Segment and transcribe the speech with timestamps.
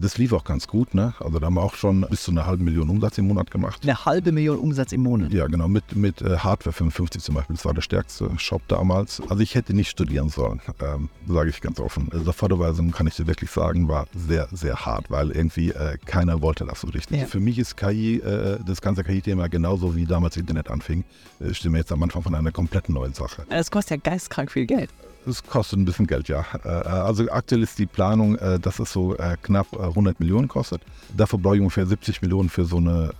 [0.00, 1.14] Das lief auch ganz gut, ne?
[1.18, 3.82] Also da haben wir auch schon bis zu einer halben Million Umsatz im Monat gemacht.
[3.82, 5.32] Eine halbe Million Umsatz im Monat?
[5.32, 7.56] Ja, genau, mit, mit äh, Hardware 55 zum Beispiel.
[7.56, 9.20] Das war der stärkste Shop damals.
[9.28, 12.08] Also ich hätte nicht studieren sollen, ähm, sage ich ganz offen.
[12.12, 16.42] Also Vorderweisung kann ich dir wirklich sagen, war sehr, sehr hart, weil irgendwie äh, keiner
[16.42, 17.20] wollte das so richtig.
[17.20, 17.26] Ja.
[17.26, 21.04] Für mich ist KI, äh, das ganze KI-Thema genauso wie damals Internet anfing,
[21.40, 23.44] äh, stehen wir jetzt am Anfang von einer komplett neuen Sache.
[23.48, 24.90] Es kostet ja geistkrank viel Geld.
[25.26, 26.44] Es kostet ein bisschen Geld, ja.
[26.64, 30.82] Äh, also aktuell ist die Planung, äh, dass es so äh, knapp 100 Millionen kostet.
[31.16, 33.10] Dafür brauche ich ungefähr 70 Millionen für so eine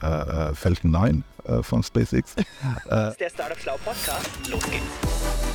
[0.54, 1.24] Falcon 9
[1.62, 2.34] von SpaceX.
[2.88, 4.28] Das ist der Startup Schlau Podcast.
[4.50, 5.47] Los geht's.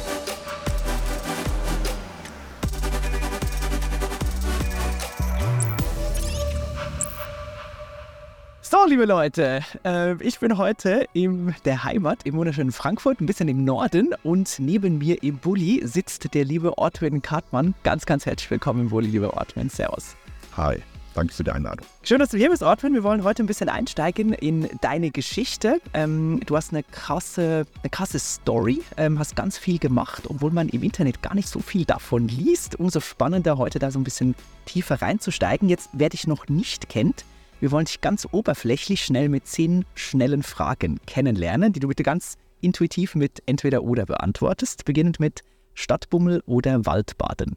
[8.73, 13.47] So, liebe Leute, äh, ich bin heute in der Heimat, im wunderschönen Frankfurt, ein bisschen
[13.47, 14.15] im Norden.
[14.23, 17.75] Und neben mir im Bulli sitzt der liebe Ortwin Kartmann.
[17.83, 19.69] Ganz, ganz herzlich willkommen im Bulli, lieber Ortwin.
[19.69, 20.15] Servus.
[20.57, 20.81] Hi.
[21.13, 21.85] Danke für die Einladung.
[22.01, 22.95] Schön, dass du hier bist, Ortwin.
[22.95, 25.79] Wir wollen heute ein bisschen einsteigen in deine Geschichte.
[25.93, 30.67] Ähm, du hast eine krasse, eine krasse Story, ähm, hast ganz viel gemacht, obwohl man
[30.69, 32.79] im Internet gar nicht so viel davon liest.
[32.79, 34.33] Umso spannender, heute da so ein bisschen
[34.65, 35.69] tiefer reinzusteigen.
[35.69, 37.23] Jetzt, wer dich noch nicht kennt,
[37.63, 42.35] wir wollen dich ganz oberflächlich schnell mit zehn schnellen Fragen kennenlernen, die du bitte ganz
[42.59, 47.55] intuitiv mit entweder oder beantwortest, beginnend mit Stadtbummel oder Waldbaden.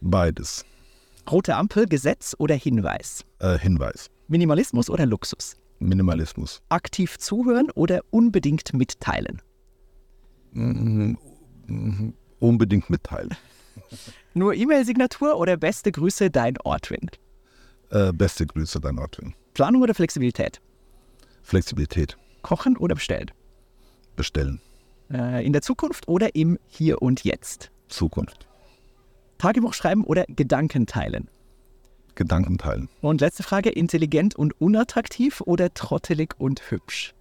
[0.00, 0.64] Beides.
[1.30, 3.26] Rote Ampel, Gesetz oder Hinweis?
[3.40, 4.08] Äh, Hinweis.
[4.28, 5.58] Minimalismus oder Luxus?
[5.78, 6.62] Minimalismus.
[6.70, 9.42] Aktiv zuhören oder unbedingt mitteilen?
[10.52, 11.16] Mm
[11.68, 12.12] -hmm.
[12.38, 13.36] Unbedingt mitteilen.
[14.32, 17.10] Nur E-Mail-Signatur oder beste Grüße, dein Ortwin?
[17.90, 19.34] Äh, beste Grüße, dein Ortwin.
[19.54, 20.60] Planung oder Flexibilität?
[21.42, 22.16] Flexibilität.
[22.42, 23.30] Kochen oder bestellen?
[24.16, 24.60] Bestellen.
[25.10, 27.70] Äh, in der Zukunft oder im Hier und Jetzt?
[27.88, 28.46] Zukunft.
[29.38, 31.30] Tagebuch schreiben oder Gedanken teilen?
[32.14, 32.88] Gedanken teilen.
[33.00, 37.14] Und letzte Frage: intelligent und unattraktiv oder trottelig und hübsch?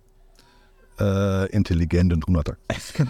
[0.99, 2.93] Äh, intelligent und unattraktiv.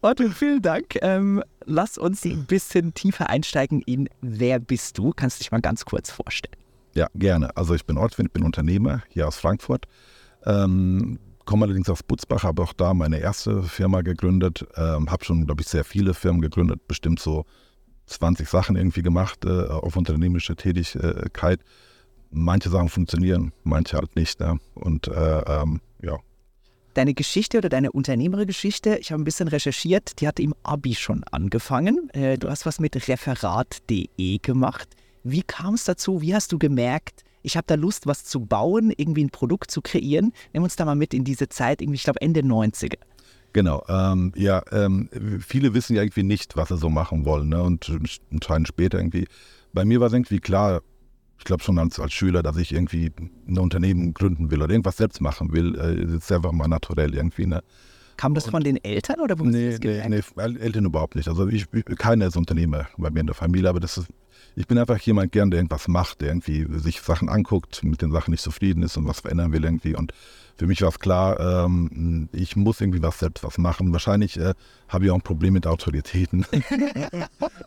[0.00, 0.96] Otto, vielen Dank.
[1.02, 5.12] Ähm, lass uns ein bisschen tiefer einsteigen in Wer bist du?
[5.14, 6.56] Kannst du dich mal ganz kurz vorstellen?
[6.94, 7.56] Ja, gerne.
[7.56, 9.86] Also ich bin Ortwin, bin Unternehmer hier aus Frankfurt.
[10.44, 14.66] Ähm, komme allerdings aus Butzbach, habe auch da meine erste Firma gegründet.
[14.76, 17.44] Ähm, habe schon, glaube ich, sehr viele Firmen gegründet, bestimmt so
[18.06, 21.60] 20 Sachen irgendwie gemacht äh, auf unternehmerische Tätigkeit
[22.30, 24.40] manche Sachen funktionieren, manche halt nicht.
[24.40, 24.58] Ne?
[24.74, 26.18] Und äh, ähm, ja.
[26.94, 31.22] Deine Geschichte oder deine Unternehmergeschichte, ich habe ein bisschen recherchiert, die hat im Abi schon
[31.24, 32.10] angefangen.
[32.10, 34.88] Äh, du hast was mit referat.de gemacht.
[35.22, 36.22] Wie kam es dazu?
[36.22, 39.80] Wie hast du gemerkt, ich habe da Lust, was zu bauen, irgendwie ein Produkt zu
[39.80, 40.32] kreieren?
[40.52, 42.98] Nimm uns da mal mit in diese Zeit, irgendwie, ich glaube Ende 90er.
[43.52, 45.08] Genau, ähm, ja, ähm,
[45.40, 47.62] viele wissen ja irgendwie nicht, was sie so machen wollen ne?
[47.62, 47.90] und
[48.30, 49.26] entscheiden später irgendwie.
[49.72, 50.82] Bei mir war es irgendwie klar,
[51.38, 53.12] ich glaube schon als, als Schüler, dass ich irgendwie
[53.46, 55.74] ein Unternehmen gründen will oder irgendwas selbst machen will.
[55.76, 57.46] Äh, das ist einfach mal naturell irgendwie.
[57.46, 57.62] Ne?
[58.16, 61.28] Kam das von den Eltern oder wo nee, nee, nee, Eltern überhaupt nicht.
[61.28, 61.66] Also ich,
[61.96, 64.08] keiner ist Unternehmer bei mir in der Familie, aber das ist,
[64.56, 68.10] ich bin einfach jemand gern, der irgendwas macht, der irgendwie sich Sachen anguckt, mit den
[68.10, 69.94] Sachen nicht zufrieden ist und was verändern will irgendwie.
[69.94, 70.12] Und
[70.58, 73.92] für mich war es klar, ähm, ich muss irgendwie was selbst was machen.
[73.92, 74.54] Wahrscheinlich äh,
[74.88, 76.44] habe ich auch ein Problem mit Autoritäten.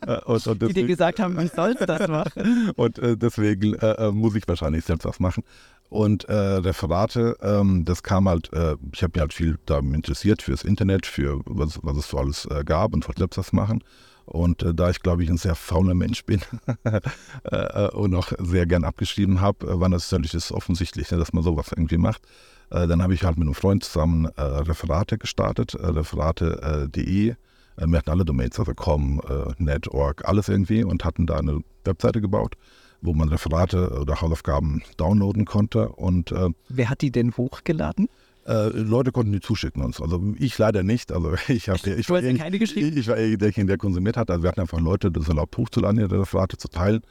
[0.08, 2.72] Äh, und, und deswegen, Die dir gesagt haben, ich soll das machen.
[2.76, 5.44] und äh, deswegen äh, äh, muss ich wahrscheinlich selbst was machen.
[5.90, 10.64] Und äh, Referate, ähm, das kam halt, ich habe mich halt viel da interessiert fürs
[10.64, 13.84] Internet, für was, was es so alles gab und wollte selbst was machen.
[14.26, 16.42] Und äh, da ich, glaube ich, ein sehr fauler Mensch bin
[17.44, 21.68] äh, und auch sehr gern abgeschrieben habe, war das natürlich offensichtlich, ne, dass man sowas
[21.76, 22.22] irgendwie macht.
[22.72, 27.36] Äh, dann habe ich halt mit einem Freund zusammen äh, Referate gestartet, äh, referate.de.
[27.78, 29.22] wir hatten alle Domains, also com,
[29.58, 32.56] net, org, alles irgendwie und hatten da eine Webseite gebaut
[33.04, 35.90] wo man Referate oder Hausaufgaben downloaden konnte.
[35.90, 36.32] Und,
[36.70, 38.10] Wer hat die denn hochgeladen?
[38.46, 40.02] Äh, Leute konnten die zuschicken uns.
[40.02, 41.12] Also ich leider nicht.
[41.12, 42.98] Also ich habe ich, du hast ja keine geschrieben?
[42.98, 44.32] Ich war derjenige, der konsumiert hat.
[44.32, 47.02] Also wir hatten einfach Leute, das erlaubt hochzuladen, die Referate zu teilen.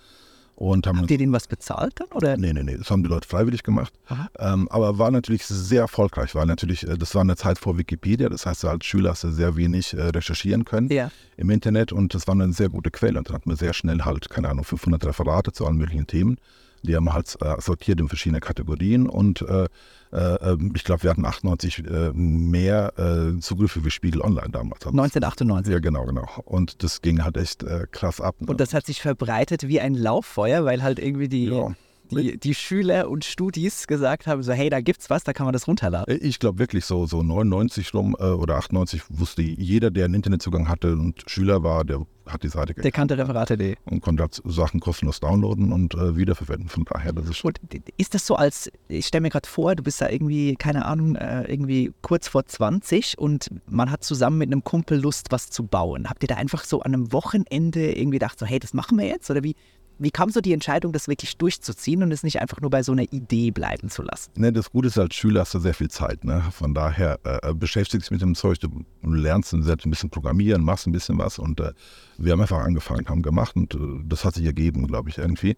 [0.60, 2.09] Und haben Habt ihr denen was bezahlt dann?
[2.09, 2.36] Oder?
[2.36, 3.95] Nee, nee, nee, das haben die Leute freiwillig gemacht.
[4.39, 8.28] Ähm, aber war natürlich sehr erfolgreich, weil natürlich, äh, das war eine Zeit vor Wikipedia,
[8.28, 11.10] das heißt, als Schüler hast du sehr wenig äh, recherchieren können ja.
[11.39, 13.18] im Internet und das war eine sehr gute Quelle.
[13.18, 16.36] Und dann hatten wir sehr schnell halt, keine Ahnung, 500 Referate zu allen möglichen Themen.
[16.82, 19.66] Die haben halt äh, sortiert in verschiedene Kategorien und äh,
[20.12, 22.92] äh, ähm, ich glaube, wir hatten 98 äh, mehr
[23.41, 24.86] Zugriffe wie Spiegel Online damals.
[24.86, 25.72] 1998.
[25.72, 26.27] Ja, genau, genau.
[26.44, 28.36] Und das ging halt echt krass ab.
[28.41, 28.48] Ne?
[28.48, 31.47] Und das hat sich verbreitet wie ein Lauffeuer, weil halt irgendwie die.
[31.47, 31.74] Ja
[32.10, 35.53] die, die Schüler und Studis gesagt haben, so hey, da gibt's was, da kann man
[35.53, 36.18] das runterladen.
[36.21, 40.68] Ich glaube wirklich so, so 99 rum äh, oder 98 wusste jeder, der einen Internetzugang
[40.68, 43.77] hatte und Schüler war, der hat die Seite Der kannte Referate.de.
[43.84, 46.68] und konnte halt Sachen kostenlos downloaden und äh, wiederverwenden.
[46.68, 47.59] Von daher, das ist Und
[47.97, 51.16] ist das so als, ich stelle mir gerade vor, du bist da irgendwie, keine Ahnung,
[51.16, 55.65] äh, irgendwie kurz vor 20 und man hat zusammen mit einem Kumpel Lust, was zu
[55.65, 56.09] bauen.
[56.09, 59.06] Habt ihr da einfach so an einem Wochenende irgendwie gedacht, so hey, das machen wir
[59.06, 59.30] jetzt?
[59.30, 59.56] Oder wie,
[60.01, 62.93] wie kam so die Entscheidung, das wirklich durchzuziehen und es nicht einfach nur bei so
[62.93, 64.31] einer Idee bleiben zu lassen?
[64.35, 66.25] Ne, das Gute ist, als Schüler hast du sehr viel Zeit.
[66.25, 66.43] Ne?
[66.53, 70.87] Von daher äh, beschäftigst dich mit dem Zeug, du lernst selbst ein bisschen programmieren, machst
[70.87, 71.73] ein bisschen was und äh,
[72.19, 75.57] wir haben einfach angefangen, haben gemacht und äh, das hat sich ergeben, glaube ich, irgendwie.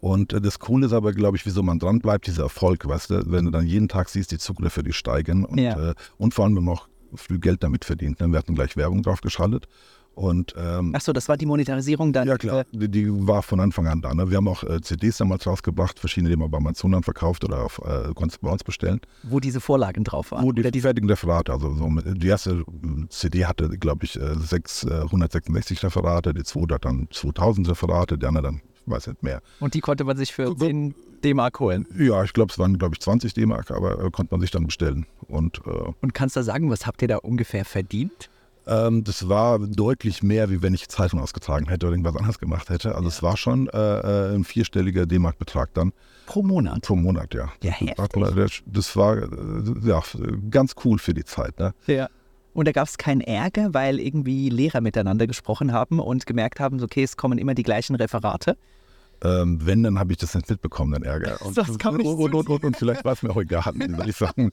[0.00, 3.10] Und äh, das Coole ist aber, glaube ich, wieso man dran bleibt, dieser Erfolg, weißt
[3.10, 5.90] du, wenn du dann jeden Tag siehst, die Zugriffe, die steigen und, Ja.
[5.90, 8.20] äh, und vor allem, auch viel Geld damit verdient.
[8.20, 8.28] Ne?
[8.32, 9.68] Wir hatten gleich Werbung drauf geschaltet
[10.14, 12.28] und ähm, Achso, das war die Monetarisierung dann.
[12.28, 14.14] ja klar, Äh, die, die war von Anfang an da.
[14.14, 14.30] Ne?
[14.30, 17.64] Wir haben auch äh, CDs damals rausgebracht, verschiedene, die man bei Amazon dann verkauft oder
[17.64, 19.00] auf, äh, konntest bei uns bestellen.
[19.24, 20.44] wo diese Vorlagen drauf waren.
[20.44, 22.64] Wo die, fertigen Referate, also so, die erste
[23.08, 28.18] CD hatte, glaube ich, äh, sechs, äh, 166 Referate, die zweite hat dann 2000 Referate,
[28.18, 29.40] die andere dann, ich weiß nicht mehr.
[29.60, 30.94] und die konnte man sich für 10
[31.24, 31.86] D-Mark holen.
[31.98, 34.66] Ja, ich glaube, es waren, glaube ich, 20 D-Mark, aber äh, konnte man sich dann
[34.66, 35.06] bestellen.
[35.26, 35.70] Und äh,
[36.02, 38.28] Und kannst du sagen, was habt ihr da ungefähr verdient?
[38.66, 42.70] Ähm, das war deutlich mehr, wie wenn ich Zeitung ausgetragen hätte oder irgendwas anderes gemacht
[42.70, 42.94] hätte.
[42.94, 45.92] Also es war schon äh, äh, ein vierstelliger D-Mark-Betrag dann.
[46.26, 46.82] Pro Monat.
[46.82, 47.52] Pro Monat, ja.
[47.62, 48.62] Ja, heftig.
[48.66, 49.26] Das war äh,
[49.84, 50.02] ja,
[50.50, 51.58] ganz cool für die Zeit.
[51.58, 51.74] Ne?
[51.86, 52.08] Ja.
[52.54, 56.80] Und da gab es keinen Ärger, weil irgendwie Lehrer miteinander gesprochen haben und gemerkt haben,
[56.82, 58.56] okay, es kommen immer die gleichen Referate.
[59.24, 61.40] Ähm, wenn, dann habe ich das nicht mitbekommen, dann Ärger.
[61.44, 63.62] Und, Das kann ich und, und, und, und, vielleicht war es mir auch egal,
[63.96, 64.50] soll ich sagen,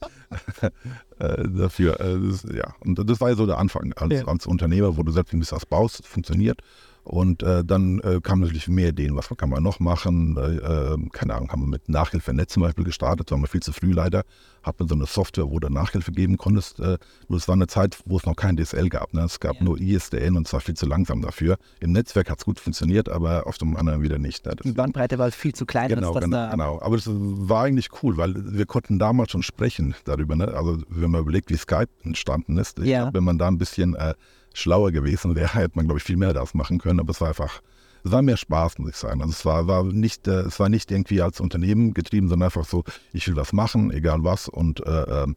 [1.18, 2.00] äh, dafür.
[2.00, 4.26] Äh, das, ja, und das war ja so der Anfang als, Ja.
[4.26, 6.60] als Unternehmer, wo du selbst ein bisschen was baust, funktioniert.
[7.04, 10.36] Und äh, dann äh, kamen natürlich mehr Ideen, was kann man noch machen.
[10.36, 13.90] Äh, keine Ahnung, haben wir mit Nachhilfe.net zum Beispiel gestartet, waren wir viel zu früh
[13.92, 14.22] leider.
[14.62, 16.78] Hat man so eine Software, wo du Nachhilfe geben konntest.
[16.78, 19.12] Äh, nur es war eine Zeit, wo es noch kein DSL gab.
[19.14, 19.22] Ne?
[19.22, 19.64] Es gab Ja.
[19.64, 21.56] nur ISDN und es war viel zu langsam dafür.
[21.80, 24.46] Im Netzwerk hat es gut funktioniert, aber auf dem anderen wieder nicht.
[24.46, 24.52] Ne?
[24.54, 26.80] Das- Die Bandbreite war viel zu klein, Genau, genau, da genau.
[26.80, 30.36] Aber das war eigentlich cool, weil wir konnten damals schon sprechen darüber.
[30.36, 30.46] Ne?
[30.54, 33.02] Also wenn man überlegt, wie Skype entstanden ist, Ja.
[33.02, 34.14] glaub, wenn man da ein bisschen äh,
[34.54, 37.00] schlauer gewesen wäre, hätte man, glaube ich, viel mehr daraus machen können.
[37.00, 37.62] Aber es war einfach,
[38.04, 39.20] es war mehr Spaß, muss ich sagen.
[39.20, 42.64] Also es war, war nicht, äh, es war nicht irgendwie als Unternehmen getrieben, sondern einfach
[42.64, 45.36] so, ich will was machen, egal was, und äh, ähm,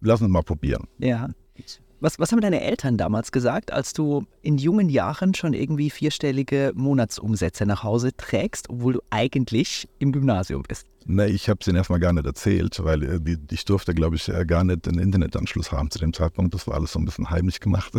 [0.00, 0.86] lass uns mal probieren.
[0.98, 1.28] Ja.
[2.02, 6.72] Was, was haben deine Eltern damals gesagt, als du in jungen Jahren schon irgendwie vierstellige
[6.74, 10.86] Monatsumsätze nach Hause trägst, obwohl du eigentlich im Gymnasium bist?
[11.04, 14.16] Ne, ich habe es ihnen erstmal gar nicht erzählt, weil äh, die, ich durfte, glaube
[14.16, 16.54] ich, äh, gar nicht einen Internetanschluss haben zu dem Zeitpunkt.
[16.54, 17.92] Das war alles so ein bisschen heimlich gemacht.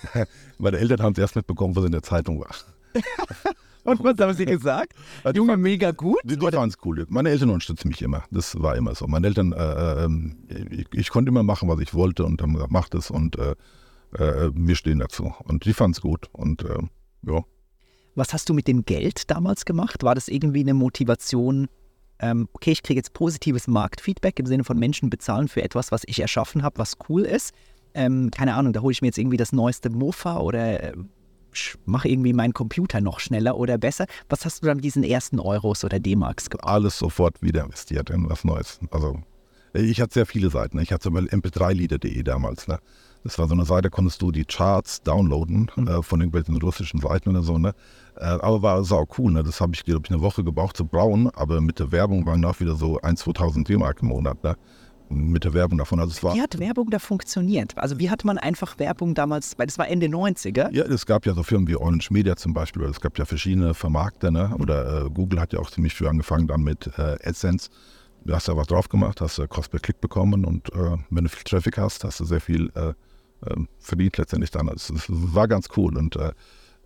[0.58, 2.54] Meine Eltern haben es erst mitbekommen, was in der Zeitung war.
[3.84, 4.94] Und was haben sie gesagt?
[5.34, 6.18] Junge, mega gut?
[6.24, 7.04] Die, die fanden es cool.
[7.10, 8.24] Meine Eltern unterstützen mich immer.
[8.30, 9.06] Das war immer so.
[9.06, 10.36] Meine Eltern, äh, ähm,
[10.70, 13.54] ich, ich konnte immer machen, was ich wollte und haben gesagt, mach das und äh,
[14.18, 15.34] äh, wir stehen dazu.
[15.44, 16.28] Und die fanden es gut.
[16.32, 16.78] Und äh,
[17.26, 17.44] ja.
[18.14, 20.02] Was hast du mit dem Geld damals gemacht?
[20.02, 21.68] War das irgendwie eine Motivation,
[22.20, 26.02] ähm, okay, ich kriege jetzt positives Marktfeedback im Sinne von Menschen bezahlen für etwas, was
[26.06, 27.52] ich erschaffen habe, was cool ist?
[27.92, 30.94] Ähm, keine Ahnung, da hole ich mir jetzt irgendwie das neueste Mofa oder
[31.86, 34.06] mache irgendwie meinen Computer noch schneller oder besser.
[34.28, 36.64] Was hast du dann mit diesen ersten Euros oder D-Marks gemacht?
[36.74, 38.80] alles sofort wieder investiert in was Neues.
[38.90, 39.18] Also
[39.72, 40.78] ich hatte sehr viele Seiten.
[40.78, 42.68] Ich hatte zum Beispiel mp3lieder.de damals.
[42.68, 42.78] Ne?
[43.24, 47.30] Das war so eine Seite, konntest du die Charts downloaden äh, von irgendwelchen russischen Seiten
[47.30, 47.58] oder so.
[47.58, 47.74] Ne?
[48.16, 49.32] Äh, aber war sau cool.
[49.32, 49.42] Ne?
[49.42, 51.30] Das habe ich, glaube ich, eine Woche gebraucht zu bauen.
[51.34, 54.42] Aber mit der Werbung waren auch wieder so 1.000, 2.000 D-Mark im Monat.
[54.44, 54.56] Ne?
[55.14, 56.00] Mit der Werbung davon.
[56.00, 57.76] Also es war Wie hat Werbung da funktioniert?
[57.78, 60.72] Also wie hat man einfach Werbung damals, weil das war Ende 90er?
[60.72, 63.24] Ja, es gab ja so Firmen wie Orange Media zum Beispiel, oder es gab ja
[63.24, 64.54] verschiedene Vermarkter, ne?
[64.58, 67.70] oder äh, Google hat ja auch ziemlich früh angefangen dann mit äh, AdSense.
[68.24, 71.24] Du hast da was drauf gemacht, hast äh, Cost per Klick bekommen und äh, wenn
[71.24, 72.88] du viel Traffic hast, hast du sehr viel äh,
[73.46, 74.68] äh, verdient letztendlich dann.
[74.68, 76.32] Also, es war ganz cool und, äh,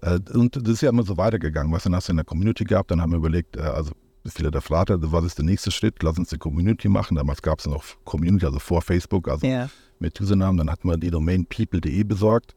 [0.02, 1.72] äh, und das ist ja immer so weitergegangen.
[1.72, 3.92] Was dann hast du in der Community gehabt, dann haben wir überlegt, also
[4.30, 6.02] viele der Frater, was ist der nächste Schritt?
[6.02, 7.16] Lass uns die Community machen.
[7.16, 9.68] Damals gab es noch Community, also vor Facebook, also Ja.
[9.98, 10.58] mit Usernamen.
[10.58, 12.54] Dann hatten wir die Domain people.de besorgt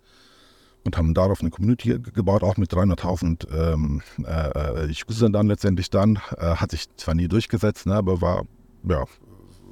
[0.84, 5.48] und haben darauf eine Community ge- gebaut, auch mit 300.000 ähm, äh, äh, Usern dann
[5.48, 6.18] letztendlich dann.
[6.38, 8.46] Äh, hat sich zwar nie durchgesetzt, ne, aber war,
[8.88, 9.04] ja,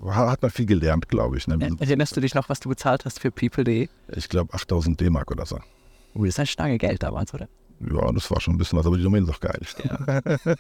[0.05, 1.47] ha- hat man viel gelernt, glaube ich.
[1.47, 1.57] Ne?
[1.79, 3.87] Erinnerst du dich noch, was du bezahlt hast für people.de?
[4.15, 5.57] Ich glaube 8.000 D-Mark oder so.
[6.13, 7.47] Oh, das ist ein Stange Geld damals, oder?
[7.79, 9.59] Ja, das war schon ein bisschen was, aber die Domain ist auch geil.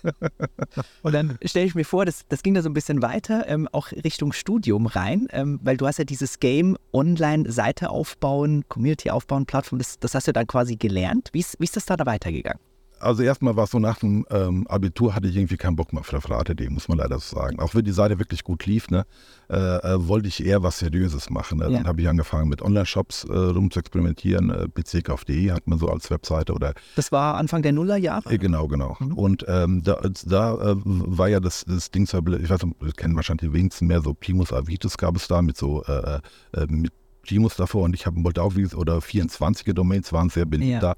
[1.03, 3.67] Und dann stelle ich mir vor, das, das ging da so ein bisschen weiter, ähm,
[3.71, 9.09] auch Richtung Studium rein, ähm, weil du hast ja dieses Game online Seite aufbauen, Community
[9.09, 11.29] aufbauen, Plattform, das, das hast du dann quasi gelernt.
[11.33, 12.59] Wie ist, wie ist das da, da weitergegangen?
[12.99, 16.01] Also erstmal war es so, nach dem ähm, Abitur hatte ich irgendwie keinen Bock mehr
[16.01, 17.59] auf Referate.de, muss man leider so sagen.
[17.59, 19.05] Auch wenn die Seite wirklich gut lief, ne,
[19.49, 21.59] äh, äh, wollte ich eher was Seriöses machen.
[21.59, 21.65] Ne?
[21.65, 21.69] Ja.
[21.77, 24.49] Dann habe ich angefangen mit Online-Shops äh, rumzuexperimentieren.
[24.49, 28.29] Äh, pckauf.de hat man so als Webseite oder Das war Anfang der Nullerjahre?
[28.31, 28.97] äh, genau, genau.
[28.99, 29.13] Mhm.
[29.13, 33.15] Und ähm, da, da äh, war ja das, das Ding, ich weiß nicht, das kennen
[33.15, 36.19] wahrscheinlich die wenigsten mehr, so Primus Avitus gab es da mit so äh,
[36.67, 36.91] mit
[37.25, 40.79] Primus davor und ich hab, wollte auch, oder 24er Domains waren sehr beliebt Ja.
[40.79, 40.95] da.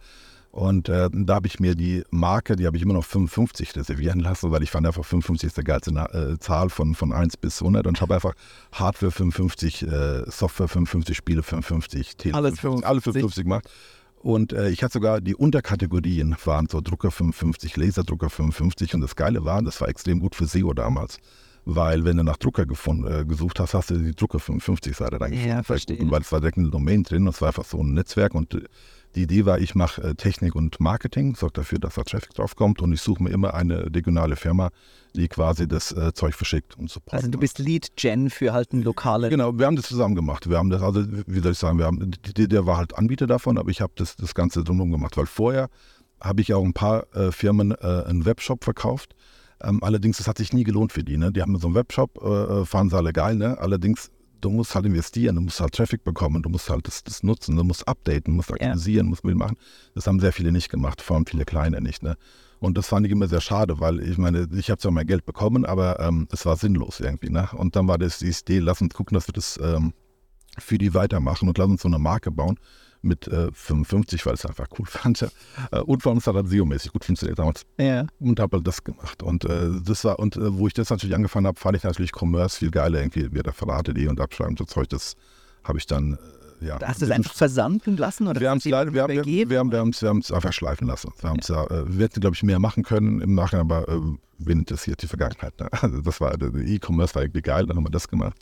[0.51, 4.19] Und äh, da habe ich mir die Marke, die habe ich immer noch 55 reservieren
[4.19, 7.61] lassen, weil ich fand einfach 55 ist der geilste äh, Zahl von, von 1 bis
[7.61, 8.33] 100 und ich habe einfach
[8.73, 13.69] Hardware 55, äh, Software 55, Spiele 55, Tele Alles 55, alle 55 gemacht.
[14.21, 19.15] Und äh, ich hatte sogar die Unterkategorien waren so Drucker 55, Laserdrucker 55 und das
[19.15, 21.17] Geile war, das war extrem gut für SEO damals.
[21.63, 25.17] Weil wenn du nach Drucker gefunden, äh, gesucht hast, hast du die Drucker 55 Seite
[25.17, 25.99] dann Ja, verstehe.
[26.09, 28.63] Weil es war direkt eine Domain drin, das war einfach so ein Netzwerk und äh,
[29.15, 32.55] die Idee war, ich mache äh, Technik und Marketing, sorge dafür, dass da Traffic drauf
[32.55, 34.69] kommt und ich suche mir immer eine regionale Firma,
[35.15, 38.83] die quasi das äh, Zeug verschickt und Support Also du bist Lead-Gen für halt ein
[38.83, 39.29] lokale...
[39.29, 40.49] Genau, wir haben das zusammen gemacht.
[40.49, 43.57] Wir haben das, also wie soll ich sagen, wir haben, der war halt Anbieter davon,
[43.57, 45.69] aber ich habe das, das Ganze drumherum gemacht, weil vorher
[46.21, 49.15] habe ich auch ein paar äh, Firmen äh, einen Webshop verkauft.
[49.63, 51.17] Ähm, allerdings, das hat sich nie gelohnt für die.
[51.17, 51.31] Ne?
[51.31, 53.35] Die haben so einen Webshop, äh, fahren sie alle geil.
[53.35, 53.57] Ne?
[53.59, 57.23] Allerdings, du musst halt investieren, du musst halt Traffic bekommen, du musst halt das, das
[57.23, 59.57] nutzen, du musst updaten, du musst aktualisieren, musst Bild machen.
[59.95, 62.03] Das haben sehr viele nicht gemacht, vor allem viele kleine nicht.
[62.03, 62.17] Ne?
[62.59, 65.25] Und das fand ich immer sehr schade, weil ich meine, ich habe zwar mein Geld
[65.25, 67.29] bekommen, aber ähm, es war sinnlos irgendwie.
[67.29, 67.49] Ne?
[67.53, 69.93] Und dann war das die Idee, lass uns gucken, dass wir das ähm,
[70.57, 72.57] für die weitermachen und lass uns so eine Marke bauen
[73.01, 75.21] mit äh, 55, weil ich es einfach cool fand.
[75.71, 77.63] Äh, und vor allem es hat dann SEO-mäßig gut funktioniert damals.
[77.79, 78.05] Ja.
[78.19, 79.23] Und habe halt das gemacht.
[79.23, 82.11] Und äh, das war, und äh, wo ich das natürlich angefangen habe, fand ich natürlich
[82.15, 85.15] Commerce viel geiler, irgendwie wieder Verrate.de und Abschreiben so Zeug, das
[85.63, 86.13] habe ich dann,
[86.61, 86.79] äh, ja.
[86.83, 88.27] Hast du es einfach versanden lassen?
[88.27, 90.53] Oder wir haben es leider, wir haben, wir, wir haben, wir haben's- wir haben's einfach
[90.53, 91.11] schleifen lassen.
[91.19, 91.63] Wir, haben's ja.
[91.65, 93.99] äh, wir hätten, glaube ich, mehr machen können im Nachhinein, aber äh,
[94.37, 95.59] wen interessiert die Vergangenheit?
[95.59, 95.67] Ne?
[95.81, 98.37] Also das war, der E-Commerce war irgendwie geil, dann haben wir das gemacht.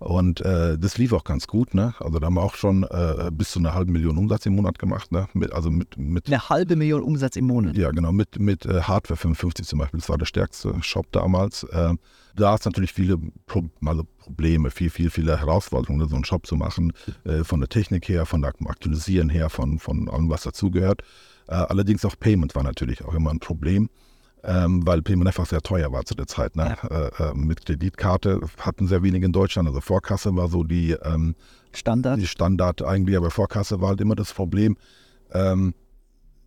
[0.00, 1.92] Und äh, das lief auch ganz gut, ne?
[2.00, 4.78] Also da haben wir auch schon äh, bis zu einer halben Million Umsatz im Monat
[4.78, 5.28] gemacht, ne?
[5.34, 7.76] Mit, also mit, mit Eine halbe Million Umsatz im Monat.
[7.76, 10.00] ja, genau, mit, mit äh, Hardware 55 zum Beispiel.
[10.00, 11.66] Das war der stärkste Shop damals.
[11.72, 11.98] Ähm,
[12.34, 16.56] da ist natürlich viele Pro also Probleme, viel, viel, viele Herausforderungen, so einen Shop zu
[16.56, 21.02] machen, äh, von der Technik her, von der Aktualisieren her, von, von allem, was dazugehört.
[21.46, 23.90] Äh, allerdings auch Payment war natürlich auch immer ein Problem,
[24.44, 26.56] ähm, weil Payment einfach sehr teuer war zu der Zeit.
[26.56, 26.76] Ne?
[26.90, 31.34] Äh, äh, mit Kreditkarte hatten sehr wenige in Deutschland, also Vorkasse war so die, ähm,
[31.72, 32.18] Standard.
[32.20, 34.76] die Standard eigentlich, aber Vorkasse war halt immer das Problem.
[35.32, 35.74] Ähm,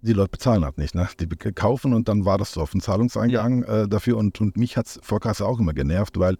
[0.01, 0.95] die Leute bezahlen halt nicht.
[0.95, 1.07] Ne?
[1.19, 4.17] Die kaufen und dann war das so auf den Zahlungseingang äh, dafür.
[4.17, 6.37] Und, und mich hat Vorkasse auch immer genervt, weil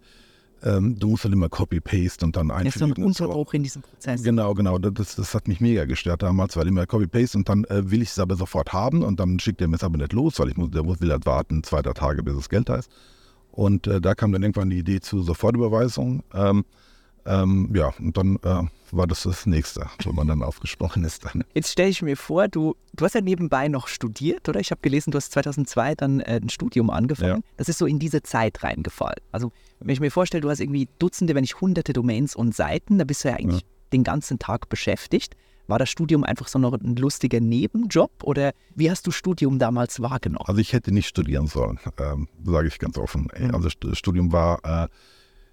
[0.64, 3.04] ähm, du musst halt immer Copy-Paste und dann Das ist so ein einfügen.
[3.04, 4.22] Unterbruch in diesem Prozess.
[4.22, 4.78] Genau, genau.
[4.78, 8.08] Das, das hat mich mega gestört damals, weil immer Copy-Paste und dann äh, will ich
[8.10, 10.56] es aber sofort haben und dann schickt er mir es aber nicht los, weil ich
[10.56, 12.90] muss, der will halt warten, zwei, drei Tage, bis das Geld da ist.
[13.52, 16.24] Und äh, da kam dann irgendwann die Idee zu Sofortüberweisung.
[16.32, 16.64] Ähm,
[17.26, 21.24] ähm, ja, und dann äh, war das das Nächste, wo man dann aufgesprochen ist.
[21.24, 21.44] Dann.
[21.54, 24.60] Jetzt stelle ich mir vor, du, du hast ja nebenbei noch studiert, oder?
[24.60, 27.42] Ich habe gelesen, du hast 2002 dann äh, ein Studium angefangen.
[27.42, 27.50] Ja.
[27.56, 29.20] Das ist so in diese Zeit reingefallen.
[29.32, 32.98] Also, wenn ich mir vorstelle, du hast irgendwie Dutzende, wenn nicht hunderte Domains und Seiten,
[32.98, 35.36] da bist du ja eigentlich den ganzen Tag beschäftigt.
[35.66, 39.98] War das Studium einfach so noch ein lustiger Nebenjob oder wie hast du Studium damals
[40.02, 40.44] wahrgenommen?
[40.46, 43.28] Also ich hätte nicht studieren sollen, ähm, sage ich ganz offen.
[43.38, 43.54] Mhm.
[43.54, 44.88] Also St- Studium war, äh,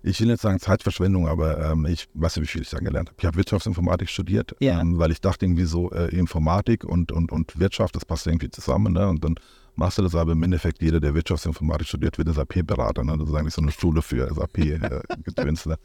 [0.03, 3.10] ich will nicht sagen Zeitverschwendung, aber ähm, ich weiß nicht, wie viel ich da gelernt
[3.10, 3.17] habe.
[3.20, 4.79] Ich habe Wirtschaftsinformatik studiert, Ja.
[4.81, 8.50] ähm, weil ich dachte irgendwie so, äh, Informatik und, und, und Wirtschaft, das passt irgendwie
[8.50, 8.93] zusammen.
[8.93, 9.08] Ne?
[9.08, 9.36] Und dann
[9.75, 13.03] machst du das aber im Endeffekt, jeder, der Wirtschaftsinformatik studiert, wird SAP-Berater.
[13.03, 13.17] Ne?
[13.17, 15.65] Das ist eigentlich so eine Schule für SAP-Gedöns.
[15.67, 15.77] ne?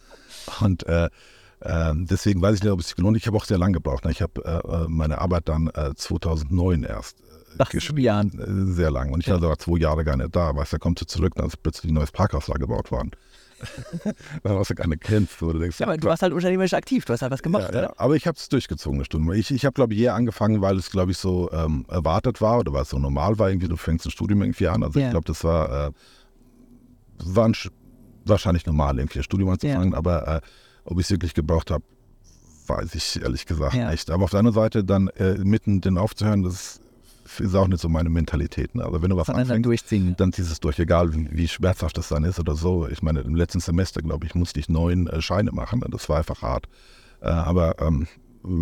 [0.61, 1.08] Und äh,
[1.62, 3.16] ähm, deswegen weiß ich nicht, ob es sich gelohnt.
[3.16, 4.04] Ich habe auch sehr lange gebraucht.
[4.04, 4.11] Ne?
[4.11, 7.16] Ich habe äh, äh, meine Arbeit dann äh, 2009 erst
[7.58, 8.38] Nach sieben Jahren.
[8.38, 9.11] äh, Sehr lang.
[9.12, 10.54] Und ich war sogar zwei Jahre gar nicht da.
[10.54, 13.12] Weißt du, da kommst du zurück, dann ist plötzlich ein neues Parkhaus da gebaut worden.
[14.45, 15.41] Hast du keine kennst.
[15.43, 17.73] Wo du denkst, Ja, aber du warst halt unternehmerisch aktiv, du hast halt was gemacht,
[17.73, 17.93] ja, ja.
[17.97, 19.37] Aber ich habe es durchgezogen, eine Stunde.
[19.37, 22.59] Ich, ich habe, glaube ich, eher angefangen, weil es, glaube ich, so ähm, erwartet war
[22.61, 23.49] oder weil es so normal war.
[23.51, 24.83] Irgendwie, du fängst ein Studium irgendwie an.
[24.83, 25.93] Also ich glaube, das war, äh,
[27.25, 27.71] war ein, Sch-
[28.25, 29.95] wahrscheinlich normal, irgendwie ein Studium anzufangen.
[29.95, 30.41] Aber äh,
[30.85, 31.85] ob ich es wirklich gebraucht habe,
[32.67, 34.11] weiß ich ehrlich gesagt nicht.
[34.11, 36.81] Aber auf der anderen Seite dann äh, mitten den aufzuhören, das
[37.40, 38.75] ist auch nicht so meine Mentalität.
[38.75, 38.85] Ne?
[38.85, 40.14] Also wenn du was Sondern dann anfängst, durchziehen.
[40.16, 42.88] dann ziehst es durch, egal wie, wie schmerzhaft das dann ist oder so.
[42.88, 45.83] Ich meine, im letzten Semester, glaube ich, musste ich neun äh, Scheine machen.
[45.90, 46.66] Das war einfach hart.
[47.21, 48.06] Äh, aber ähm,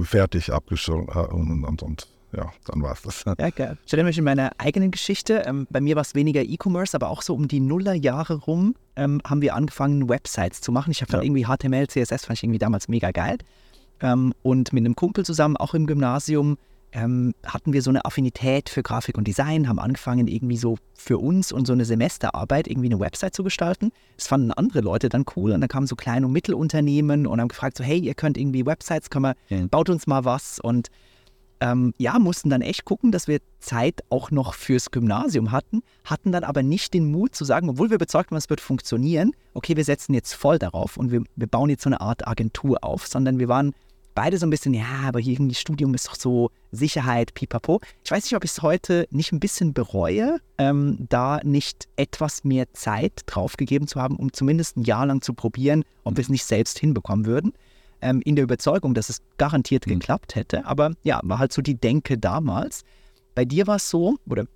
[0.05, 3.25] fertig, abgeschlossen und, und, und ja, dann war es das.
[3.39, 3.79] Ja, geil.
[3.87, 5.45] Ich erinnere mich in meiner eigenen Geschichte.
[5.47, 9.21] Ähm, bei mir war es weniger E-Commerce, aber auch so um die Nullerjahre rum ähm,
[9.25, 10.91] haben wir angefangen, Websites zu machen.
[10.91, 11.27] Ich habe dann Ja.
[11.27, 13.39] irgendwie HTML, CSS, fand ich irgendwie damals mega geil.
[14.01, 16.59] Ähm, und mit einem Kumpel zusammen, auch im Gymnasium,
[16.95, 21.19] ähm, hatten wir so eine Affinität für Grafik und Design, haben angefangen, irgendwie so für
[21.19, 23.91] uns und so eine Semesterarbeit irgendwie eine Website zu gestalten.
[24.17, 27.49] Das fanden andere Leute dann cool und dann kamen so kleine und Mittelunternehmen und haben
[27.49, 29.67] gefragt, so hey, ihr könnt irgendwie Websites, können wir, ja.
[29.67, 30.89] baut uns mal was und
[31.61, 36.31] ähm, ja, mussten dann echt gucken, dass wir Zeit auch noch fürs Gymnasium hatten, hatten
[36.31, 39.77] dann aber nicht den Mut zu sagen, obwohl wir überzeugt waren, es wird funktionieren, okay,
[39.77, 43.07] wir setzen jetzt voll darauf und wir, wir bauen jetzt so eine Art Agentur auf,
[43.07, 43.73] sondern wir waren
[44.15, 47.81] beide so ein bisschen, ja, aber hier irgendwie Studium ist doch so Sicherheit, pipapo.
[48.05, 52.45] Ich weiß nicht, ob ich es heute nicht ein bisschen bereue, ähm, da nicht etwas
[52.45, 56.29] mehr Zeit draufgegeben zu haben, um zumindest ein Jahr lang zu probieren, ob wir es
[56.29, 57.53] nicht selbst hinbekommen würden
[58.01, 59.99] ähm, in der Überzeugung, dass es garantiert mhm.
[59.99, 60.65] geklappt hätte.
[60.67, 62.85] Aber ja, war halt so die Denke damals.
[63.35, 64.47] Bei dir war es so, oder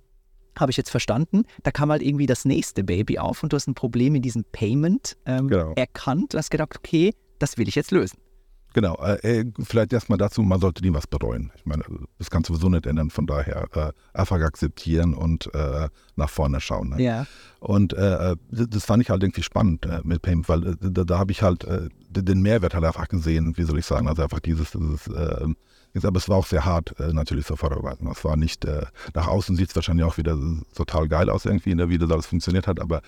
[0.57, 3.67] habe ich jetzt verstanden, da kam halt irgendwie das nächste Baby auf und du hast
[3.67, 5.73] ein Problem in diesem Payment ähm, genau.
[5.75, 6.33] erkannt.
[6.33, 8.17] Du hast gedacht, okay, das will ich jetzt lösen.
[8.73, 11.51] Genau, äh, äh vielleicht erstmal dazu, man sollte nie was bereuen.
[11.55, 11.83] Ich meine,
[12.17, 16.59] das kannst du sowieso nicht ändern, von daher äh, einfach akzeptieren und äh, nach vorne
[16.59, 16.89] schauen.
[16.89, 17.01] Ne?
[17.01, 17.25] Ja.
[17.59, 21.31] Und äh, äh, das fand ich halt irgendwie spannend mit Payment, weil da, da habe
[21.31, 21.65] ich halt
[22.09, 25.09] den Mehrwert halt einfach gesehen, wie soll ich sagen, also einfach dieses, dieses
[26.03, 28.07] aber es war auch sehr hart, natürlich so vorzubereiten.
[28.07, 28.65] Es war nicht,
[29.13, 30.37] nach außen sieht es wahrscheinlich auch wieder
[30.75, 33.01] total geil aus irgendwie, ne, wie das alles funktioniert hat, aber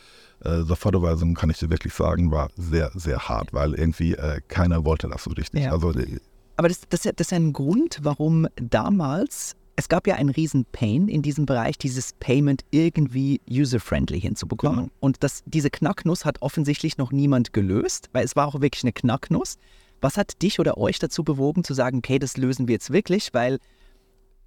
[0.44, 4.86] äh, Sofortüberweisung, kann ich dir wirklich sagen, war sehr, sehr hart, weil irgendwie äh, keiner
[4.86, 5.64] wollte das so richtig.
[5.64, 5.72] Ja.
[5.72, 6.20] Also, äh,
[6.58, 11.08] Aber das, das, das ist ein Grund, warum damals es gab ja einen riesen Pain
[11.08, 14.86] in diesem Bereich, dieses Payment irgendwie user-friendly hinzubekommen.
[14.86, 14.92] Genau.
[15.00, 18.94] Und das, diese Knacknuss hat offensichtlich noch niemand gelöst, weil es war auch wirklich eine
[18.94, 19.58] Knacknuss.
[20.01, 23.34] Was hat dich oder euch dazu bewogen zu sagen, okay, das lösen wir jetzt wirklich,
[23.34, 23.60] weil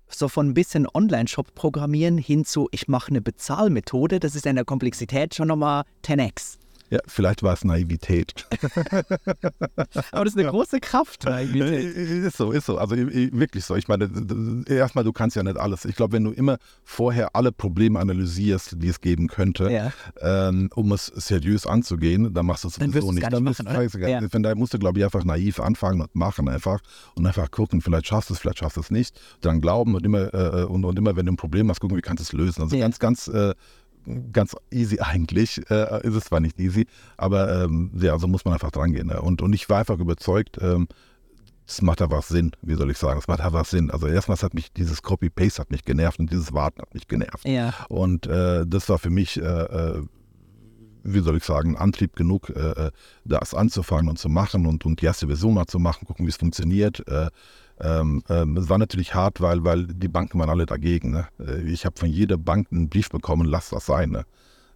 [0.08, 4.56] so von ein bisschen Online-Shop programmieren hin zu, ich mache eine Bezahlmethode, das ist in
[4.56, 6.58] der Komplexität schon nochmal 10x.
[6.90, 8.46] Ja, vielleicht war es Naivität.
[10.12, 11.96] Aber das ist eine große Kraft, Naivität.
[11.96, 12.78] Ist so, ist so.
[12.78, 13.74] Also wirklich so.
[13.74, 14.10] Ich meine,
[14.66, 15.84] erstmal, du kannst ja nicht alles.
[15.86, 19.92] Ich glaube, wenn du immer vorher alle Probleme analysierst, die es geben könnte, ja.
[20.20, 23.24] ähm, um es seriös anzugehen, dann machst du es sowieso nicht.
[23.24, 24.28] Dann nicht machen, du, ja.
[24.28, 26.80] Von daher musst du, glaube ich, einfach naiv anfangen und machen einfach
[27.14, 29.18] und einfach gucken, vielleicht schaffst du es, vielleicht schaffst du es nicht.
[29.40, 32.02] Dann glauben und immer, äh, und, und, immer, wenn du ein Problem hast, gucken, wie
[32.02, 32.62] kannst du es lösen.
[32.62, 32.82] Also ja.
[32.82, 33.54] ganz, ganz äh,
[34.32, 35.60] ganz easy eigentlich.
[35.70, 39.08] Äh, ist es zwar nicht easy, aber ähm, ja, so muss man einfach dran gehen.
[39.08, 39.20] Ne?
[39.20, 40.88] Und, und ich war einfach überzeugt, ähm,
[41.66, 43.90] das macht einfach Sinn, wie soll ich sagen, es macht einfach Sinn.
[43.90, 47.46] Also erstmals hat mich dieses Copy-Paste hat mich genervt und dieses Warten hat mich genervt.
[47.48, 47.72] Ja.
[47.88, 50.02] Und äh, das war für mich, äh, äh
[51.06, 52.90] wie soll ich sagen, Antrieb genug, äh, äh,
[53.26, 56.30] das anzufangen und zu machen und, und die erste Version mal zu machen, gucken, wie
[56.30, 57.04] es funktioniert.
[57.78, 61.10] Äh, ähm, ähm, es war natürlich hart, weil, weil die Banken waren alle dagegen.
[61.10, 61.26] Ne?
[61.38, 64.10] Äh, ich habe von jeder Bank einen Brief bekommen, lass das sein.
[64.10, 64.24] Ne?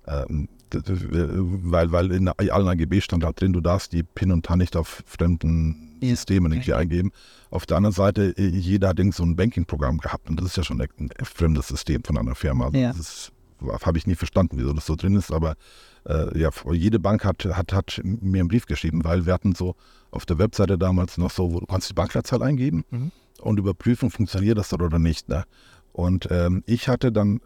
[0.06, 4.58] Ähm, weil, weil in allen AGB stand da drin, du darfst die PIN und TAN
[4.58, 5.84] nicht auf fremden.
[6.00, 7.10] Systemen irgendwie eingeben.
[7.50, 10.62] Auf der anderen Seite, äh, jeder hat so ein Banking-Programm gehabt und das ist ja
[10.62, 10.88] schon ein,
[11.24, 12.66] fremdes System von einer Firma.
[12.66, 12.92] Also ja.
[12.92, 13.32] Das
[13.84, 15.56] habe ich nie verstanden, wieso das so drin ist, aber
[16.08, 19.76] äh, ja, jede Bank hat, hat, hat mir einen Brief geschrieben, weil wir hatten so
[20.10, 23.12] auf der Webseite damals noch so, wo du kannst die Bankleitzahl eingeben mhm.
[23.40, 25.28] und überprüfen, funktioniert das oder nicht.
[25.28, 25.44] Ne?
[25.92, 27.40] Und ähm, ich hatte dann,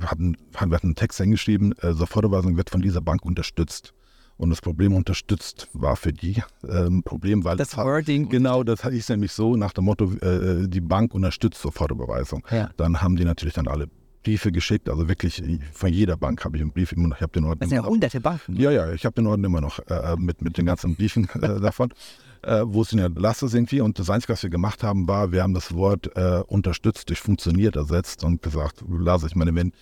[0.00, 3.94] hatten, wir hatten einen Text hingeschrieben, äh, Sofortüberweisung wird von dieser Bank unterstützt.
[4.36, 8.28] Und das Problem unterstützt war für die äh, ein Problem, weil das Wording.
[8.28, 12.46] Genau, das ist nämlich so nach dem Motto, äh, die Bank unterstützt Sofortüberweisung.
[12.50, 12.70] Ja.
[12.76, 13.88] Dann haben die natürlich dann alle
[14.28, 17.16] Briefe geschickt, also wirklich von jeder Bank habe ich einen Brief immer noch.
[17.16, 18.56] Ich habe den Orden das sind ja hunderte Banken.
[18.56, 21.58] Ja, ja, ich habe den Orden immer noch äh, mit, mit den ganzen Briefen äh,
[21.60, 21.94] davon,
[22.42, 23.80] äh, wo es in der Lasse irgendwie.
[23.80, 27.20] Und das Einzige, was wir gemacht haben, war, wir haben das Wort äh, unterstützt durch
[27.20, 29.72] funktioniert ersetzt und gesagt, lasse ich meine, wenn,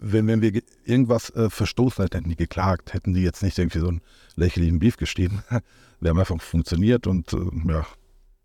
[0.00, 3.80] wenn, wenn wir irgendwas äh, verstoßen hätten, hätten die geklagt, hätten die jetzt nicht irgendwie
[3.80, 4.02] so einen
[4.36, 5.42] lächerlichen Brief geschrieben.
[6.00, 7.38] wir haben einfach funktioniert und äh,
[7.68, 7.84] ja,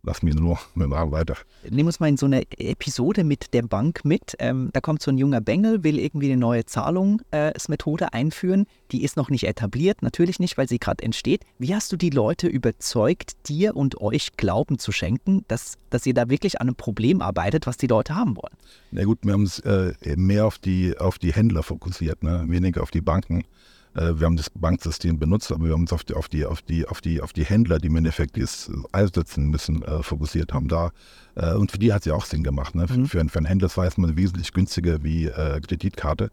[0.03, 1.35] lass mich nur dem Arm weiter.
[1.63, 4.35] Nehmen wir uns mal in so eine Episode mit der Bank mit.
[4.39, 8.65] Ähm, da kommt so ein junger Bengel, will irgendwie eine neue Zahlungsmethode äh, einführen.
[8.91, 11.45] Die ist noch nicht etabliert, natürlich nicht, weil sie gerade entsteht.
[11.59, 16.13] Wie hast du die Leute überzeugt, dir und euch Glauben zu schenken, dass, dass ihr
[16.13, 18.55] da wirklich an einem Problem arbeitet, was die Leute haben wollen?
[18.91, 22.45] Na gut, wir haben es äh, mehr auf die, auf die Händler fokussiert, ne?
[22.47, 23.43] weniger auf die Banken.
[23.93, 26.61] Äh, wir haben das Banksystem benutzt, aber wir haben uns auf die, auf die, auf
[26.61, 30.67] die, auf die, auf die Händler, die im Endeffekt das einsetzen müssen, äh, fokussiert haben
[30.67, 30.91] da.
[31.35, 32.75] Äh, und für die hat es ja auch Sinn gemacht.
[32.75, 32.85] Ne?
[32.89, 33.05] Mhm.
[33.05, 36.31] Für, für, einen Händler war es mal wesentlich günstiger wie äh, Kreditkarte.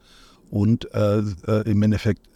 [0.50, 2.26] Und äh, äh, im Endeffekt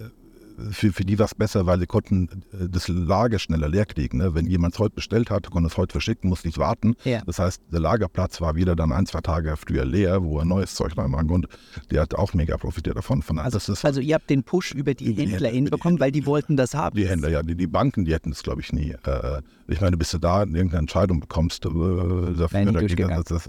[0.70, 4.18] für, für die war es besser, weil sie konnten äh, das Lager schneller leer kriegen.
[4.18, 4.34] Ne?
[4.34, 6.94] Wenn jemand es heute bestellt hat, konnte es heute verschicken, musste nicht warten.
[7.04, 7.22] Ja.
[7.26, 10.74] Das heißt, der Lagerplatz war wieder dann ein, zwei Tage früher leer, wo er neues
[10.74, 11.48] Zeug reinmachen konnte.
[11.90, 13.22] Der hat auch mega profitiert davon.
[13.22, 16.56] Von, also, also ihr habt den Push über die, die Händler hinbekommen, weil die wollten
[16.56, 16.96] das haben.
[16.96, 17.42] Die Händler, ja.
[17.42, 18.94] Die, die Banken, die hätten das, glaube ich, nie.
[19.04, 23.48] Äh, ich meine, bis du da irgendeine Entscheidung bekommst, äh, dafür, dagegen, das, das,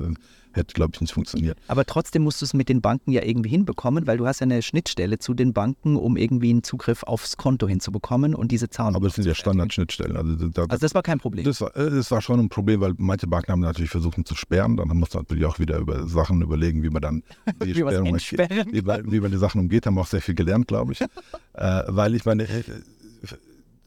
[0.56, 1.58] hätte, glaube ich, nicht funktioniert.
[1.68, 4.46] Aber trotzdem musst du es mit den Banken ja irgendwie hinbekommen, weil du hast ja
[4.46, 8.96] eine Schnittstelle zu den Banken, um irgendwie einen Zugriff aufs Konto hinzubekommen und diese Zahlen.
[8.96, 10.16] Aber es sind ja Standardschnittstellen.
[10.16, 11.46] Also, da, also das war kein Problem.
[11.46, 14.78] Das war, das war schon ein Problem, weil manche Banken haben natürlich versucht, zu sperren.
[14.78, 17.24] Dann muss man natürlich auch wieder über Sachen überlegen, wie man dann
[17.64, 19.86] die wie, Sperrung, wie, wie, man die Sachen umgeht.
[19.86, 21.02] Haben wir auch sehr viel gelernt, glaube ich.
[21.54, 22.64] äh, weil ich meine, äh,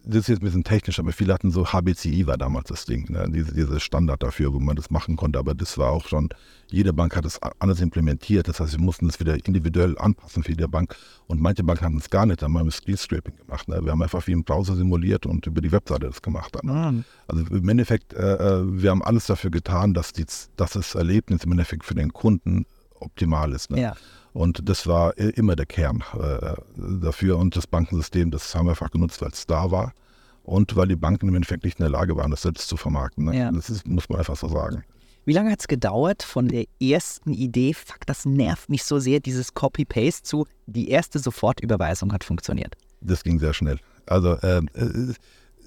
[0.06, 3.10] das ist jetzt ein bisschen technisch, aber viele hatten so HBCI war damals das Ding,
[3.10, 3.28] ne?
[3.28, 5.38] diese, diese Standard dafür, wo man das machen konnte.
[5.38, 6.28] Aber das war auch schon,
[6.68, 8.46] jede Bank hat es anders implementiert.
[8.46, 10.94] Das heißt, wir mussten das wieder individuell anpassen für jede Bank.
[11.26, 13.66] Und manche Banken hatten es gar nicht, dann haben wir Screen Scraping gemacht.
[13.68, 13.80] Ne?
[13.82, 16.54] Wir haben einfach wie im Browser simuliert und über die Webseite das gemacht.
[16.54, 17.04] Dann, mhm.
[17.26, 20.24] Also im Endeffekt, äh, äh, wir haben alles dafür getan, dass, die,
[20.56, 22.64] dass das Erlebnis im Endeffekt für den Kunden
[23.00, 23.70] optimal ist.
[23.70, 23.80] Ne?
[23.80, 23.94] Ja.
[24.36, 26.54] Und das war immer der Kern äh,
[27.00, 27.38] dafür.
[27.38, 29.94] Und das Bankensystem, das haben wir einfach genutzt, weil es da war.
[30.42, 33.24] Und weil die Banken im Endeffekt nicht in der Lage waren, das selbst zu vermarkten.
[33.24, 33.38] Ne?
[33.38, 33.50] Ja.
[33.50, 34.84] Das ist, muss man einfach so sagen.
[35.24, 39.20] Wie lange hat es gedauert von der ersten Idee, fuck, das nervt mich so sehr,
[39.20, 42.76] dieses Copy-Paste zu, die erste Sofortüberweisung hat funktioniert?
[43.00, 43.78] Das ging sehr schnell.
[44.04, 45.14] Also, ähm, äh,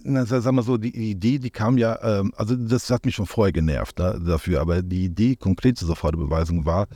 [0.03, 3.25] na, sag mal so, die Idee, die kam ja, ähm, also das hat mich schon
[3.25, 6.87] vorher genervt ne, dafür, aber die Idee konkret zur Sofortüberweisung war,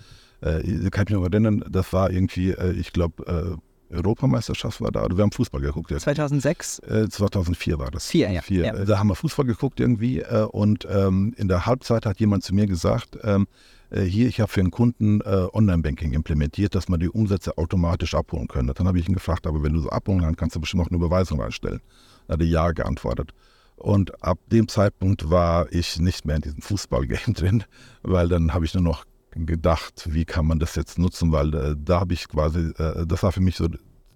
[0.44, 3.58] äh, kann ich mich noch erinnern, das war irgendwie, äh, ich glaube,
[3.92, 5.08] äh, Europameisterschaft war da.
[5.10, 5.92] Wir haben Fußball geguckt.
[5.92, 6.00] Ja.
[6.00, 6.80] 2006?
[6.80, 8.08] Äh, 2004 war das.
[8.08, 8.42] Vier, ja.
[8.42, 8.66] Vier.
[8.66, 8.86] ja.
[8.86, 12.56] Da haben wir Fußball geguckt irgendwie äh, und ähm, in der Halbzeit hat jemand zu
[12.56, 13.48] mir gesagt, ähm,
[13.92, 18.16] äh, hier, ich habe für einen Kunden äh, Online-Banking implementiert, dass man die Umsätze automatisch
[18.16, 18.74] abholen könnte.
[18.74, 20.88] Dann habe ich ihn gefragt, aber wenn du so abholen kannst, kannst du bestimmt auch
[20.88, 21.80] eine Überweisung einstellen.
[22.28, 23.32] Da hat er ja geantwortet.
[23.76, 27.64] Und ab dem Zeitpunkt war ich nicht mehr in diesem Fußball-Game drin,
[28.02, 31.76] weil dann habe ich nur noch gedacht, wie kann man das jetzt nutzen, weil äh,
[31.78, 33.68] da habe ich quasi, äh, das war für mich so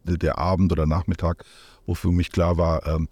[0.04, 1.44] der Abend oder Nachmittag,
[1.86, 3.10] wo für mich klar war, ähm,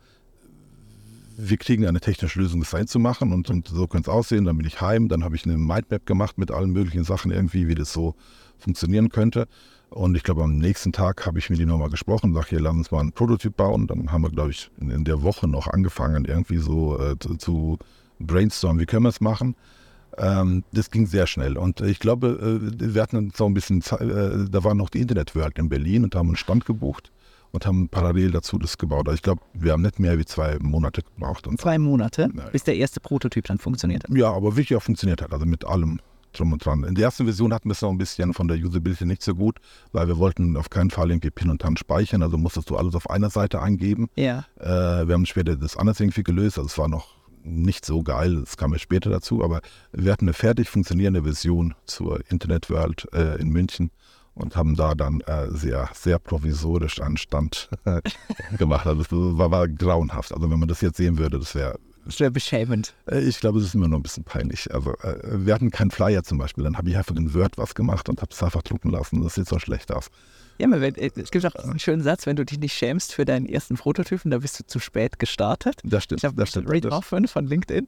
[1.37, 4.45] wir kriegen eine technische Lösung, das einzumachen und, und so könnte es aussehen.
[4.45, 7.67] Dann bin ich heim, dann habe ich eine Mindmap gemacht mit allen möglichen Sachen irgendwie,
[7.67, 8.15] wie das so
[8.57, 9.47] funktionieren könnte.
[9.89, 12.73] Und ich glaube, am nächsten Tag habe ich mit ihm nochmal gesprochen, sage, hier, lass
[12.73, 13.87] uns mal einen Prototyp bauen.
[13.87, 17.35] Dann haben wir, glaube ich, in, in, der Woche noch angefangen, irgendwie so äh, zu,
[17.35, 17.79] zu
[18.19, 19.55] brainstormen, wie können wir es machen.
[20.17, 21.57] Ähm, das ging sehr schnell.
[21.57, 25.35] Und ich glaube, äh, wir hatten so ein bisschen, äh, da war noch die Internet
[25.35, 27.11] World in Berlin und haben einen Stand gebucht
[27.51, 29.07] und haben parallel dazu das gebaut.
[29.07, 31.47] Also ich glaube, wir haben nicht mehr wie zwei Monate gebraucht.
[31.57, 32.47] zwei Monate, Nein.
[32.51, 34.15] bis der erste Prototyp dann funktioniert hat?
[34.15, 35.99] Ja, aber wirklich auch funktioniert hat, also mit allem
[36.33, 36.83] drum und dran.
[36.83, 39.33] In der ersten Version hatten wir es noch ein bisschen von der Usability nicht so
[39.33, 39.59] gut,
[39.93, 42.93] weil wir wollten auf keinen Fall irgendwie Pin und Tan speichern, also musstest du alles
[42.95, 44.09] auf einer Seite eingeben.
[44.15, 44.45] Ja.
[44.59, 47.14] Äh, wir haben später das anders irgendwie gelöst, also es war noch
[47.45, 51.75] nicht so geil, das kam ja später dazu, aber wir hatten eine fertig funktionierende Version
[51.85, 53.91] zur Internet World äh, in München
[54.33, 57.69] und haben da dann äh, sehr, sehr provisorisch einen Stand
[58.57, 58.85] gemacht.
[58.85, 60.33] Also das war, war, grauenhaft.
[60.33, 62.93] Also wenn man das jetzt sehen würde, das wäre sehr beschämend.
[63.09, 64.73] Äh, ich glaube, es ist immer noch ein bisschen peinlich.
[64.73, 67.75] Also äh, wir hatten keinen Flyer zum Beispiel, dann habe ich einfach in Word was
[67.75, 69.23] gemacht und habe es einfach drucken lassen.
[69.23, 70.09] Das sieht so schlecht aus.
[70.57, 73.25] Ja, wenn, äh, es gibt auch einen schönen Satz, wenn du dich nicht schämst für
[73.25, 75.81] deinen ersten Prototypen, da bist du zu spät gestartet.
[75.83, 76.23] Das stimmt.
[76.23, 76.69] Ich das stimmt.
[76.69, 77.87] Read Hoffman von LinkedIn.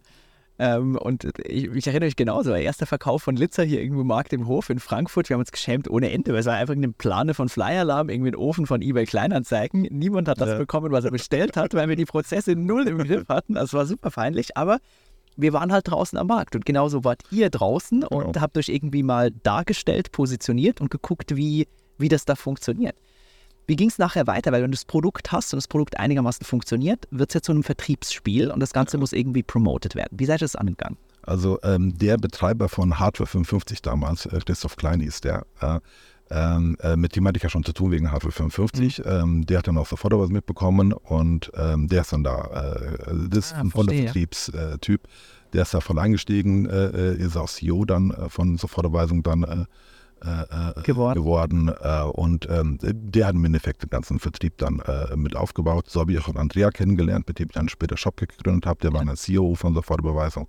[0.60, 4.08] Ähm, und ich, ich, erinnere mich genauso, der erste Verkauf von Litzer hier irgendwo im
[4.08, 5.30] Markt im Hof in Frankfurt.
[5.30, 8.32] Wir haben uns geschämt ohne Ende, weil es war einfach eine Plane von Flyer-Alarm, irgendwie
[8.32, 9.82] ein Ofen von eBay Kleinanzeigen.
[9.92, 10.58] Niemand hat das ja.
[10.58, 13.54] bekommen, was er bestellt hat, weil wir die Prozesse null im Griff hatten.
[13.54, 14.80] Das war super peinlich, aber
[15.36, 18.26] wir waren halt draußen am Markt und genauso wart ihr draußen genau.
[18.26, 22.96] und habt euch irgendwie mal dargestellt, positioniert und geguckt, wie wie das da funktioniert.
[23.68, 24.52] Wie ging es nachher weiter?
[24.54, 27.52] Weil wenn du das Produkt hast und das Produkt einigermaßen funktioniert, wird es ja zu
[27.52, 30.18] einem Vertriebsspiel und das Ganze muss irgendwie promoted werden.
[30.18, 30.98] Wie seid ihr das angegangen?
[31.24, 35.80] Also ähm, der Betreiber von Hardware 55 damals, äh, Christoph Klein ist der, äh,
[36.30, 39.00] äh, mit dem hatte ich ja schon zu tun wegen Hardware 55.
[39.00, 39.04] Mhm.
[39.06, 42.72] Ähm, der hat dann auch sofort was mitbekommen und ähm, der ist dann da.
[42.72, 45.02] Äh, das ist ah, ein voller Vertriebstyp.
[45.54, 49.68] Der ist da voll eingestiegen, äh, äh, ist auch CEO dann von Sofortüberweisung dann
[50.24, 51.20] äh, äh, geworden.
[51.20, 55.90] geworden äh, und ähm, der hat im Endeffekt den ganzen Vertrieb dann äh, mit aufgebaut.
[55.90, 58.80] So habe ich auch Andrea kennengelernt, mit dem ich dann später Shopkick gegründet habe.
[58.82, 60.48] Der war ein CEO von Sofortüberweisung.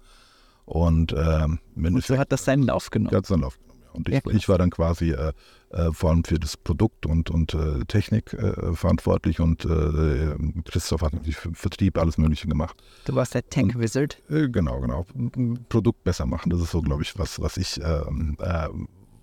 [0.64, 3.14] Und, ähm, und so hat das seinen Lauf genommen.
[3.14, 3.68] Hat seinen Lauf genommen.
[3.92, 5.32] Und ich, ich, war dann quasi äh,
[5.70, 7.56] äh, vor allem für das Produkt und, und
[7.88, 8.36] Technik
[8.74, 9.66] verantwortlich und
[10.64, 12.76] Christoph hat natürlich Vertrieb alles Mögliche gemacht.
[13.06, 14.18] Du warst der Tech Wizard.
[14.28, 15.06] Und, genau, genau.
[15.68, 18.36] Produkt besser machen, das ist so, glaube ich, was, was ich ähm,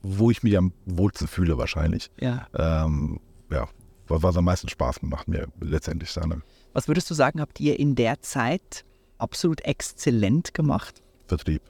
[0.06, 2.12] wo ich mich am wohlsten fühle wahrscheinlich.
[2.20, 2.48] Ja.
[2.54, 3.68] Ähm, ja,
[4.08, 6.44] was am meisten Spaß macht mir letztendlich dann.
[6.74, 8.86] Was würdest du sagen, habt ihr in der Zeit
[9.18, 11.02] absolut exzellent gemacht?
[11.28, 11.62] Vertrieb.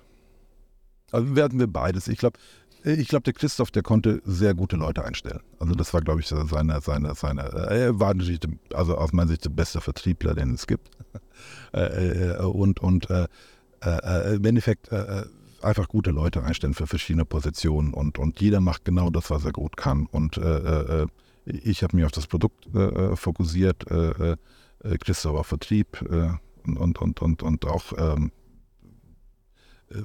[1.12, 2.08] Also werden wir beides.
[2.08, 2.40] Ich glaube,
[2.84, 5.42] ich glaube, der Christoph, der konnte sehr gute Leute einstellen.
[5.60, 8.40] Also das war, glaube ich, seine, seine, seine, er war natürlich,
[8.74, 10.90] also aus meiner Sicht der beste Vertriebler, den es gibt.
[11.74, 13.28] Äh, äh, und und äh,
[13.82, 14.90] äh, im Endeffekt
[15.66, 19.52] einfach gute Leute einstellen für verschiedene Positionen und, und jeder macht genau das, was er
[19.52, 20.06] gut kann.
[20.06, 21.08] Und äh, äh,
[21.46, 24.32] ich habe mich auf das Produkt äh, fokussiert, äh,
[24.84, 26.02] äh, Christoph auf Vertrieb
[26.64, 28.32] und, und, und, und auch ähm,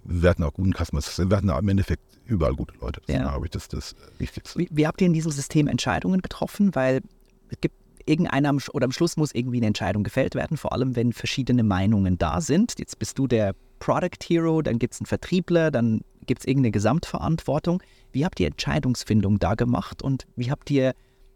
[0.04, 3.00] wir hatten auch guten Customer Wir hatten im Endeffekt überall gute Leute.
[3.06, 3.22] Das ja.
[3.22, 4.58] glaube ich, das das Wichtigste.
[4.58, 6.74] Wie, wie, habt ihr in diesem System Entscheidungen getroffen?
[6.74, 7.00] Weil
[7.48, 11.12] es gibt irgendeiner oder am Schluss muss irgendwie eine Entscheidung gefällt werden, vor allem wenn
[11.12, 12.78] verschiedene Meinungen da sind.
[12.78, 16.70] Jetzt bist du der Product Hero, dann gibt es einen Vertriebler, dann gibt es irgendeine
[16.70, 17.82] Gesamtverantwortung.
[18.12, 20.94] Wie habt ihr Entscheidungsfindung da gemacht und wie habt ihr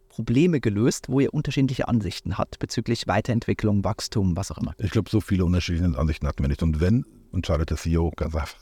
[0.09, 4.75] Probleme gelöst, wo ihr unterschiedliche Ansichten habt bezüglich Weiterentwicklung, Wachstum, was auch immer?
[4.79, 6.63] Ich glaube, so viele unterschiedliche Ansichten hatten wir nicht.
[6.63, 8.55] Und wenn, entscheidet der CEO ganz einfach.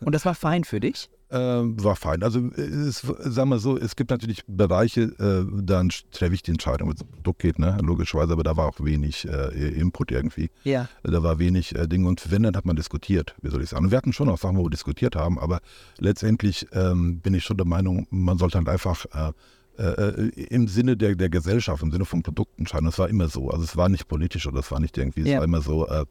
[0.00, 1.08] Und das war fein für dich?
[1.34, 2.22] Ähm, war fein.
[2.22, 6.88] Also es, sagen wir so, es gibt natürlich Bereiche, äh, dann treffe ich die Entscheidung,
[6.88, 7.78] wenn es um Produkt geht, ne?
[7.82, 10.50] logischerweise, aber da war auch wenig äh, Input irgendwie.
[10.64, 10.90] Ja.
[11.02, 13.86] Da war wenig äh, Dinge und wenn, dann hat man diskutiert, wie soll ich sagen.
[13.86, 15.60] Und wir hatten schon auch Sachen, wo wir diskutiert haben, aber
[15.98, 19.32] letztendlich ähm, bin ich schon der Meinung, man sollte halt einfach äh,
[19.78, 22.84] äh, im Sinne der, der Gesellschaft, im Sinne von Produkten entscheiden.
[22.84, 23.48] Das war immer so.
[23.48, 25.38] Also es war nicht politisch oder es war nicht irgendwie, es ja.
[25.38, 26.04] war immer so, äh,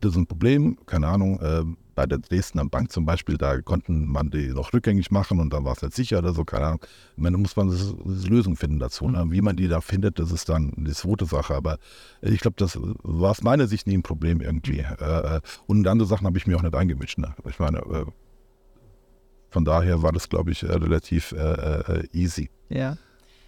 [0.00, 1.64] das ist ein Problem, keine Ahnung, äh,
[1.98, 5.64] bei der Dresdner Bank zum Beispiel, da konnten man die noch rückgängig machen und dann
[5.64, 6.80] war es nicht sicher oder so, keine Ahnung.
[7.16, 9.08] Da muss man eine Lösung finden dazu.
[9.08, 9.24] Ne?
[9.30, 11.56] Wie man die da findet, das ist dann die zweite Sache.
[11.56, 11.78] Aber
[12.22, 14.78] ich glaube, das war aus meiner Sicht nie ein Problem irgendwie.
[14.78, 17.18] Äh, äh und andere Sachen habe ich mir auch nicht eingemischt.
[17.18, 17.34] Ne?
[17.48, 18.04] Ich meine, äh,
[19.50, 22.48] von daher war das, glaube ich, äh, relativ äh, easy.
[22.68, 22.96] Ja.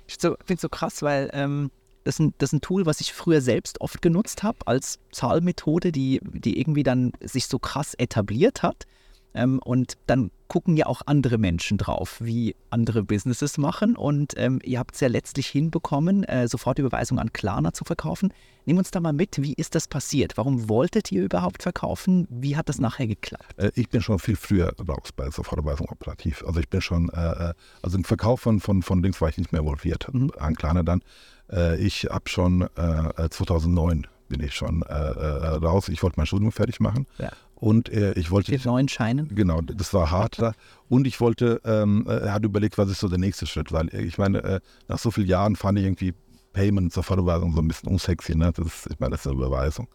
[0.08, 1.70] Ich finde es so, so, krass, weil ähm,
[2.04, 4.98] das, ist ein, das ist ein Tool, was ich früher selbst oft genutzt habe als
[5.12, 8.86] Zahlmethode, die, die irgendwie dann sich so krass etabliert hat.
[9.34, 13.96] Ähm, und dann gucken ja auch andere Menschen drauf, wie andere Businesses machen.
[13.96, 18.32] Und ähm, ihr habt es ja letztlich hinbekommen, äh, Sofortüberweisung an Klarna zu verkaufen.
[18.66, 20.36] Nimm uns da mal mit, wie ist das passiert?
[20.36, 22.26] Warum wolltet ihr überhaupt verkaufen?
[22.28, 23.56] Wie hat das nachher geklappt?
[23.56, 26.42] Äh, ich bin schon viel früher raus bei Sofortüberweisung operativ.
[26.44, 29.38] Also ich bin schon, äh, äh also im Verkauf von, von, von Links war ich
[29.38, 30.32] nicht mehr involviert, mhm.
[30.38, 31.02] an Klarna dann.
[31.50, 35.88] Äh, ich habe schon 2009 äh, bin ich schon raus.
[35.88, 37.06] Ich wollte mein Studium fertig machen.
[37.18, 37.32] Ja.
[37.56, 38.52] Und äh, ich wollte.
[38.52, 39.28] Mit neuen Scheinen?
[39.34, 40.40] Genau, das war hart.
[40.88, 44.18] Und ich wollte, ähm, er hat überlegt, was ist so der nächste Schritt, weil ich
[44.18, 46.14] meine, äh, nach so vielen Jahren fand ich irgendwie
[46.52, 48.34] Payment zur Verüberweisung so ein bisschen unsexy.
[48.34, 48.52] Ne?
[48.54, 49.88] Das ist, ich meine, das ist eine Überweisung.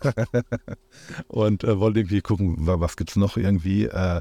[1.28, 3.84] und äh, wollte irgendwie gucken, was gibt es noch irgendwie.
[3.84, 4.20] Äh,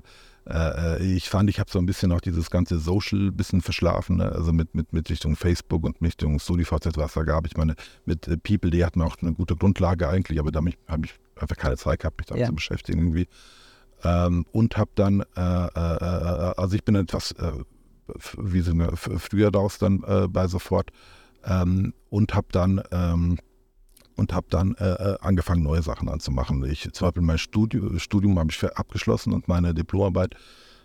[0.49, 4.31] äh, ich fand, ich habe so ein bisschen auch dieses ganze Social bisschen verschlafen, ne?
[4.31, 7.45] also mit, mit, mit Richtung Facebook und Richtung StudiVZ, was da gab.
[7.45, 11.05] Ich meine, mit äh, People, die hatten auch eine gute Grundlage eigentlich, aber damit habe
[11.05, 12.47] ich einfach keine Zeit gehabt, mich damit ja.
[12.47, 13.27] zu beschäftigen irgendwie.
[14.03, 17.51] Ähm, und habe dann, äh, äh, äh, also ich bin etwas, äh,
[18.38, 20.91] wie sind wir, früher raus dann bei Sofort
[21.43, 23.38] ähm, und habe dann ähm,
[24.17, 26.65] und habe dann äh, äh, angefangen, neue Sachen anzumachen.
[26.65, 30.36] Ich zum Beispiel mein Studium, Studium habe ich abgeschlossen und meine Diplomarbeit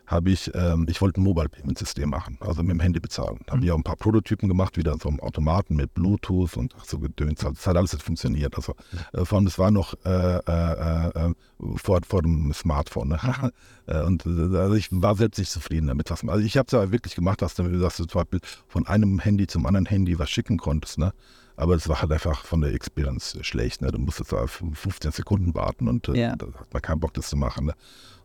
[0.07, 3.39] habe ich, ähm, ich wollte ein Mobile Payment System machen, also mit dem Handy bezahlen.
[3.47, 3.73] Da habe ich mhm.
[3.73, 7.41] auch ein paar Prototypen gemacht, wieder so einem Automaten mit Bluetooth und so gedöns.
[7.41, 8.55] Das hat alles funktioniert.
[8.57, 8.75] Also
[9.13, 11.35] äh, vor allem, das war noch äh, äh, äh
[11.77, 13.09] vor, vor dem Smartphone.
[13.09, 13.19] Ne?
[13.85, 16.09] Äh, und also ich war selbst nicht zufrieden damit.
[16.09, 18.87] Was, also ich habe es ja wirklich gemacht, dass du, dass du zum Beispiel von
[18.87, 20.99] einem Handy zum anderen Handy was schicken konntest.
[20.99, 21.13] Ne?
[21.57, 23.83] Aber es war halt einfach von der Experience schlecht.
[23.83, 23.91] Ne?
[23.93, 26.37] Du musstest da 15 Sekunden warten und äh, ja.
[26.37, 27.67] da hat man keinen Bock, das zu machen.
[27.67, 27.75] Ne?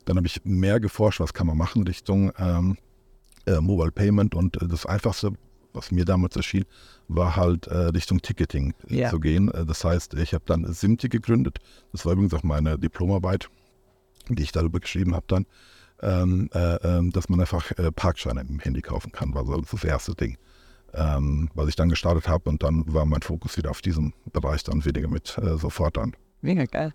[0.05, 2.77] Dann habe ich mehr geforscht, was kann man machen Richtung ähm,
[3.45, 5.33] äh, Mobile Payment und äh, das Einfachste,
[5.73, 6.65] was mir damals erschien,
[7.07, 9.09] war halt äh, Richtung Ticketing äh, ja.
[9.09, 9.51] zu gehen.
[9.51, 11.59] Äh, das heißt, ich habe dann Simti gegründet.
[11.91, 13.49] Das war übrigens auch meine Diplomarbeit,
[14.29, 15.45] die ich darüber geschrieben habe dann.
[15.99, 20.37] Ähm, ähm, dass man einfach Parkscheine im Handy kaufen kann, war so das erste Ding
[20.93, 22.49] ähm, was ich dann gestartet habe.
[22.49, 26.15] Und dann war mein Fokus wieder auf diesem Bereich dann weniger mit äh, sofort an.
[26.41, 26.93] Mega geil.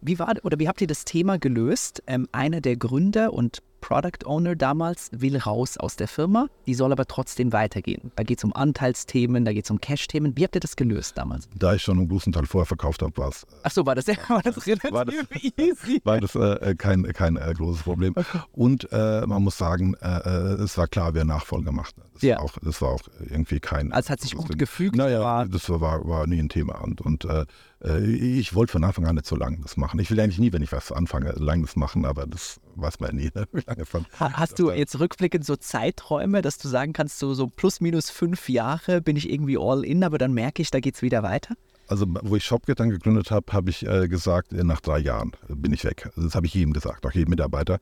[0.00, 2.02] Wie war oder wie habt ihr das Thema gelöst?
[2.06, 6.90] Ähm, einer der Gründer und Product Owner damals will raus aus der Firma, die soll
[6.90, 8.12] aber trotzdem weitergehen.
[8.16, 10.38] Da geht es um Anteilsthemen, da geht es um Cash-Themen.
[10.38, 11.50] Wie habt ihr das gelöst damals?
[11.54, 13.46] Da ich schon einen großen Teil vorher verkauft habe, war es.
[13.62, 15.14] Ach so, war das, war das relativ war das,
[15.58, 16.00] easy.
[16.02, 18.14] War das äh, kein, kein äh, großes Problem.
[18.52, 21.96] Und äh, man muss sagen, äh, äh, es war klar, wer Nachfolger macht.
[22.14, 22.36] Das, ja.
[22.36, 23.92] war auch, das war auch irgendwie kein.
[23.92, 24.96] Also hat sich gut gefügt.
[24.96, 26.80] Naja, das war, war nie ein Thema.
[26.80, 27.44] Und, und äh,
[27.86, 30.00] ich wollte von Anfang an nicht so lange das machen.
[30.00, 33.16] Ich will eigentlich nie, wenn ich was anfange, lang das machen, aber das weiß man
[33.16, 33.46] nie, ne?
[33.66, 33.84] lange.
[34.18, 38.48] Hast du jetzt rückblickend so Zeiträume, dass du sagen kannst, so, so plus minus fünf
[38.48, 41.54] Jahre bin ich irgendwie all in, aber dann merke ich, da geht es wieder weiter?
[41.86, 45.32] Also, wo ich ShopGet dann gegründet habe, habe ich äh, gesagt, äh, nach drei Jahren
[45.48, 46.08] bin ich weg.
[46.16, 47.78] Das habe ich jedem gesagt, auch jedem Mitarbeiter.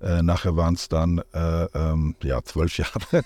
[0.00, 3.00] Äh, nachher waren es dann äh, ähm, ja zwölf Jahre.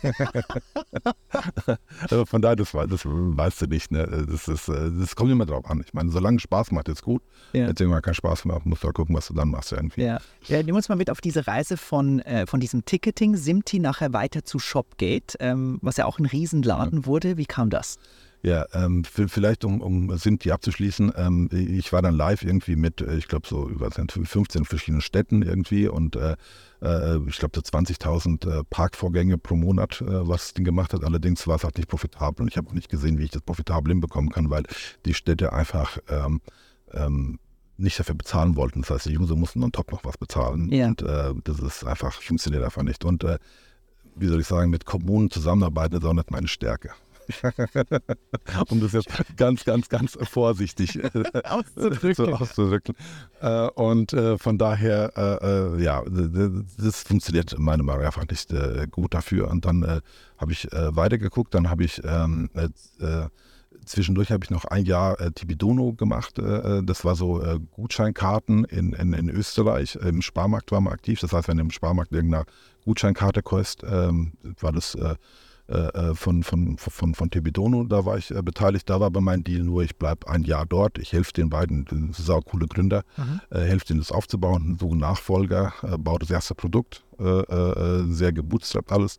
[2.08, 3.90] also von daher, das, das weißt du nicht.
[3.90, 4.26] Ne?
[4.30, 5.82] Das, ist, äh, das kommt immer drauf an.
[5.84, 7.22] Ich meine, solange Spaß macht, ist gut.
[7.52, 7.66] Ja.
[7.66, 10.02] Wenn es irgendwann keinen Spaß mehr musst du halt gucken, was du dann machst irgendwie.
[10.02, 10.18] Ja.
[10.46, 14.12] ja, nimm uns mal mit auf diese Reise von, äh, von diesem Ticketing, Simti nachher
[14.12, 17.06] weiter zu Shopgate, ähm, was ja auch ein Riesenladen ja.
[17.06, 17.36] wurde.
[17.36, 17.98] Wie kam das?
[18.42, 23.16] Ja, ähm, vielleicht um, um Sinti abzuschließen, ähm, ich war dann live irgendwie mit, äh,
[23.16, 26.36] ich glaube so über 15 verschiedenen Städten irgendwie und äh,
[26.80, 31.04] äh, ich glaube so 20.000 äh, Parkvorgänge pro Monat, äh, was das Ding gemacht hat.
[31.04, 33.90] Allerdings war es halt nicht profitabel und ich habe nicht gesehen, wie ich das profitabel
[33.90, 34.62] hinbekommen kann, weil
[35.04, 36.40] die Städte einfach ähm,
[36.92, 37.38] ähm,
[37.76, 38.80] nicht dafür bezahlen wollten.
[38.80, 40.72] Das heißt, die User mussten on top noch was bezahlen.
[40.72, 40.88] Ja.
[40.88, 43.04] Und äh, das ist einfach, funktioniert einfach nicht.
[43.04, 43.24] Und
[44.16, 46.90] wie soll ich sagen, mit Kommunen zusammenarbeiten ist auch nicht meine Stärke.
[48.68, 51.10] Um das jetzt ganz, ganz, ganz vorsichtig äh,
[51.44, 52.14] auszudrücken.
[52.14, 52.94] So auszudrücken.
[53.40, 55.12] Äh, und äh, von daher,
[55.78, 58.54] ja, das funktioniert meiner Meinung nach einfach nicht
[58.90, 59.50] gut dafür.
[59.50, 60.00] Und dann
[60.38, 62.50] habe ich weitergeguckt, dann habe ich ähm,
[63.84, 66.38] Zwischendurch habe ich noch ein Jahr äh, Tibidono gemacht.
[66.38, 69.96] Äh, das war so äh, Gutscheinkarten in, in, in, Österreich.
[69.96, 71.20] Im Sparmarkt war man aktiv.
[71.20, 72.44] Das heißt, wenn du im Sparmarkt irgendeine
[72.84, 74.96] Gutscheinkarte kaufst, ähm, war das
[76.14, 78.90] von, von, von, von Tebidono, da war ich äh, beteiligt.
[78.90, 81.84] Da war aber mein Deal nur, ich bleibe ein Jahr dort, ich helfe den beiden,
[81.84, 83.40] das sind auch coole Gründer, mhm.
[83.50, 88.90] äh, helfe denen das aufzubauen, suche Nachfolger, äh, baue das erste Produkt, äh, sehr gebootstrapped
[88.90, 89.18] alles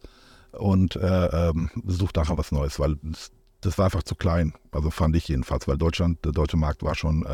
[0.51, 5.15] und ähm, suche nachher was Neues, weil das, das, war einfach zu klein, also fand
[5.15, 7.25] ich jedenfalls, weil Deutschland, der deutsche Markt war schon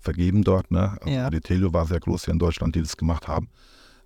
[0.00, 0.98] vergeben dort, ne?
[1.00, 1.30] Also ja.
[1.30, 3.48] Die Telio war sehr groß hier in Deutschland, die das gemacht haben.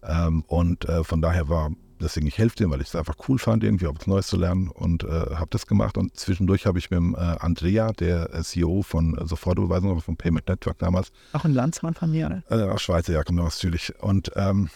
[0.05, 1.71] Ähm, und von daher war
[2.03, 4.37] deswegen ich helfe dem, weil ich es einfach cool fand, irgendwie auch was Neues zu
[4.37, 5.97] lernen und äh, habe das gemacht.
[5.97, 10.17] Und zwischendurch habe ich mit dem, äh, Andrea, der äh, CEO von äh, Sofortüberweisung, von
[10.17, 11.13] Payment Network damals.
[11.33, 12.43] Auch ein Landsmann von mir, oder?
[12.51, 13.95] Äh, aus Schweizer, ja, aus Zürich.
[14.01, 14.69] Und ähm,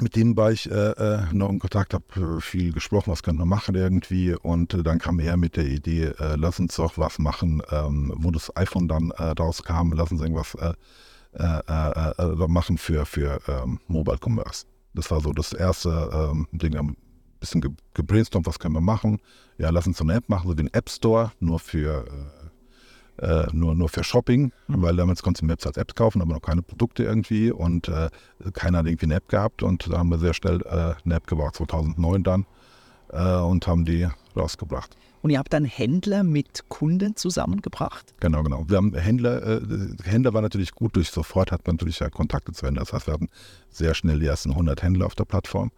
[0.00, 3.44] mit dem war ich äh, äh, noch in Kontakt, habe viel gesprochen, was können wir
[3.44, 4.34] machen irgendwie.
[4.34, 8.56] Und dann kam er mit der Idee, lass uns doch was machen, ähm, wo das
[8.56, 10.56] iPhone dann rauskam, lass uns irgendwas
[12.48, 14.66] machen für, für ähm, Mobile Commerce.
[14.94, 16.76] Das war so das erste ähm, Ding.
[16.76, 16.96] Ein
[17.40, 19.20] bisschen ge gebrainstormt, was können wir machen.
[19.58, 22.04] Ja, lass uns so eine App machen, so wie ein App Store, nur für,
[23.18, 24.82] äh, äh, nur, nur für Shopping, mhm.
[24.82, 28.10] weil damals konntest du Maps als Apps kaufen, aber noch keine Produkte irgendwie und äh,
[28.52, 31.26] keiner hat irgendwie eine App gehabt und da haben wir sehr schnell äh, eine App
[31.26, 32.46] gebaut, 2009 dann
[33.10, 34.96] äh, und haben die rausgebracht.
[35.22, 38.12] Und ihr habt dann Händler mit Kunden zusammengebracht?
[38.18, 38.64] Genau, genau.
[38.68, 39.60] Wir haben Händler, äh,
[40.02, 42.84] Händler war natürlich gut, durch sofort hat man natürlich ja Kontakte zu Händlern.
[42.84, 43.28] Das heißt, wir hatten
[43.70, 45.70] sehr schnell die ersten 100 Händler auf der Plattform.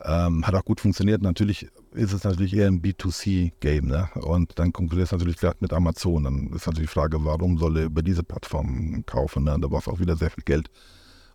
[0.00, 1.22] Ähm, hat auch gut funktioniert.
[1.22, 3.86] Natürlich ist es natürlich eher ein B2C-Game.
[3.86, 4.08] Ne?
[4.14, 6.24] Und dann konkurriert es natürlich gerade mit Amazon.
[6.24, 9.44] Dann ist natürlich die Frage, warum soll er über diese Plattform kaufen?
[9.44, 9.56] Ne?
[9.60, 10.70] Da war es auch wieder sehr viel Geld.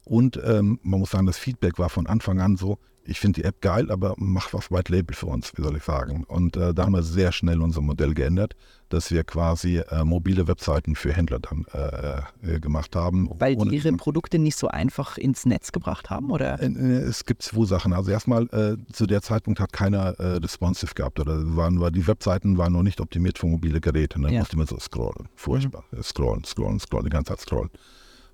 [0.05, 3.47] Und ähm, man muss sagen, das Feedback war von Anfang an so, ich finde die
[3.47, 6.23] App geil, aber mach was White Label für uns, wie soll ich sagen.
[6.27, 8.55] Und äh, da haben wir sehr schnell unser Modell geändert,
[8.89, 13.29] dass wir quasi äh, mobile Webseiten für Händler dann äh, äh gemacht haben.
[13.39, 16.61] Weil die ihre Produkte nicht so einfach ins Netz gebracht haben, oder?
[16.61, 17.93] Äh, äh, es gibt zwei Sachen.
[17.93, 18.47] Also erstmal,
[18.91, 23.01] zu der Zeitpunkt hat keiner responsive gehabt oder waren, war, die Webseiten waren noch nicht
[23.01, 24.19] optimiert für mobile Geräte.
[24.19, 24.33] Ne?
[24.33, 24.39] Ja.
[24.39, 25.27] Musste man so scrollen.
[25.35, 25.83] Furchtbar.
[25.91, 26.03] Mhm.
[26.03, 27.69] Scrollen, scrollen, scrollen, die ganze Zeit scrollen.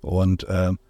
[0.00, 0.46] Und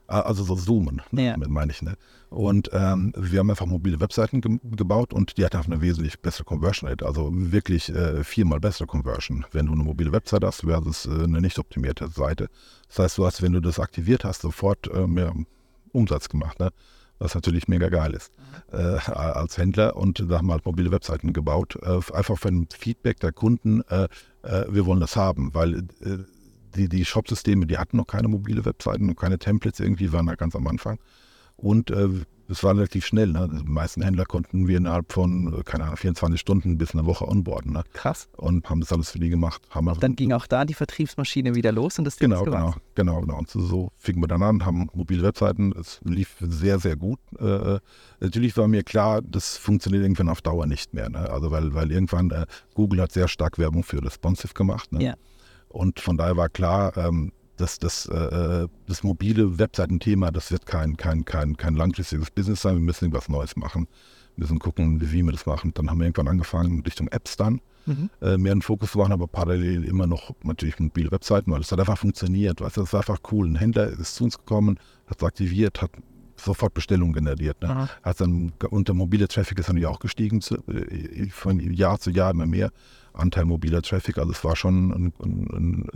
[0.07, 1.25] also so zoomen, ne?
[1.25, 1.37] ja.
[1.37, 1.83] meine ich.
[1.83, 1.97] Ne?
[2.31, 6.45] Und ähm, wir haben einfach mobile Webseiten ge gebaut und die hatten eine wesentlich bessere
[6.45, 11.07] Conversion Rate, also wirklich äh, viermal bessere Conversion, wenn du eine mobile Website hast versus
[11.07, 12.49] äh, eine nicht optimierte Seite.
[12.88, 15.33] Das heißt, du hast, wenn du das aktiviert hast, sofort äh, mehr
[15.92, 16.71] Umsatz gemacht, ne?
[17.19, 18.33] was natürlich mega geil ist
[18.73, 18.79] mhm.
[18.79, 19.97] äh, als Händler.
[19.97, 23.83] Und da haben wir halt mobile Webseiten gebaut, äh, einfach für ein Feedback der Kunden,
[23.88, 24.09] äh,
[24.69, 25.88] wir wollen das haben, weil
[26.76, 30.34] die, die Shop-Systeme, die hatten noch keine mobile Webseiten und keine Templates irgendwie, waren da
[30.34, 30.98] ganz am Anfang.
[31.56, 32.08] Und äh,
[32.48, 33.28] es war relativ schnell.
[33.28, 33.48] Ne?
[33.50, 37.72] Die meisten Händler konnten wir innerhalb von, keine Ahnung, 24 Stunden bis eine Woche onboarden.
[37.72, 37.82] Ne?
[37.92, 38.28] Krass.
[38.36, 39.62] Und haben das alles für die gemacht.
[39.70, 43.38] Haben dann ging auch da die Vertriebsmaschine wieder los und das Genau, genau, genau, genau.
[43.38, 45.72] Und so, so fingen wir dann an, haben mobile Webseiten.
[45.72, 47.18] Es lief sehr, sehr gut.
[47.38, 47.78] Äh,
[48.20, 51.08] natürlich war mir klar, das funktioniert irgendwann auf Dauer nicht mehr.
[51.08, 51.28] Ne?
[51.30, 54.92] Also weil, weil irgendwann äh, Google hat sehr stark Werbung für Responsive gemacht.
[54.92, 55.02] Ne?
[55.02, 55.14] Ja.
[55.68, 60.96] Und von daher war klar, ähm, dass das, äh, das mobile Webseitenthema, das wird kein,
[60.96, 62.74] kein, kein, kein langfristiges Business sein.
[62.74, 63.88] Wir müssen irgendwas Neues machen.
[64.37, 65.72] Wir müssen gucken, wie wir das machen.
[65.74, 68.11] Dann haben wir irgendwann angefangen, Richtung Apps dann mhm.
[68.20, 71.72] äh, mehr einen Fokus zu machen, aber parallel immer noch natürlich mobile Webseiten, weil es
[71.72, 72.61] hat einfach funktioniert.
[72.61, 73.46] Weißt das war einfach cool.
[73.48, 75.92] Ein Händler ist zu uns gekommen, hat es aktiviert, hat
[76.37, 77.61] sofort Bestellungen generiert.
[77.62, 77.88] Ne?
[78.03, 82.10] Hat dann, und der mobile Traffic ist natürlich auch gestiegen, zu, äh, von Jahr zu
[82.10, 82.71] Jahr immer mehr.
[83.17, 84.19] Anteil mobiler Traffic.
[84.19, 85.87] Also es war schon ein, ein,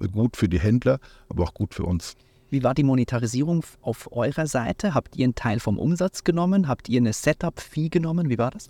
[0.00, 2.16] ein gut für die Händler, aber auch gut für uns.
[2.48, 4.94] Wie war die Monetarisierung auf eurer Seite?
[4.94, 6.68] Habt ihr einen Teil vom Umsatz genommen?
[6.68, 8.30] Habt ihr eine Setup-Fee genommen?
[8.30, 8.68] Wie war das?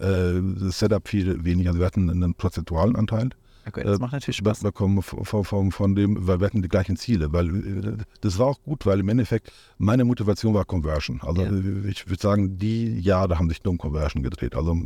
[0.00, 1.70] Äh, Setup-Fee weniger.
[1.70, 3.30] Also wir hatten einen prozentualen Anteil.
[3.68, 4.60] Okay, das äh, macht natürlich Spaß.
[4.60, 7.32] Bekommen von, von, von, dem, weil wir hatten die gleichen Ziele.
[7.32, 11.20] Weil äh, das war auch gut, weil im Endeffekt meine Motivation war Conversion.
[11.22, 11.50] Also ja.
[11.88, 14.54] ich würde sagen, die Jahre haben sich nur um Conversion gedreht.
[14.54, 14.76] Also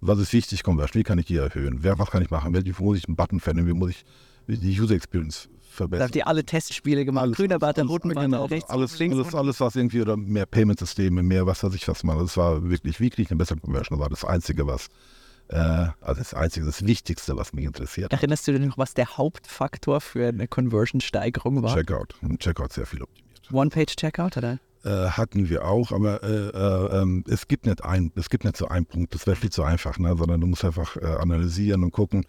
[0.00, 1.00] was ist wichtig, Conversion?
[1.00, 1.78] Wie kann ich die erhöhen?
[1.82, 2.54] Wer, was kann ich machen?
[2.54, 3.66] Wie muss ich einen Button verändern?
[3.66, 4.04] Wie muss ich
[4.46, 6.00] die User Experience verbessern.
[6.00, 9.16] Da habt ihr alle Testspiele gemacht, alles, grüner Button, roten Button, genau, rechts, alles, links.
[9.16, 12.18] Alles, alles, was irgendwie, oder mehr Payment-Systeme, mehr was weiß ich was man.
[12.18, 13.98] Das war wirklich, wie kriege ich eine bessere Conversion?
[13.98, 14.90] Das war das Einzige, was, äh,
[15.48, 18.12] also das Einzige, das Wichtigste, was mich interessiert.
[18.12, 21.74] Erinnerst du dich noch, was der Hauptfaktor für eine Conversion-Steigerung war?
[21.74, 22.14] Checkout.
[22.38, 23.52] Checkout sehr viel optimiert.
[23.52, 24.58] One-Page-Checkout, oder?
[24.84, 28.56] Äh, hatten wir auch, aber äh, äh, ähm, es gibt nicht ein, es gibt nicht
[28.56, 30.14] so einen Punkt, das wäre viel zu einfach, ne?
[30.16, 32.26] sondern du musst einfach äh, analysieren und gucken,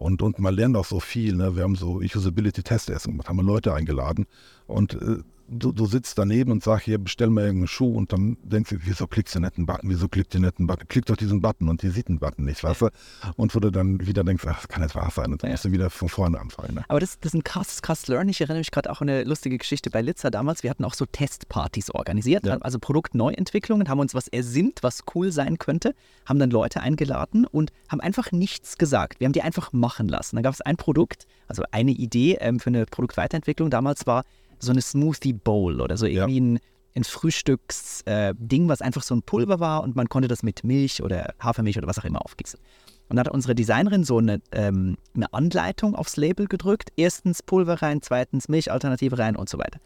[0.00, 1.36] und, und man lernt auch so viel.
[1.36, 1.56] Ne?
[1.56, 4.26] Wir haben so Usability-Tests gemacht, haben wir Leute eingeladen.
[4.66, 5.18] Und äh,
[5.50, 8.76] du, du sitzt daneben und sagst, hier, bestell mir irgendeinen Schuh und dann denkst du,
[8.84, 10.86] wieso klickst du nicht einen Button, wieso klickt ihr nicht einen Button?
[10.88, 12.88] Klick doch diesen Button und die sieht einen Button nicht, weißt du?
[13.36, 15.54] Und wo du dann wieder denkst, ach, das kann nicht wahr sein und dann ja.
[15.54, 16.74] musst du wieder von vorne anfangen.
[16.74, 16.84] Ne?
[16.88, 18.30] Aber das, das ist ein krasses, krasses Learning.
[18.30, 20.62] Ich erinnere mich gerade auch an eine lustige Geschichte bei Litzer damals.
[20.62, 22.58] Wir hatten auch so Testpartys organisiert, ja.
[22.58, 25.94] also Produktneuentwicklungen, haben uns was ersinnt, was cool sein könnte,
[26.26, 29.20] haben dann Leute eingeladen und haben einfach nichts gesagt.
[29.20, 30.36] Wir haben die einfach machen lassen.
[30.36, 34.24] Dann gab es ein Produkt, also eine Idee ähm, für eine Produktweiterentwicklung damals war,
[34.60, 36.44] so eine Smoothie Bowl oder so irgendwie ja.
[36.44, 36.60] ein,
[36.94, 41.02] ein Frühstücksding, äh, was einfach so ein Pulver war und man konnte das mit Milch
[41.02, 42.60] oder Hafermilch oder was auch immer aufgießen.
[43.08, 46.92] Und dann hat unsere Designerin so eine, ähm, eine Anleitung aufs Label gedrückt.
[46.96, 49.80] Erstens Pulver rein, zweitens Milchalternative rein und so weiter.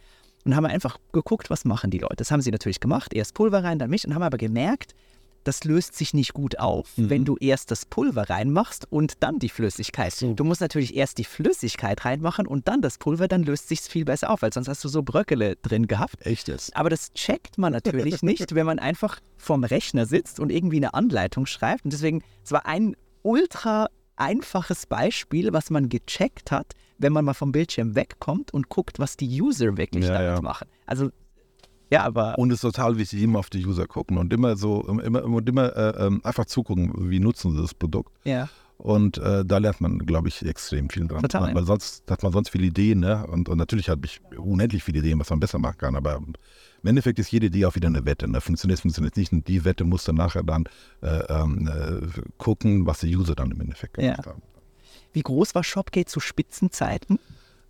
[0.44, 2.16] Und dann haben wir einfach geguckt, was machen die Leute.
[2.16, 3.14] Das haben sie natürlich gemacht.
[3.14, 4.06] Erst Pulver rein, dann Milch.
[4.06, 4.94] Und haben aber gemerkt,
[5.44, 7.10] das löst sich nicht gut auf, mhm.
[7.10, 10.12] wenn du erst das Pulver reinmachst und dann die Flüssigkeit.
[10.12, 10.34] So.
[10.34, 14.04] Du musst natürlich erst die Flüssigkeit reinmachen und dann das Pulver, dann löst sich viel
[14.04, 16.26] besser auf, weil sonst hast du so Bröckele drin gehabt.
[16.26, 16.72] Echtes.
[16.74, 20.94] Aber das checkt man natürlich nicht, wenn man einfach vorm Rechner sitzt und irgendwie eine
[20.94, 21.84] Anleitung schreibt.
[21.84, 27.34] Und deswegen, es war ein ultra einfaches Beispiel, was man gecheckt hat, wenn man mal
[27.34, 30.42] vom Bildschirm wegkommt und guckt, was die User wirklich ja, damit ja.
[30.42, 30.68] machen.
[30.86, 31.10] Also
[31.94, 32.38] ja, aber.
[32.38, 35.48] Und es ist total wichtig, immer auf die User gucken und immer so, immer, und
[35.48, 38.12] immer äh, ähm, einfach zugucken, wie nutzen sie das Produkt.
[38.24, 38.48] Ja.
[38.76, 41.22] Und äh, da lernt man, glaube ich, extrem viel dran.
[41.22, 41.54] Total.
[41.54, 43.24] Weil sonst hat man sonst viele Ideen, ne?
[43.26, 45.96] Und, und natürlich habe ich unendlich viele Ideen, was man besser machen kann.
[45.96, 48.28] Aber im Endeffekt ist jede Idee auch wieder eine Wette.
[48.28, 48.40] Ne?
[48.40, 49.32] Funktioniert, funktioniert nicht.
[49.32, 50.64] Und die Wette muss dann nachher dann
[51.02, 54.32] äh, ähm, äh, gucken, was die User dann im Endeffekt gemacht ja.
[54.32, 54.42] haben.
[55.12, 57.20] Wie groß war Shopgate zu Spitzenzeiten?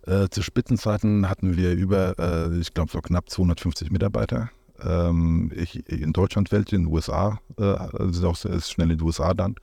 [0.05, 4.49] Äh, zu Spitzenzeiten hatten wir über, äh, ich glaube, so knapp 250 Mitarbeiter.
[4.83, 9.05] Ähm, ich, in Deutschland, Welt, in den USA, äh, ist auch ist schnell in den
[9.05, 9.55] USA dann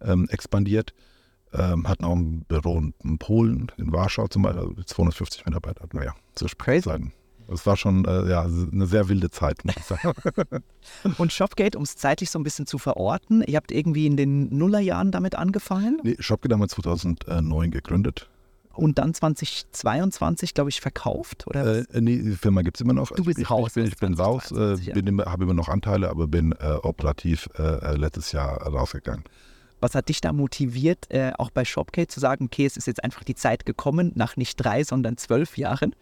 [0.00, 0.92] ähm, expandiert.
[1.52, 5.98] Ähm, hatten auch ein Büro in Polen, in Warschau zum Beispiel, 250 also Mitarbeiter hatten
[5.98, 7.12] wir ja zu Spitzenzeiten.
[7.46, 10.12] Das war schon äh, ja, eine sehr wilde Zeit, muss ich sagen.
[11.18, 14.48] Und Shopgate, um es zeitlich so ein bisschen zu verorten, ihr habt irgendwie in den
[14.56, 16.00] Nullerjahren damit angefangen?
[16.02, 18.28] Nee, Shopgate haben wir 2009 gegründet
[18.76, 21.46] und dann 2022, glaube ich, verkauft?
[21.46, 21.78] Oder?
[21.78, 23.10] Äh, nee, die Firma gibt es immer noch.
[23.10, 23.68] Du bist ich, raus.
[23.68, 27.62] Ich bin, ich bin raus, äh, habe immer noch Anteile, aber bin äh, operativ äh,
[27.62, 29.24] äh, letztes Jahr rausgegangen.
[29.80, 33.04] Was hat dich da motiviert, äh, auch bei Shopgate zu sagen, okay, es ist jetzt
[33.04, 35.94] einfach die Zeit gekommen, nach nicht drei, sondern zwölf Jahren?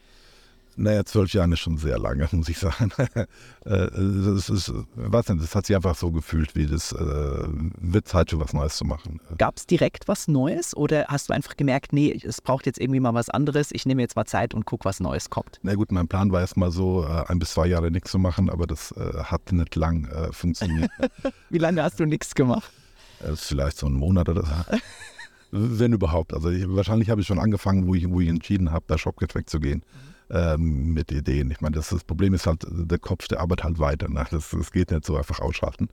[0.76, 2.90] Naja, zwölf Jahre ist schon sehr lange, muss ich sagen.
[3.64, 7.44] es ist, was denn, das hat sich einfach so gefühlt, wie das äh,
[7.78, 9.20] wird Zeit für was Neues zu machen.
[9.38, 13.00] Gab es direkt was Neues oder hast du einfach gemerkt, nee, es braucht jetzt irgendwie
[13.00, 15.60] mal was anderes, ich nehme jetzt mal Zeit und gucke, was Neues kommt?
[15.62, 18.18] Na gut, mein Plan war erst mal so, äh, ein bis zwei Jahre nichts zu
[18.18, 20.90] machen, aber das äh, hat nicht lang äh, funktioniert.
[21.50, 22.70] wie lange hast du nichts gemacht?
[23.20, 24.78] Äh, vielleicht so einen Monat oder so.
[25.56, 26.34] Wenn überhaupt.
[26.34, 29.36] Also ich, wahrscheinlich habe ich schon angefangen, wo ich, wo ich entschieden habe, bei Shopkit
[29.36, 29.78] wegzugehen.
[29.78, 31.50] Mhm ähm, mit Ideen.
[31.50, 34.08] Ich meine, das, das, Problem ist halt, der Kopf, der arbeitet halt weiter.
[34.08, 34.26] Ne?
[34.30, 35.88] Das, das geht nicht so einfach ausschalten.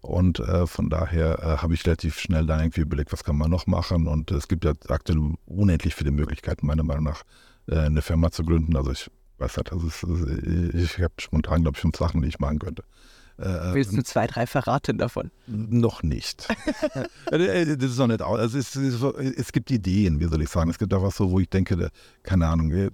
[0.00, 3.50] Und äh, von daher äh, habe ich relativ schnell dann irgendwie überlegt, was kann man
[3.50, 4.06] noch machen.
[4.06, 7.22] Und es gibt ja aktuell unendlich viele Möglichkeiten, meiner Meinung nach,
[7.68, 8.76] äh, eine Firma zu gründen.
[8.76, 10.04] Also ich weiß nicht, also ist,
[10.74, 12.84] ich habe spontan, glaube ich, fünf Sachen, die ich machen könnte.
[13.38, 15.30] Äh, Willst du zwei, drei verraten davon?
[15.46, 16.48] Noch nicht.
[17.30, 20.68] Äh, das ist noch nicht also es, es, gibt Ideen, wie soll ich sagen.
[20.70, 21.90] Es gibt auch was so, wo ich denke,
[22.22, 22.90] keine Ahnung,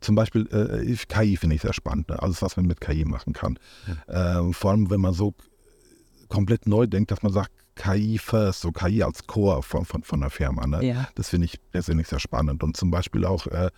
[0.00, 2.08] zum Beispiel äh, KI finde ich sehr spannend.
[2.08, 2.22] Ne?
[2.22, 3.58] Alles, was man mit KI machen kann.
[4.06, 4.40] Ja.
[4.40, 5.34] Äh, vor allem, wenn man so
[6.28, 10.22] komplett neu denkt, dass man sagt, KI first, so KI als Core von, von, von
[10.22, 10.66] einer Firma.
[10.66, 10.84] Ne?
[10.84, 11.08] Ja.
[11.14, 12.62] Das finde ich persönlich sehr spannend.
[12.62, 13.70] Und zum Beispiel auch, äh,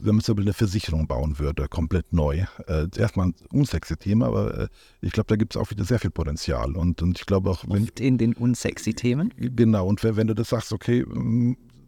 [0.00, 2.44] wenn man zum Beispiel eine Versicherung bauen würde, komplett neu.
[2.66, 4.68] Äh, erstmal ein unsexy Thema, aber äh,
[5.00, 6.76] ich glaube, da gibt es auch wieder sehr viel Potenzial.
[6.76, 7.84] Und, und ich glaube auch, wenn.
[7.84, 9.32] Oft in den unsexy Themen?
[9.36, 11.04] Genau, und wenn, wenn du das sagst, okay,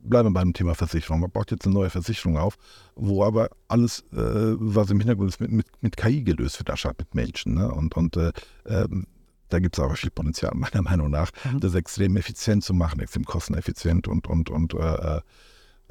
[0.05, 1.21] bleiben wir beim Thema Versicherung.
[1.21, 2.57] Man baut jetzt eine neue Versicherung auf,
[2.95, 6.99] wo aber alles, äh, was im Hintergrund ist, mit, mit, mit KI gelöst wird, anstatt
[6.99, 7.55] mit Menschen.
[7.55, 7.71] Ne?
[7.73, 8.33] Und, und äh,
[8.67, 9.07] ähm,
[9.49, 11.61] da gibt es aber viel Potenzial, meiner Meinung nach, mhm.
[11.61, 15.21] das extrem effizient zu machen, extrem kosteneffizient und, und, und äh, äh,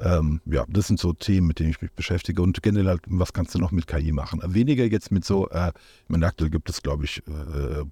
[0.01, 3.33] ähm, ja, das sind so Themen, mit denen ich mich beschäftige und generell halt, was
[3.33, 4.41] kannst du noch mit KI machen?
[4.45, 5.71] Weniger jetzt mit so, äh,
[6.03, 7.83] ich meine, aktuell gibt es, glaube ich, äh,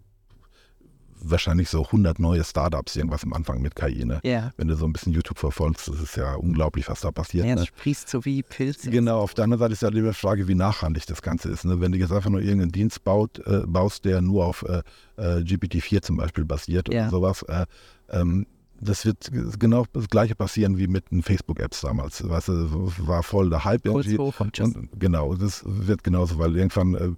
[1.22, 4.06] wahrscheinlich so 100 neue Startups irgendwas am Anfang mit KI.
[4.06, 4.20] Ne?
[4.24, 4.52] Ja.
[4.58, 7.46] Wenn du so ein bisschen YouTube verfolgst, das ist ja unglaublich, was da passiert.
[7.46, 7.62] Ja, ne?
[7.62, 8.90] das sprießt so wie Pilze.
[8.90, 11.66] Genau, auf der anderen Seite ist ja die Frage, wie nachhaltig das Ganze ist.
[11.66, 11.82] Ne?
[11.82, 14.82] Wenn du jetzt einfach nur irgendeinen Dienst baut, äh, baust, der nur auf äh,
[15.18, 17.02] äh GPT-4 zum Beispiel basiert ja.
[17.02, 17.66] oder sowas, äh,
[18.10, 18.46] ähm,
[18.82, 22.28] das wird genau das gleiche passieren wie mit den Facebook-Apps damals.
[22.28, 24.18] Weißt du, war voll der Hype irgendwie.
[24.18, 27.12] Und, genau, das wird genauso, weil irgendwann äh,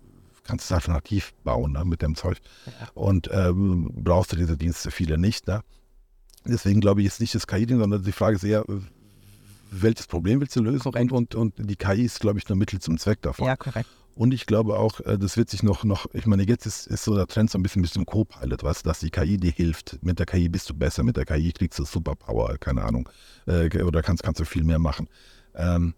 [0.43, 2.37] kannst du es alternativ bauen ne, mit dem Zeug.
[2.65, 2.87] Ja.
[2.93, 5.47] Und ähm, brauchst du diese Dienste viele nicht.
[5.47, 5.61] Ne?
[6.45, 8.65] Deswegen glaube ich jetzt nicht das KI-Ding, sondern die Frage ist eher,
[9.69, 10.93] welches Problem willst du lösen?
[10.93, 13.45] Und, und, und die KI ist, glaube ich, nur Mittel zum Zweck davon.
[13.45, 13.89] Ja, korrekt.
[14.15, 17.03] Und ich glaube auch, äh, das wird sich noch, noch ich meine, jetzt ist, ist
[17.03, 19.99] so der Trend so ein bisschen mit dem Co-Pilot, du, dass die KI dir hilft.
[20.01, 23.09] Mit der KI bist du besser, mit der KI kriegst du Superpower, keine Ahnung.
[23.47, 25.07] Äh, oder kannst, kannst du viel mehr machen.
[25.55, 25.93] Ähm,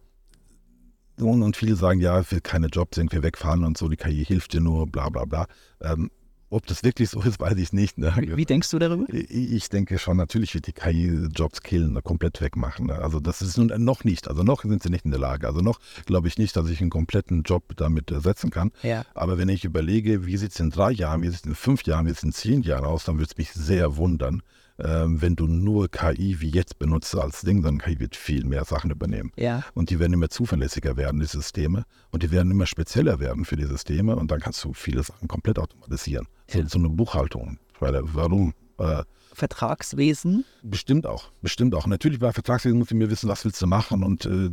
[1.20, 4.54] und, und, viele sagen, ja, will keine Jobs irgendwie wegfahren und so, die KI hilft
[4.54, 5.48] dir nur, bla bla bla.
[5.82, 6.10] Ähm,
[6.54, 7.98] ob das wirklich so ist, weiß ich nicht.
[7.98, 8.14] Ne?
[8.18, 9.06] Wie, wie, denkst du darüber?
[9.12, 12.88] Ich denke schon, natürlich wird die KI Jobs killen, komplett wegmachen.
[12.88, 12.96] Ne?
[12.96, 14.28] Also das ist nun noch nicht.
[14.28, 15.48] Also noch sind sie nicht in der Lage.
[15.48, 18.72] Also noch glaube ich nicht, dass ich einen kompletten Job damit ersetzen kann.
[18.84, 19.06] Ja.
[19.14, 21.84] Aber wenn ich überlege, wie sieht es in drei Jahren, wie sieht es in fünf
[21.84, 24.44] Jahren, wie sieht es in zehn Jahren aus, dann würde es mich sehr wundern,
[24.84, 28.66] ähm, wenn du nur KI wie jetzt benutzt als Ding, dann KI wird viel mehr
[28.66, 29.32] Sachen übernehmen.
[29.38, 29.64] Ja.
[29.74, 31.86] Und die werden immer zuverlässiger werden, die Systeme.
[32.12, 34.16] Und die werden immer spezieller werden für die Systeme.
[34.16, 36.28] Und dann kannst du viele Sachen komplett automatisieren.
[36.50, 36.62] Ja.
[36.64, 37.58] So, so eine Buchhaltung.
[37.80, 38.54] Weil, warum?
[38.78, 39.04] Äh,
[39.34, 40.46] Vertragswesen?
[40.62, 41.88] Bestimmt auch, bestimmt auch.
[41.88, 44.50] Natürlich bei Vertragswesen muss ich mir wissen, was willst du machen und äh,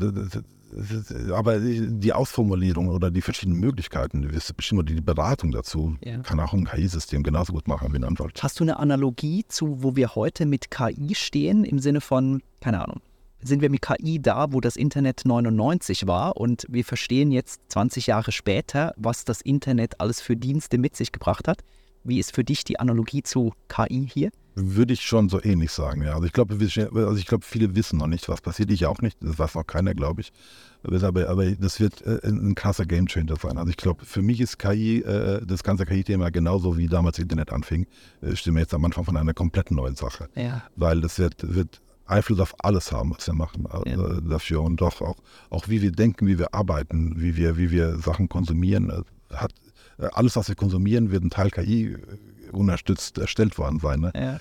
[1.33, 6.19] aber die Ausformulierung oder die verschiedenen Möglichkeiten, bestimmt die Beratung dazu, ja.
[6.19, 8.41] kann auch ein KI-System genauso gut machen wie ein Anwalt.
[8.43, 12.83] Hast du eine Analogie zu, wo wir heute mit KI stehen, im Sinne von, keine
[12.83, 13.01] Ahnung,
[13.43, 18.07] sind wir mit KI da, wo das Internet 99 war und wir verstehen jetzt 20
[18.07, 21.63] Jahre später, was das Internet alles für Dienste mit sich gebracht hat?
[22.05, 24.31] Wie ist für dich die Analogie zu KI hier?
[24.55, 26.15] Würde ich schon so ähnlich sagen, ja.
[26.15, 28.71] Also ich glaube, also ich glaube, viele wissen noch nicht, was passiert.
[28.71, 29.17] Ich auch nicht.
[29.21, 30.33] Das weiß noch keiner, glaube ich.
[30.83, 33.59] Aber, aber das wird äh, ein krasser Gamechanger sein.
[33.59, 37.53] Also ich glaube, für mich ist KI, äh, das ganze KI-Thema genauso wie damals Internet
[37.53, 37.87] anfing,
[38.23, 40.29] äh, stehen wir jetzt am Anfang von einer kompletten neuen Sache.
[40.35, 40.63] Ja.
[40.77, 44.21] Weil das wird, wird Einfluss auf alles haben, was wir machen äh, ja.
[44.21, 44.63] dafür.
[44.63, 45.17] Und doch auch,
[45.51, 48.91] auch wie wir denken, wie wir arbeiten, wie wir, wie wir Sachen konsumieren.
[48.91, 49.03] Äh,
[49.35, 49.70] hat, äh,
[50.13, 51.97] alles, was wir konsumieren, wird ein Teil KI
[52.53, 54.01] unerstützt erstellt worden sein.
[54.01, 54.13] Ne?
[54.15, 54.41] Ja.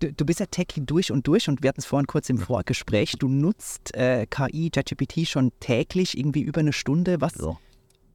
[0.00, 2.38] Du, du, bist ja Techie durch und durch und wir hatten es vorhin kurz im
[2.38, 3.12] Vorgespräch.
[3.12, 7.20] Du nutzt äh, KI, ChatGPT schon täglich, irgendwie über eine Stunde.
[7.20, 7.56] Was, ja.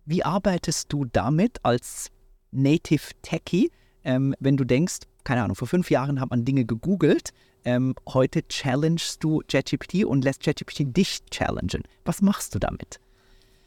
[0.06, 2.10] Wie arbeitest du damit als
[2.52, 3.72] Native Techie,
[4.04, 7.32] ähm, wenn du denkst, keine Ahnung, vor fünf Jahren hat man Dinge gegoogelt,
[7.64, 11.84] ähm, heute challengest du ChatGPT und lässt ChatGPT dich challengen.
[12.06, 13.00] Was machst du damit?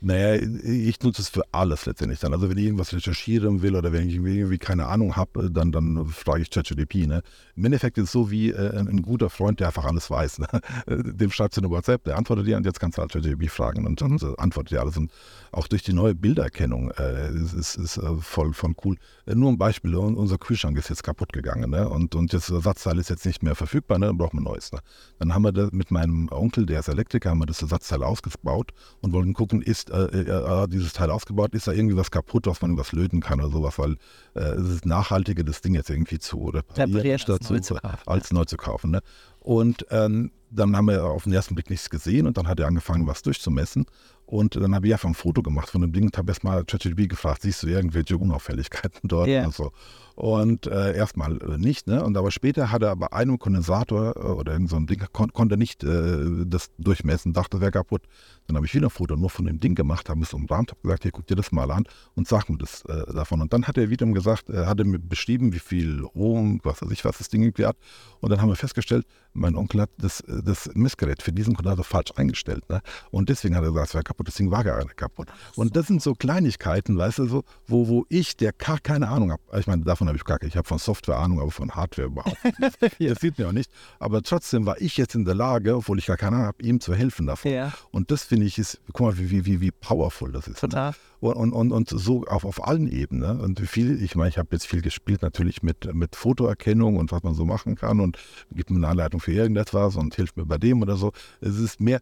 [0.04, 2.34] Naja, ich nutze es für alles letztendlich dann.
[2.34, 6.06] Also wenn ich irgendwas recherchieren will oder wenn ich irgendwie keine Ahnung habe, dann, dann
[6.08, 7.06] frage ich ChatGPT.
[7.06, 7.22] Ne?
[7.56, 10.40] Im Endeffekt ist es so wie äh, ein, guter Freund, der einfach alles weiß.
[10.40, 10.46] Ne?
[11.14, 13.86] Dem schreibst du eine WhatsApp, der antwortet dir und jetzt kannst du halt ChatGPT fragen
[13.86, 14.98] und dann antwortet dir alles.
[14.98, 15.10] Und
[15.52, 18.96] auch durch die neue Bilderkennung äh, ist es ist, äh, voll, voll cool.
[19.24, 21.88] Äh, nur ein Beispiel, unser Kühlschrank ist jetzt kaputt gegangen ne?
[21.88, 24.08] und, und das Ersatzteil ist jetzt nicht mehr verfügbar, ne?
[24.08, 24.70] dann brauchen wir ein neues.
[24.70, 24.80] Ne?
[25.18, 28.72] Dann haben wir das mit meinem Onkel, der ist Elektriker, haben wir das Ersatzteil ausgebaut
[29.00, 32.60] und wollten gucken, ist äh, äh, dieses Teil ausgebaut, ist da irgendwie was kaputt, was
[32.60, 33.96] man irgendwas löten kann oder sowas, weil
[34.34, 37.76] äh, es ist nachhaltiger, das Ding jetzt irgendwie zu reparieren, statt neu zu,
[38.06, 38.90] als neu zu kaufen.
[38.90, 39.00] Ne?
[39.40, 42.66] Und ähm, dann haben wir auf den ersten Blick nichts gesehen und dann hat er
[42.66, 43.86] angefangen, was durchzumessen.
[44.26, 47.10] Und dann habe ich einfach ein Foto gemacht von dem Ding und habe erstmal ChatGPT
[47.10, 49.28] gefragt, siehst du irgendwelche Unauffälligkeiten dort?
[49.28, 49.44] Yeah.
[49.44, 49.72] Also,
[50.14, 52.04] und äh, erstmal äh, nicht, ne?
[52.04, 55.32] Und aber später hat er bei einem Kondensator äh, oder irgend so ein Ding, kon
[55.32, 58.02] konnte nicht äh, das durchmessen, dachte, wäre kaputt.
[58.46, 60.80] Dann habe ich wieder ein Foto nur von dem Ding gemacht, habe es umrahmt, habe
[60.82, 61.84] gesagt, hier guck dir das mal an
[62.14, 63.40] und sag mir das äh, davon.
[63.40, 66.90] Und dann hat er wiederum gesagt, er hatte mir beschrieben, wie viel Ohm, was weiß
[66.92, 67.76] ich, was das Ding irgendwie hat.
[68.20, 72.12] Und dann haben wir festgestellt, mein Onkel hat das, das Messgerät für diesen Kondensator falsch
[72.16, 72.68] eingestellt.
[72.68, 72.80] Ne?
[73.10, 75.28] Und deswegen hat er gesagt, es wäre kaputt, das Ding war gar nicht kaputt.
[75.56, 79.32] Und das sind so Kleinigkeiten, weißt du, so, wo, wo ich, der gar keine Ahnung
[79.32, 81.70] habe, ich meine, davon habe ich gar keine, ich habe von Software Ahnung, aber von
[81.70, 82.78] Hardware überhaupt nicht.
[82.98, 83.10] ja.
[83.10, 83.70] Das sieht mir auch nicht.
[83.98, 86.80] Aber trotzdem war ich jetzt in der Lage, obwohl ich gar keine Ahnung habe, ihm
[86.80, 87.52] zu helfen davon.
[87.52, 87.72] Ja.
[87.90, 90.62] Und das finde ich ist, guck mal, wie, wie, wie powerful das ist.
[90.62, 90.68] Ne?
[90.68, 90.90] Total.
[90.90, 90.96] Ne?
[91.20, 93.36] Und, und, und so auf, auf allen Ebenen.
[93.36, 93.42] Ne?
[93.42, 97.22] Und viel, ich meine, ich habe jetzt viel gespielt natürlich mit, mit Fotoerkennung und was
[97.22, 98.18] man so machen kann und
[98.52, 101.12] gibt mir eine Anleitung für irgendetwas und hilf mir bei dem oder so.
[101.40, 102.00] Es ist mehr,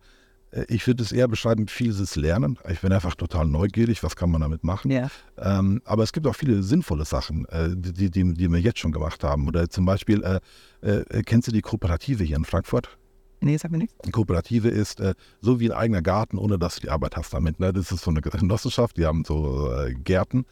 [0.69, 2.59] ich würde es eher beschreiben, vieles Lernen.
[2.69, 4.91] Ich bin einfach total neugierig, was kann man damit machen.
[4.91, 5.09] Ja.
[5.39, 8.93] Ähm, aber es gibt auch viele sinnvolle Sachen, äh, die, die, die wir jetzt schon
[8.93, 9.49] gemacht haben.
[9.49, 10.41] Oder zum Beispiel, äh,
[10.87, 12.99] äh, kennst du die Kooperative hier in Frankfurt?
[13.41, 13.97] Nee, sag mir nichts.
[14.05, 17.33] Die Kooperative ist äh, so wie ein eigener Garten, ohne dass du die Arbeit hast
[17.35, 17.59] damit.
[17.59, 17.73] Ne?
[17.73, 20.45] Das ist so eine Genossenschaft, die haben so äh, Gärten.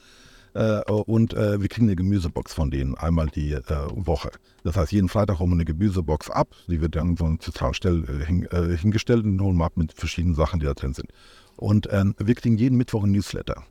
[0.55, 3.63] Äh, und äh, wir kriegen eine Gemüsebox von denen einmal die äh,
[3.95, 4.31] Woche.
[4.65, 6.55] Das heißt, jeden Freitag holen wir eine Gemüsebox ab.
[6.67, 9.93] Die wird dann so eine Zentralstelle äh, hin, äh, hingestellt und holen wir ab mit
[9.93, 11.09] verschiedenen Sachen, die da drin sind.
[11.57, 13.65] Und ähm, wir kriegen jeden Mittwoch ein Newsletter.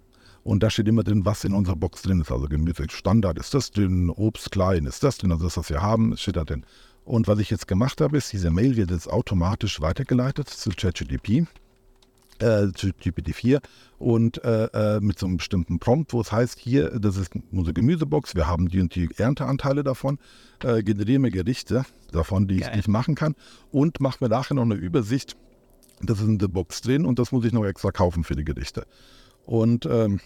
[0.44, 2.32] Und da steht immer drin, was in unserer Box drin ist.
[2.32, 5.82] Also Gemüse Standard ist das drin, Obst klein ist das drin, also das, was wir
[5.82, 6.66] haben, steht da drin.
[7.04, 11.48] Und was ich jetzt gemacht habe, ist, diese Mail wird jetzt automatisch weitergeleitet zu ChatGPT,
[12.40, 13.62] äh, zu GPT-4
[13.98, 17.74] und äh, äh, mit so einem bestimmten Prompt, wo es heißt, hier, das ist unsere
[17.74, 20.20] Gemüsebox, wir haben die und die Ernteanteile davon,
[20.64, 22.70] äh, generiere mir Gerichte davon, die Geil.
[22.72, 23.36] ich nicht machen kann
[23.72, 25.36] und mach mir nachher noch eine Übersicht,
[26.02, 28.46] das ist in der Box drin und das muss ich noch extra kaufen für die
[28.46, 28.86] Gerichte.
[29.46, 30.20] Und ähm,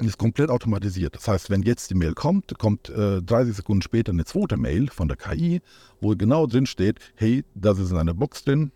[0.00, 1.14] ist komplett automatisiert.
[1.16, 4.88] Das heißt, wenn jetzt die Mail kommt, kommt äh, 30 Sekunden später eine zweite Mail
[4.88, 5.62] von der KI,
[6.00, 8.72] wo genau drin steht, hey, das ist in einer Box drin,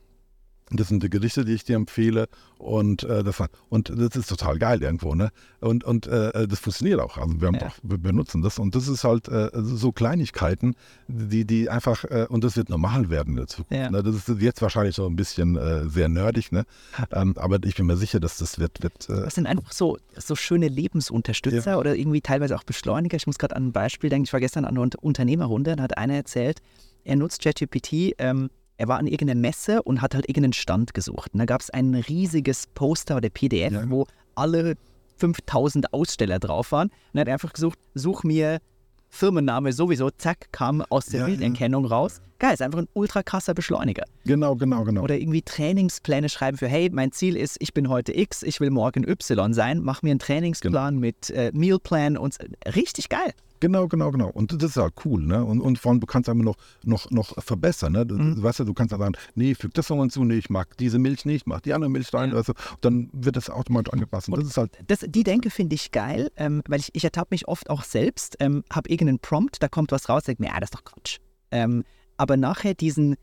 [0.79, 4.59] das sind die Gerichte, die ich dir empfehle und, äh, das, und das ist total
[4.59, 5.15] geil irgendwo.
[5.15, 5.31] Ne?
[5.61, 7.17] Und, und äh, das funktioniert auch.
[7.19, 7.67] Also wir, haben Ja.
[7.69, 10.75] auch, wir benutzen das und das ist halt äh, so Kleinigkeiten,
[11.09, 13.73] die, die einfach, äh, und das wird normal werden in der Zukunft.
[13.73, 13.91] Ja.
[13.91, 14.03] Ne?
[14.03, 16.65] Das ist jetzt wahrscheinlich so ein bisschen äh, sehr nerdig, ne?
[17.13, 19.99] ähm, aber ich bin mir sicher, dass das wird, wird äh, Das sind einfach so,
[20.17, 23.17] so schöne Lebensunterstützer oder irgendwie teilweise auch Beschleuniger.
[23.17, 24.25] Ich muss gerade an ein Beispiel denken.
[24.25, 26.61] Ich war gestern an einer Unter- Unternehmerrunde, da hat einer erzählt,
[27.05, 28.15] er nutzt ChatGPT.
[28.19, 28.51] Ähm,
[28.81, 31.35] er war an irgendeiner Messe und hat halt irgendeinen Stand gesucht.
[31.35, 33.91] Und da gab es ein riesiges Poster oder PDF, Ja.
[33.91, 34.75] wo alle
[35.19, 36.89] 5000 Aussteller drauf waren.
[36.89, 38.59] Und er hat einfach gesucht, such mir
[39.11, 41.35] Firmenname sowieso, zack, kam aus der Ja, ja.
[41.37, 42.23] Bilderkennung raus.
[42.39, 44.05] Geil, ist einfach ein ultra krasser Beschleuniger.
[44.25, 45.03] genau, genau, genau.
[45.03, 48.71] Oder irgendwie Trainingspläne schreiben für, hey, mein Ziel ist, ich bin heute X, ich will
[48.71, 52.39] morgen Y sein, mach mir einen Trainingsplan mit äh, Mealplan und
[52.75, 53.33] richtig geil.
[53.61, 54.29] Genau, genau, genau.
[54.31, 55.45] Und das ist halt cool, ne?
[55.45, 58.07] Und, und vor allem, du kannst einfach noch, noch, noch verbessern, ne?
[58.07, 58.43] Du, Mhm.
[58.43, 60.99] Weißt du, du kannst dann sagen, nee, füg das noch hinzu, nee, ich mag diese
[60.99, 62.37] Milch nicht, mach die andere Milch rein, Ja.
[62.37, 64.29] also, dann wird das automatisch angepasst.
[64.29, 67.29] Und das ist halt, Das, die Denke finde ich geil, ähm, weil ich, ich ertappe
[67.33, 70.61] mich oft auch selbst, ähm, habe irgendeinen Prompt, da kommt was raus, denke mir, ja,
[70.61, 71.19] das ist doch Quatsch.
[71.51, 71.85] Ähm,
[72.17, 73.17] aber nachher diesen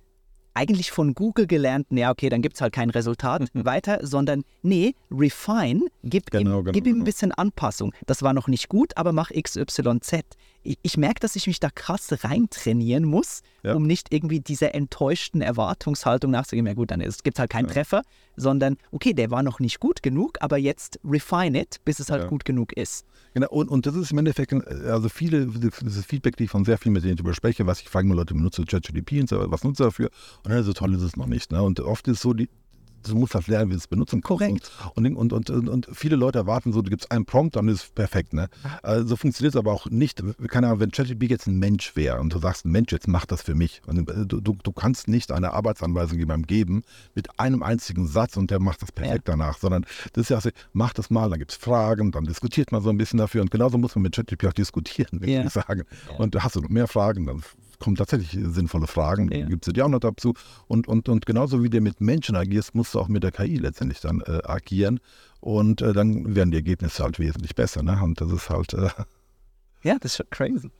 [0.58, 4.96] eigentlich von Google gelernten, ja, okay, dann gibt es halt kein Resultat weiter, sondern nee,
[5.12, 7.06] refine, gib, Genau, ihm, genau, gib ihm ein genau.
[7.06, 7.94] bisschen Anpassung.
[8.08, 10.24] Das war noch nicht gut, aber mach XYZ.
[10.68, 13.74] Ich, ich merke, dass ich mich da krass reintrainieren muss, Ja.
[13.74, 18.02] um nicht irgendwie dieser enttäuschten Erwartungshaltung nachzugeben, ja gut, dann gibt es halt keinen Treffer,
[18.36, 22.24] sondern okay, der war noch nicht gut genug, aber jetzt refine it, bis es halt
[22.24, 22.28] Ja.
[22.30, 23.06] gut genug ist.
[23.34, 26.50] genau, und, und das ist im Endeffekt, äh, also viele, das ist Feedback, die ich
[26.50, 29.14] von sehr vielen, mit denen ich darüber spreche, was ich frage mal Leute, benutze ChatGPT
[29.22, 30.10] und so, was nutzt ihr dafür?
[30.44, 31.62] Und dann so toll ist es noch nicht, ne?
[31.64, 32.50] Und oft ist es so, die,
[33.14, 34.22] du musst halt lernen, wie du es benutzen.
[34.22, 34.72] Korrekt.
[34.96, 37.90] Und, und, und, und, viele Leute erwarten so, du gibst einen Prompt, dann ist es
[37.90, 38.34] perfekt.
[38.34, 38.50] Ne?
[38.84, 40.24] Äh, so funktioniert es aber auch nicht.
[40.48, 43.42] Keine Ahnung, wenn ChatGPT jetzt ein Mensch wäre und du sagst, Mensch, jetzt mach das
[43.42, 43.82] für mich.
[43.86, 46.84] Und äh, du, du, du kannst nicht eine Arbeitsanweisung jemandem geben
[47.16, 50.50] mit einem einzigen Satz und der macht das perfekt danach, sondern das ist ja so,
[50.74, 53.52] mach das mal, dann gibt es Fragen, dann diskutiert man so ein bisschen dafür und
[53.52, 55.44] genauso muss man mit ChatGPT auch diskutieren, würde Ja.
[55.46, 55.84] ich sagen.
[56.18, 57.42] Und hast du noch mehr Fragen, dann
[57.80, 59.46] kommen tatsächlich sinnvolle Fragen, Ja.
[59.46, 60.34] gibt es die auch noch dazu.
[60.68, 63.58] Und, und, und genauso wie du mit Menschen agierst, musst du auch mit der KI
[63.58, 65.00] letztendlich dann äh, agieren.
[65.40, 67.84] Und äh, dann werden die Ergebnisse halt wesentlich besser.
[67.84, 68.00] Ne?
[68.04, 68.90] Und das ist halt, äh,
[69.84, 70.72] Ja, das ist schon crazy.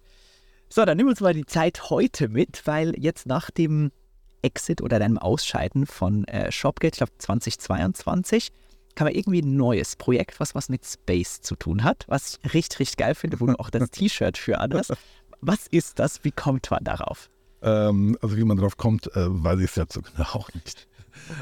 [0.70, 3.92] So, dann nimm uns mal die Zeit heute mit, weil jetzt nach dem
[4.42, 8.52] Exit oder deinem Ausscheiden von äh, Shopgate, ich glaube 2022,
[8.96, 12.54] kam ja irgendwie ein neues Projekt, was was mit Space zu tun hat, was ich
[12.54, 14.94] richtig, richtig geil finde, wo du auch das T-Shirt für anhast.
[15.42, 16.24] Was ist das?
[16.24, 17.30] Wie kommt man darauf?
[17.62, 20.88] ähm, also wie man drauf kommt, äh, weiß ich selbst so genau auch nicht.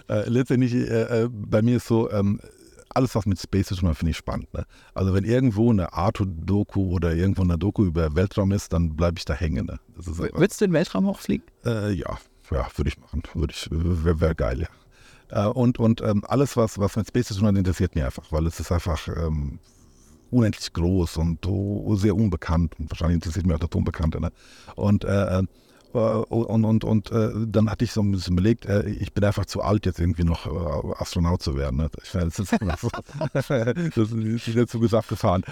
[0.09, 2.39] Äh, letztendlich, äh, äh, bei mir ist so, ähm,
[2.89, 4.53] alles, was mit Space zu tun hat, finde ich spannend.
[4.53, 4.65] Ne?
[4.93, 9.25] Also wenn irgendwo eine Art-Doku oder irgendwo eine Doku über Weltraum ist, dann bleibe ich
[9.25, 9.65] da hängen.
[9.65, 9.79] Ne?
[9.95, 11.45] Würdest du in den Weltraum hochfliegen?
[11.65, 12.17] Äh, ja,
[12.51, 13.23] ja, würde ich machen.
[13.33, 15.47] Würde ich, wäre wär geil, ja.
[15.47, 18.31] Äh, und und ähm, alles, was, was mit Space zu tun hat, interessiert mich einfach,
[18.31, 19.59] weil es ist einfach ähm,
[20.31, 22.73] unendlich groß und so sehr unbekannt.
[22.79, 24.19] Und wahrscheinlich interessiert mich auch das Unbekannte.
[24.21, 24.31] Ne?
[24.75, 25.43] Und äh,
[25.95, 29.23] äh, und, und, und äh, dann hatte ich so ein bisschen überlegt, äh, ich bin
[29.23, 30.45] einfach zu alt, jetzt irgendwie noch
[30.99, 31.77] Astronaut zu werden.
[31.77, 31.89] Ne?
[32.03, 32.51] Ich meine, das, ist,
[33.95, 35.43] das ist jetzt zu gesagt gefahren.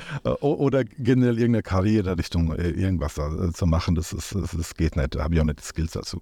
[0.41, 3.15] Oder generell irgendeine Karriere Richtung irgendwas
[3.53, 5.15] zu machen, das, ist, das, das geht nicht.
[5.15, 6.21] Da habe ich auch nicht die Skills dazu.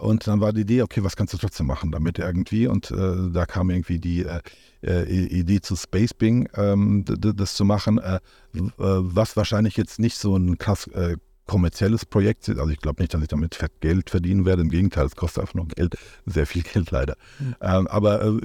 [0.00, 2.66] Und dann war die Idee, okay, was kannst du trotzdem machen damit irgendwie?
[2.66, 4.40] Und äh, da kam irgendwie die äh,
[4.82, 8.16] äh, Idee zu Spacebing, ähm, das zu machen, äh,
[8.54, 12.48] äh, was wahrscheinlich jetzt nicht so ein krass äh, kommerzielles Projekt.
[12.48, 14.62] Also ich glaube nicht, dass ich damit Geld verdienen werde.
[14.62, 17.16] Im Gegenteil, es kostet einfach noch Geld, sehr viel Geld leider.
[17.38, 17.56] Mhm.
[17.60, 18.38] Ähm, aber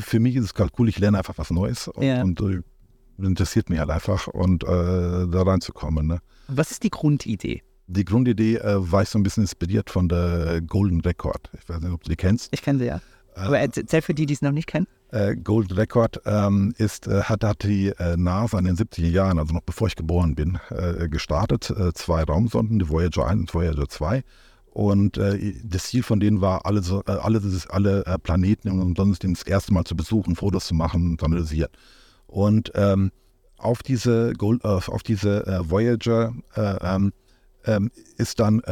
[0.00, 2.22] für mich ist es gerade cool, ich lerne einfach was Neues und, ja.
[2.22, 2.62] und
[3.16, 6.08] interessiert mich halt einfach und da reinzukommen.
[6.08, 6.18] Ne?
[6.48, 7.62] Was ist die Grundidee?
[7.86, 11.50] Die Grundidee äh, war ich so ein bisschen inspiriert von der Golden Record.
[11.60, 12.52] Ich weiß nicht, ob du die kennst.
[12.52, 13.00] Ich kenne sie ja.
[13.36, 14.86] Aber erzähl für die, die es noch nicht kennen.
[15.10, 19.38] Äh, Gold Record ähm, ist, äh, hat, hat die äh, NASA in den 70er Jahren,
[19.38, 21.70] also noch bevor ich geboren bin, äh, gestartet.
[21.70, 24.22] Äh, zwei Raumsonden, die Voyager 1 und Voyager 2.
[24.66, 29.72] Und äh, das Ziel von denen war, alle, alle, alle Planeten im Sonnensystem das erste
[29.72, 31.70] Mal zu besuchen, Fotos zu machen, zu analysieren.
[32.26, 33.12] Und ähm,
[33.56, 37.12] auf diese, Gold, auf diese Voyager ähm,
[37.66, 38.62] ähm, ist dann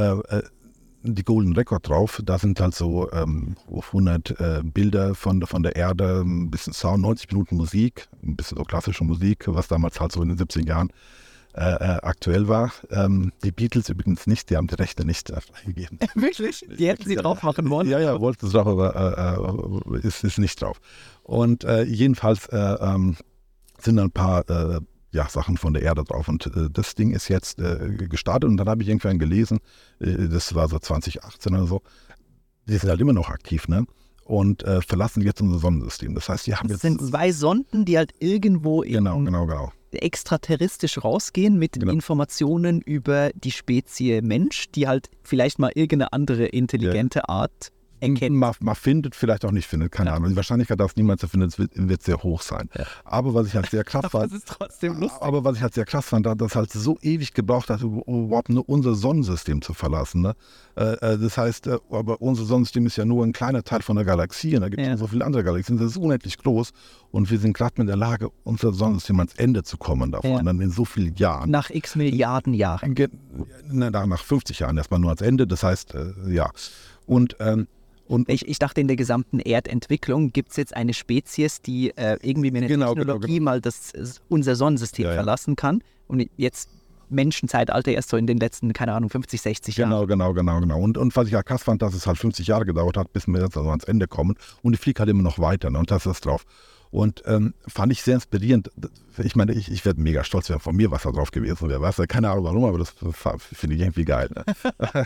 [1.02, 2.20] die Golden Record drauf.
[2.24, 7.02] Da sind halt so ähm, 100 äh, Bilder von, von der Erde, ein bisschen Sound,
[7.02, 10.66] 90 Minuten Musik, ein bisschen so klassische Musik, was damals halt so in den 70er
[10.66, 10.92] Jahren
[11.54, 12.72] äh, äh, aktuell war.
[12.90, 15.98] Ähm, die Beatles übrigens nicht, die haben die Rechte nicht äh, freigegeben.
[16.14, 16.64] Wirklich?
[16.78, 17.88] Die hätten sie drauf machen wollen?
[17.88, 18.94] Ja, ja, wollten sie drauf, aber
[19.92, 20.80] äh, äh, ist, ist nicht drauf.
[21.24, 23.16] Und jedenfalls ähm,
[23.78, 24.44] sind ein paar
[25.12, 26.28] ja, Sachen von der Erde drauf.
[26.28, 29.60] Und äh, das Ding ist jetzt äh, gestartet und dann habe ich irgendwann gelesen,
[30.00, 31.82] äh, das war so 2018 oder so,
[32.66, 33.86] die sind halt immer noch aktiv, ne?
[34.24, 36.14] Und äh, verlassen jetzt unser Sonnensystem.
[36.14, 36.82] Das heißt, die haben das jetzt.
[36.82, 39.72] sind zwei Sonden, die halt irgendwo genau, genau, genau.
[39.90, 41.92] extraterrestrisch rausgehen mit genau.
[41.92, 47.28] Informationen über die Spezie Mensch, die halt vielleicht mal irgendeine andere intelligente ja.
[47.28, 47.72] Art
[48.02, 48.36] erkennen.
[48.36, 50.16] Man, man, findet, vielleicht auch nicht findet, keine ja.
[50.16, 50.30] Ahnung.
[50.30, 52.68] Die Wahrscheinlichkeit, dass niemand zu finden, wird, wird sehr hoch sein.
[52.76, 52.84] Ja.
[53.04, 54.32] Aber was ich halt sehr krass fand,
[55.20, 58.26] aber was ich halt sehr krass fand, dass das halt so ewig gebraucht hat, um
[58.26, 60.22] überhaupt nur unser Sonnensystem zu verlassen.
[60.22, 60.34] Ne?
[60.76, 63.96] Äh, äh, das heißt, äh, aber unser Sonnensystem ist ja nur ein kleiner Teil von
[63.96, 64.54] der Galaxie.
[64.54, 64.96] Und da gibt es ja.
[64.96, 65.78] so viele andere Galaxien.
[65.78, 66.72] Das ist unendlich groß.
[67.10, 70.30] Und wir sind gerade in der Lage, unser Sonnensystem ans Ende zu kommen davon.
[70.30, 70.42] Ja.
[70.42, 71.50] Dann in so vielen Jahren.
[71.50, 72.94] Nach x Milliarden Jahren.
[73.70, 75.46] Nach 50 Jahren erstmal nur ans Ende.
[75.46, 75.94] Das heißt,
[76.28, 76.50] ja.
[77.06, 77.66] Und ähm,
[78.12, 82.18] und ich, ich, dachte, in der gesamten Erdentwicklung gibt es jetzt eine Spezies, die äh,
[82.20, 83.50] irgendwie mit einer genau, genau Technologie genau, genau.
[83.52, 85.82] mal das, unser Sonnensystem ja, verlassen kann.
[86.08, 86.68] Und jetzt
[87.08, 89.90] Menschenzeitalter erst so in den letzten, keine Ahnung, 50, 60 Jahren.
[89.90, 90.78] Genau, genau, genau, genau.
[90.78, 93.26] Und, und was ich ja krass fand, dass es halt 50 Jahre gedauert hat, bis
[93.26, 94.36] wir jetzt also ans Ende kommen.
[94.60, 95.70] Und die fliegt halt immer noch weiter.
[95.70, 95.78] Ne?
[95.78, 96.44] Und das ist drauf.
[96.92, 98.70] Und ähm, fand ich sehr inspirierend.
[99.16, 101.80] Ich meine, ich, ich werde mega stolz werden von mir, was da drauf gewesen wäre.
[101.80, 102.94] Weißt du, keine Ahnung warum, aber das
[103.38, 104.28] finde ich irgendwie geil.
[104.34, 104.44] Ne?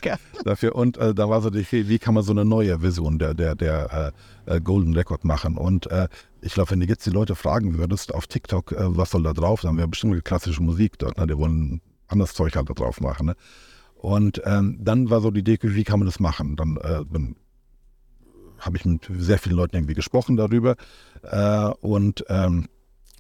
[0.45, 0.75] Dafür.
[0.75, 3.35] Und äh, da war so die Idee, wie kann man so eine neue Version der,
[3.35, 4.13] der, der
[4.47, 5.57] äh, äh Golden Record machen?
[5.57, 6.09] Und äh,
[6.41, 9.33] ich glaube, wenn du jetzt die Leute fragen würdest auf TikTok, äh, was soll da
[9.33, 11.19] drauf, dann wäre bestimmt klassische Musik dort.
[11.19, 11.29] Ne?
[11.29, 13.27] Die wollen anderes Zeug halt da drauf machen.
[13.27, 13.37] Ne?
[13.95, 16.57] Und ähm, dann war so die Idee, wie kann man das machen?
[16.57, 17.05] Dann äh,
[18.59, 20.77] habe ich mit sehr vielen Leuten irgendwie gesprochen darüber.
[21.23, 22.69] Äh, und, ähm,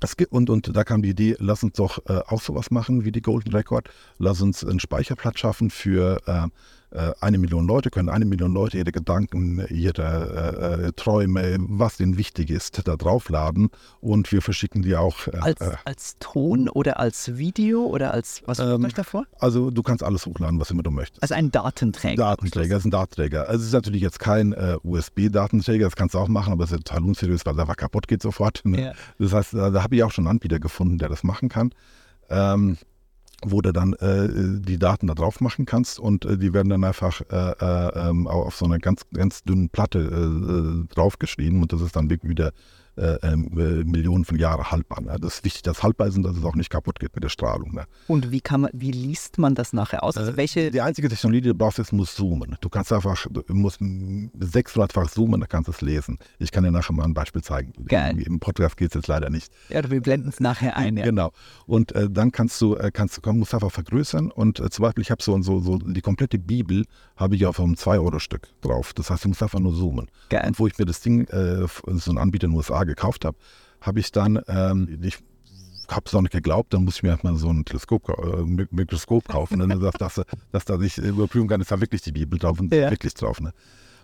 [0.01, 3.05] es gibt, und, und da kam die Idee, lass uns doch äh, auch sowas machen
[3.05, 3.89] wie die Golden Record.
[4.19, 6.49] Lass uns einen Speicherplatz schaffen für äh,
[7.21, 12.17] eine Million Leute können eine Million Leute ihre Gedanken, ihre äh, äh, Träume, was ihnen
[12.17, 13.71] wichtig ist, da draufladen
[14.01, 15.27] und wir verschicken die auch.
[15.27, 19.25] Äh, als, äh, als Ton oder als Video oder als, was ähm, euch davor?
[19.39, 21.23] Also du kannst alles hochladen, was immer du möchtest.
[21.23, 22.17] Also ein Datenträger.
[22.17, 23.49] Datenträger, ist ein Datenträger.
[23.49, 26.85] Also es ist natürlich jetzt kein USB-Datenträger, das kannst du auch machen, aber es ist
[26.85, 28.63] total unseriös, weil der einfach kaputt geht sofort.
[28.65, 28.77] Ne?
[28.87, 28.93] Ja.
[29.19, 31.73] Das heißt, da, da habe ich auch schon einen Anbieter gefunden, der das machen kann.
[32.29, 32.77] Ähm,
[33.51, 34.29] wo du dann äh,
[34.61, 38.27] die Daten da drauf machen kannst und äh, die werden dann einfach äh, äh ähm,
[38.27, 42.53] auf so einer ganz, ganz dünnen Platte äh, äh, draufgeschrieben und das ist dann wieder
[42.97, 45.03] äh, ähm, äh, Millionen von Jahren haltbar.
[45.03, 45.17] Ne?
[45.21, 47.29] Das ist wichtig, dass haltbar ist und dass es auch nicht kaputt geht mit der
[47.29, 47.75] Strahlung.
[47.75, 47.85] Ne?
[48.07, 50.17] Und wie kann man, wie liest man das nachher aus?
[50.17, 52.57] Also welche die einzige Technologie, die du brauchst, ist, muss zoomen.
[52.63, 56.19] Du kannst einfach, du musst 600-fach zoomen, dann kannst du es lesen.
[56.39, 57.73] Ich kann dir nachher mal ein Beispiel zeigen.
[57.87, 58.19] Geil.
[58.19, 59.53] Im Podcast geht es jetzt leider nicht.
[59.69, 60.97] Ja, wir blenden es nachher ein.
[60.97, 61.05] Ja.
[61.05, 61.33] Genau.
[61.67, 65.11] Und äh, dann kannst du, äh, kannst, musst einfach vergrößern und äh, zum Beispiel, ich
[65.11, 66.87] habe so, so, so die komplette Bibel
[67.17, 68.95] habe ich auf einem 2-Euro-Stück drauf.
[68.95, 70.07] Das heißt, du musst einfach nur zoomen.
[70.31, 70.47] Geil.
[70.47, 73.37] Und wo ich mir das Ding, so ein Anbieter in den USA gekauft habe,
[73.81, 75.19] habe ich dann, ähm, ich
[75.91, 79.29] habe es auch nicht geglaubt, dann muss ich mir erstmal so ein Teleskop, äh, Mikroskop
[79.29, 82.61] kaufen, ne, dass, dass, dass da sich überprüfen kann, ist da wirklich die Bibel drauf
[82.61, 82.91] und ja.
[82.91, 83.41] wirklich drauf.
[83.41, 83.53] Ne?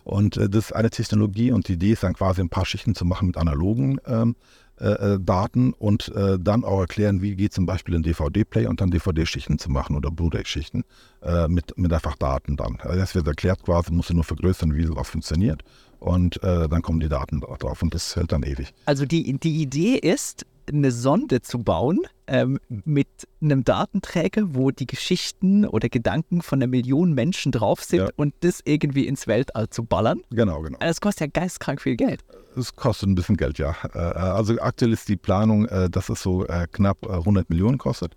[0.05, 2.95] Und äh, das ist eine Technologie und die Idee ist dann quasi ein paar Schichten
[2.95, 4.37] zu machen mit analogen ähm,
[4.81, 8.81] äh, äh Daten und äh, dann auch erklären, wie geht zum Beispiel ein DVD-Player und
[8.81, 10.85] dann DVD-Schichten zu machen oder Blu-ray-Schichten
[11.23, 12.79] äh, mit, mit einfach Daten dann.
[12.81, 15.63] Also das wird erklärt quasi, musst du nur vergrößern, wie sowas funktioniert
[16.03, 18.75] und äh, dann kommen die Daten drauf und das hält dann ewig.
[18.87, 23.09] Also die, die Idee ist, eine Sonde zu bauen ähm, mit
[23.41, 28.09] einem Datenträger, wo die Geschichten oder Gedanken von einer Million Menschen drauf sind ja.
[28.17, 30.21] und das irgendwie ins Weltall zu ballern.
[30.31, 30.79] Genau, genau.
[30.81, 32.25] Das kostet ja geistkrank viel Geld.
[32.57, 33.75] Es kostet ein bisschen Geld, ja.
[33.95, 38.15] Äh, also aktuell ist die Planung, äh, dass es so äh, knapp 100 Millionen kostet.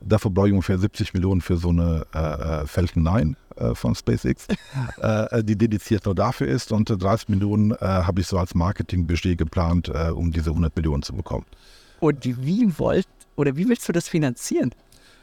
[0.00, 3.94] Dafür brauche ich ungefähr 70 Millionen für so eine äh, äh Falcon 9 äh, von
[3.94, 4.46] SpaceX,
[4.98, 6.72] äh, die dediziert nur dafür ist.
[6.72, 11.02] Und 30 Millionen äh, habe ich so als Marketingbudget geplant, äh, um diese 100 Millionen
[11.02, 11.46] zu bekommen.
[12.00, 14.72] Und wie wollt oder wie willst du das finanzieren?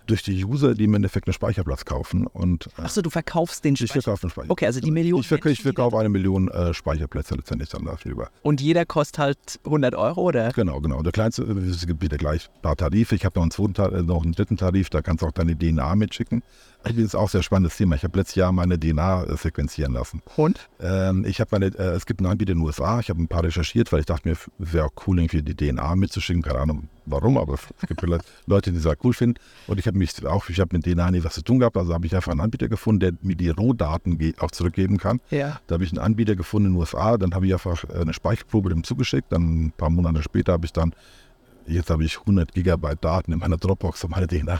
[0.08, 2.28] Durch die User, die im Endeffekt einen Speicherplatz kaufen.
[2.28, 3.98] Und, äh, Achso, du verkaufst den Speicher?
[3.98, 4.52] Ich verkaufe den Speicher.
[4.52, 5.20] Okay, also die Million.
[5.20, 8.30] Ich, verk ich verkaufe eine Million äh, Speicherplätze letztendlich dann dafür.
[8.42, 10.52] Und jeder kostet halt 100 Euro, oder?
[10.52, 11.02] Genau, genau.
[11.02, 13.16] Der kleinste, es gibt wieder gleich ein paar Tarife.
[13.16, 15.58] Ich habe noch einen zweiten, äh, noch einen dritten Tarif, da kannst du auch deine
[15.58, 16.44] DNA mitschicken.
[16.84, 17.96] Das ist auch ein sehr spannendes Thema.
[17.96, 20.22] Ich habe letztes Jahr meine DNA äh, sequenzieren lassen.
[20.36, 20.70] Und?
[20.82, 23.00] Ähm, ich habe meine, äh, es gibt einen Anbieter in den USA.
[23.00, 25.96] Ich habe ein paar recherchiert, weil ich dachte mir, wäre auch cool, irgendwie die DNA
[25.96, 26.42] mitzuschicken.
[26.42, 28.02] Keine Ahnung warum, aber es gibt
[28.46, 29.40] Leute, die es cool finden.
[29.68, 31.78] Und ich habe mich auch, ich habe mit DNA nie was zu tun gehabt.
[31.78, 35.20] Also habe ich einfach einen Anbieter gefunden, der mir die Rohdaten auch zurückgeben kann.
[35.30, 35.60] Ja.
[35.68, 37.18] Da habe ich einen Anbieter gefunden in den USA.
[37.18, 39.32] Dann habe ich einfach äh, eine Speicherprobe dem zugeschickt.
[39.32, 40.94] Dann ein paar Monate später habe ich dann
[41.66, 44.60] Jetzt habe ich 100 Gigabyte Daten in meiner Dropbox und meine DNA.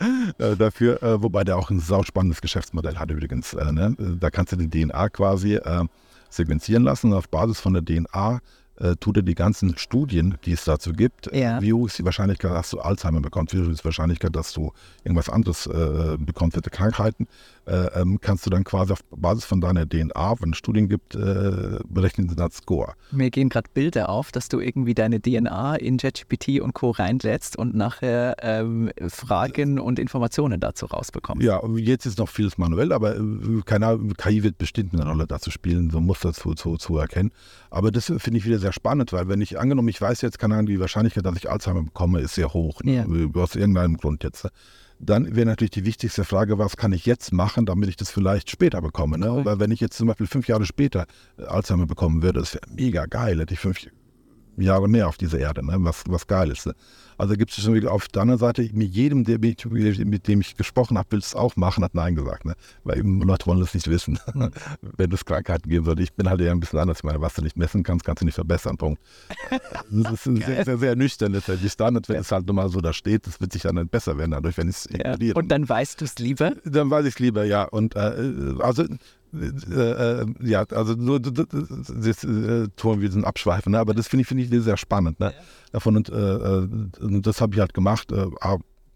[0.38, 3.54] äh, dafür, äh, wobei der auch ein sauspannendes Geschäftsmodell hat übrigens.
[3.54, 3.96] Äh, ne?
[3.98, 5.84] Da kannst du die DNA quasi äh,
[6.28, 8.40] sequenzieren lassen und auf Basis von der DNA
[8.80, 11.60] äh, tut er die ganzen Studien, die es dazu gibt, ja.
[11.60, 14.52] wie hoch ist die Wahrscheinlichkeit, dass du Alzheimer bekommst, wie hoch ist die Wahrscheinlichkeit, dass
[14.52, 14.72] du
[15.04, 17.59] irgendwas anderes äh, bekommst, Krankheiten, äh, ähm,
[18.20, 22.28] kannst du dann quasi auf Basis von deiner DNA, wenn es Studien gibt, äh, berechnen
[22.28, 22.94] sie das Score.
[23.12, 26.90] Mir gehen gerade Bilder auf, dass du irgendwie deine DNA in ChatGPT und Co.
[26.90, 31.44] reinlädst und nachher ähm, Fragen und Informationen dazu rausbekommst.
[31.44, 33.22] Ja, jetzt ist noch vieles manuell, aber äh,
[33.64, 37.30] keine KI wird bestimmt eine Rolle dazu spielen, so Muster zu, zu, zu erkennen.
[37.70, 40.54] Aber das finde ich wieder sehr spannend, weil wenn ich angenommen, ich weiß jetzt, keine
[40.54, 42.82] Ahnung, die Wahrscheinlichkeit, dass ich Alzheimer bekomme, ist sehr hoch.
[42.82, 43.06] Ne?
[43.06, 43.40] Ja.
[43.40, 44.48] Aus irgendeinem Grund jetzt.
[45.02, 48.50] Dann wäre natürlich die wichtigste Frage, was kann ich jetzt machen, damit ich das vielleicht
[48.50, 49.16] später bekomme.
[49.16, 49.44] Ne?
[49.44, 51.06] Weil wenn ich jetzt zum Beispiel fünf Jahre später
[51.38, 53.78] Alzheimer bekommen würde, das wäre mega geil, hätte ich fünf
[54.60, 55.76] Jahre mehr auf dieser Erde, ne?
[55.78, 56.66] was, was geil ist.
[56.66, 56.74] Ne?
[57.20, 60.56] Also gibt es schon wieder auf der anderen Seite, mit jedem, der, mit dem ich
[60.56, 62.46] gesprochen habe, will es auch machen, hat Nein gesagt.
[62.46, 62.54] Ne?
[62.82, 64.50] Weil eben Leute wollen das nicht wissen, mhm.
[64.96, 66.02] wenn es Krankheiten geben würde.
[66.02, 66.98] Ich bin halt ja ein bisschen anders.
[66.98, 68.78] Ich meine, was du nicht messen kannst, kannst du nicht verbessern.
[68.78, 69.02] Punkt.
[69.90, 71.96] Das ist sehr, sehr, sehr nüchtern letztendlich dann.
[71.96, 72.20] Und wenn ja.
[72.22, 74.68] es halt nochmal so da steht, das wird sich dann nicht besser werden dadurch, wenn
[74.68, 75.34] ich es ja.
[75.34, 76.52] Und dann weißt du es lieber?
[76.64, 77.64] Dann weiß ich es lieber, ja.
[77.64, 78.84] Und äh, also
[79.32, 83.78] äh, äh, ja, also nur das, das äh, tun wir sind abschweifen, ne?
[83.78, 85.20] aber das finde ich, find ich sehr spannend.
[85.20, 85.32] Ne?
[85.72, 86.68] Davon und, äh, äh
[87.20, 88.26] das habe ich halt gemacht, äh,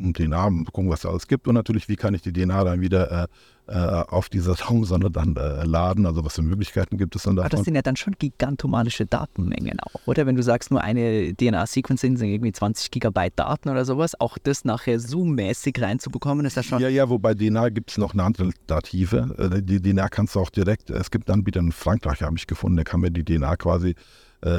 [0.04, 2.80] um DNA, gucken, was es alles gibt und natürlich, wie kann ich die DNA dann
[2.80, 3.28] wieder
[3.66, 7.46] äh, auf dieser Raumsonde dann äh, laden, also was für Möglichkeiten gibt es dann davon.
[7.46, 10.26] Aber das sind ja dann schon gigantomanische Datenmengen auch, oder?
[10.26, 14.64] Wenn du sagst, nur eine DNA-Sequencing sind irgendwie 20 Gigabyte Daten oder sowas, auch das
[14.64, 16.80] nachher Zoom-mäßig reinzubekommen, ist das schon...
[16.80, 19.34] Ja, ja, wobei DNA gibt es noch eine andere Alternative.
[19.38, 22.46] Äh, die DNA kannst du auch direkt, es gibt einen Anbieter in Frankreich, habe ich
[22.46, 23.94] gefunden, der kann mir die DNA quasi äh,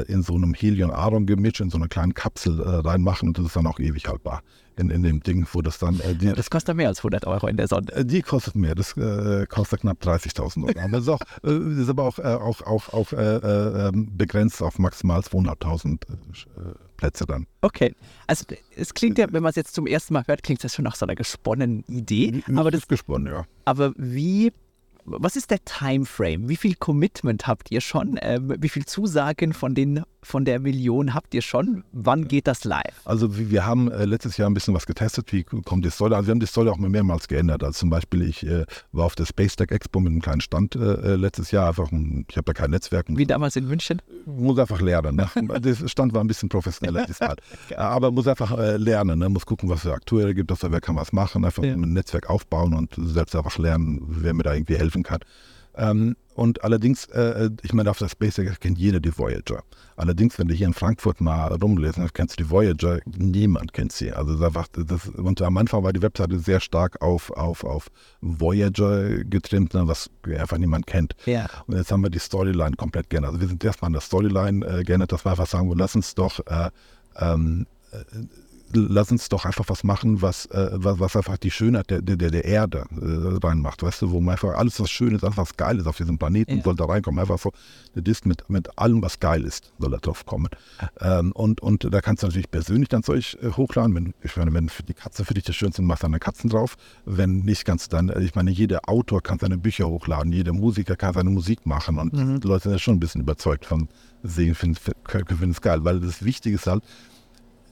[0.08, 3.68] in so einem Helium-Aron-Gemisch in so einer kleinen Kapsel äh, reinmachen und das ist dann
[3.68, 4.42] auch ewig haltbar.
[4.78, 6.02] In, in dem Ding, wo das dann.
[6.02, 7.90] Äh, die, das kostet mehr als 100 Euro in der Sonne.
[7.94, 10.80] Äh, die kostet mehr, das äh, kostet knapp 30.000 Euro.
[10.80, 15.22] Aber das ist, auch, äh, ist aber auch, auch, auch, auch ähm, begrenzt auf maximal
[15.22, 16.02] 200.000
[16.98, 17.48] Plätze dann.
[17.62, 17.96] Okay,
[18.28, 20.84] also es klingt ja, wenn man es jetzt zum ersten Mal hört, klingt das schon
[20.84, 22.44] nach so einer gesponnenen Idee.
[22.54, 23.46] Aber das ist gesponnen, ja.
[23.64, 24.52] Aber wie
[25.06, 26.50] was ist der Timeframe?
[26.50, 28.18] Wie viel Commitment habt ihr schon?
[28.22, 31.84] Ähm, wie viel Zusagen von, den, von der Million habt ihr schon?
[31.92, 33.02] Wann geht das live?
[33.06, 35.32] Also wir haben äh, letztes Jahr ein bisschen was getestet.
[35.32, 36.16] Wie kommt die Story?
[36.16, 37.64] Also wir haben die Story auch mehrmals geändert.
[37.64, 40.76] Also zum Beispiel, ich äh, war auf der Space Tech Expo mit einem kleinen Stand
[40.76, 41.68] äh, äh letztes Jahr.
[41.68, 43.06] Einfach, ich habe da kein Netzwerk.
[43.10, 44.02] Wie damals in München?
[44.26, 45.16] Muss einfach lernen.
[45.16, 45.30] Ne?
[45.60, 47.36] Der Stand war ein bisschen professioneller diesmal.
[47.78, 49.20] Aber muss einfach äh, lernen.
[49.20, 49.30] Ne?
[49.30, 50.50] Muss gucken, was für Akteure gibt.
[50.50, 51.46] Also wer kann was machen.
[51.46, 51.74] Einfach ja.
[51.74, 55.20] ein Netzwerk aufbauen und selbst einfach lernen, wer mir da irgendwie helfen kann.
[55.78, 59.64] Ähm, und allerdings, äh, ich meine, auf der SpaceX kennt jeder die Voyager.
[59.96, 64.12] Allerdings, wenn du hier in Frankfurt mal rumlesen kennst du die Voyager, niemand kennt sie.
[64.12, 67.88] Also das, das, und am Anfang war die Webseite sehr stark auf, auf, auf
[68.20, 71.16] Voyager getrimmt, ne, was einfach niemand kennt.
[71.26, 71.48] Ja.
[71.68, 73.32] Und jetzt haben wir die Storyline komplett geändert.
[73.32, 75.96] Also wir sind erstmal an der Storyline äh, geändert, dass wir einfach sagen, wir lass
[75.96, 76.70] uns doch äh,
[77.18, 77.98] ähm, äh,
[78.74, 82.18] lass uns doch einfach was machen, was, äh, was, was, einfach die Schönheit der, der,
[82.18, 85.56] der Erde äh, reinmacht, weißt du, wo man einfach alles, was schön ist, alles, was
[85.56, 86.64] geil ist auf diesem Planeten, ja.
[86.64, 87.20] soll da reinkommen.
[87.20, 87.52] Einfach so
[87.94, 90.50] eine Disk mit, mit allem, was geil ist, soll da drauf kommen.
[91.00, 93.96] Ähm, und, und da kannst du natürlich persönlich dann Zeug äh, hochladen.
[93.96, 96.78] Wenn, ich meine, wenn die Katze für dich das Schönste machst, dann eine Katzen drauf.
[97.06, 100.96] Wenn nicht, kannst du dann, ich meine, jeder Autor kann seine Bücher hochladen, jeder Musiker
[100.96, 102.40] kann seine Musik machen und mhm.
[102.40, 103.88] die Leute sind ja schon ein bisschen überzeugt von
[104.24, 104.78] Sehen, finden
[105.52, 106.84] es geil, weil das Wichtige ist halt,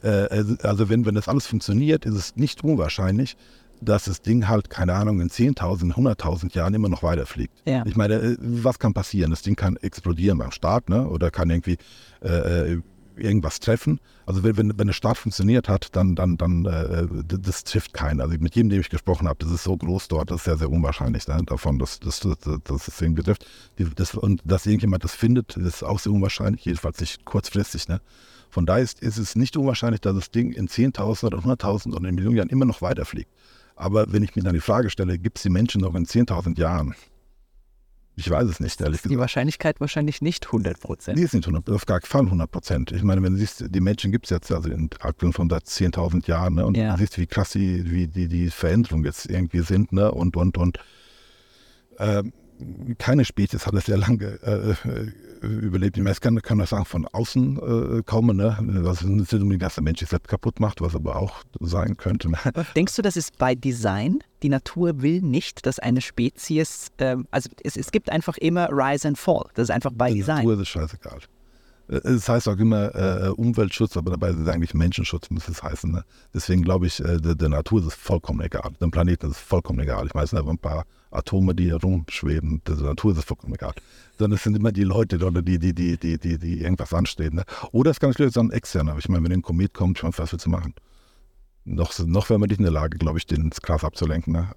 [0.03, 3.37] äh, also wenn, wenn das alles funktioniert, ist es nicht unwahrscheinlich,
[3.81, 7.53] dass das Ding halt, keine Ahnung, in 10.000, 100.000 Jahren immer noch weiterfliegt.
[7.65, 7.83] Ja.
[7.85, 9.31] Ich meine, äh, was kann passieren?
[9.31, 11.07] Das Ding kann explodieren beim Start, ne?
[11.07, 11.77] oder kann irgendwie
[12.21, 12.81] äh, äh
[13.15, 13.99] irgendwas treffen.
[14.25, 18.21] Also wenn, wenn, wenn der Staat funktioniert hat, dann, dann, dann äh, das trifft keinen.
[18.21, 20.57] Also mit jedem, dem ich gesprochen habe, das ist so groß dort, das ist sehr,
[20.57, 23.45] sehr unwahrscheinlich ne, davon, dass, dass, dass, dass es irgendwie trifft.
[23.95, 27.87] Das, und dass irgendjemand das findet, ist auch sehr unwahrscheinlich, jedenfalls nicht kurzfristig.
[27.87, 28.01] Ne.
[28.53, 32.07] Von daher ist, ist es nicht unwahrscheinlich, dass das Ding in 10.000 oder 100.000 oder
[32.07, 33.31] in Millionen Jahren immer noch weiterfliegt.
[33.75, 36.59] Aber wenn ich mir dann die Frage stelle, gibt es die Menschen noch in 10.000
[36.59, 36.93] Jahren?
[38.15, 39.11] Ich weiß es nicht, ehrlich gesagt.
[39.11, 41.17] Die Wahrscheinlichkeit wahrscheinlich nicht 100 Prozent.
[41.17, 42.91] Die ist nicht 100, auf gar keinen Fall 100 Prozent.
[42.91, 45.63] Ich meine, wenn du siehst, die Menschen gibt es jetzt also in aktuell von seit
[45.63, 46.67] 10.000 Jahren ne?
[46.67, 46.91] und ja.
[46.91, 50.11] du siehst, wie krass die, wie die, die Veränderungen jetzt irgendwie sind ne?
[50.11, 50.77] und, und, und.
[51.97, 52.21] Äh,
[52.97, 55.11] keine Spezies hat es sehr lange äh, äh
[55.43, 55.97] überlebt.
[55.97, 57.57] Ich meine, kann, kann man sagen, von außen
[57.97, 58.57] äh, kommen, ne?
[58.59, 62.29] was nicht unbedingt, dass der Mensch sich selbst kaputt macht, was aber auch sein könnte.
[62.29, 62.37] Ne?
[62.75, 64.23] Denkst du, das ist bei Design?
[64.41, 69.07] Die Natur will nicht, dass eine Spezies, ähm, also es, es gibt einfach immer Rise
[69.07, 69.45] and Fall.
[69.55, 70.45] Das ist einfach bei Die Design.
[70.45, 71.19] Natur ist scheißegal.
[71.89, 75.61] Äh, es heißt auch immer äh, Umweltschutz, aber dabei ist es eigentlich Menschenschutz, muss es
[75.61, 75.91] heißen.
[75.91, 76.03] Ne?
[76.33, 78.71] Deswegen glaube ich, äh, der, der, Natur ist es vollkommen egal.
[78.81, 80.05] Dem Planeten ist es vollkommen egal.
[80.07, 82.61] Ich meine, es sind einfach ein paar Atome, die herumschweben.
[82.67, 83.73] Der Natur ist es vollkommen egal.
[84.17, 87.35] Sondern es sind immer die Leute, oder die, die, die, die, die, die irgendwas anstehen.
[87.35, 87.43] Ne?
[87.71, 90.17] Oder es kann natürlich sein extern, aber ich meine, wenn ein Komet kommt, ich meine,
[90.17, 90.73] was willst du machen?
[91.65, 94.33] Noch, noch wäre man nicht in der Lage, glaube ich, den ins Gras abzulenken.
[94.33, 94.49] Ne?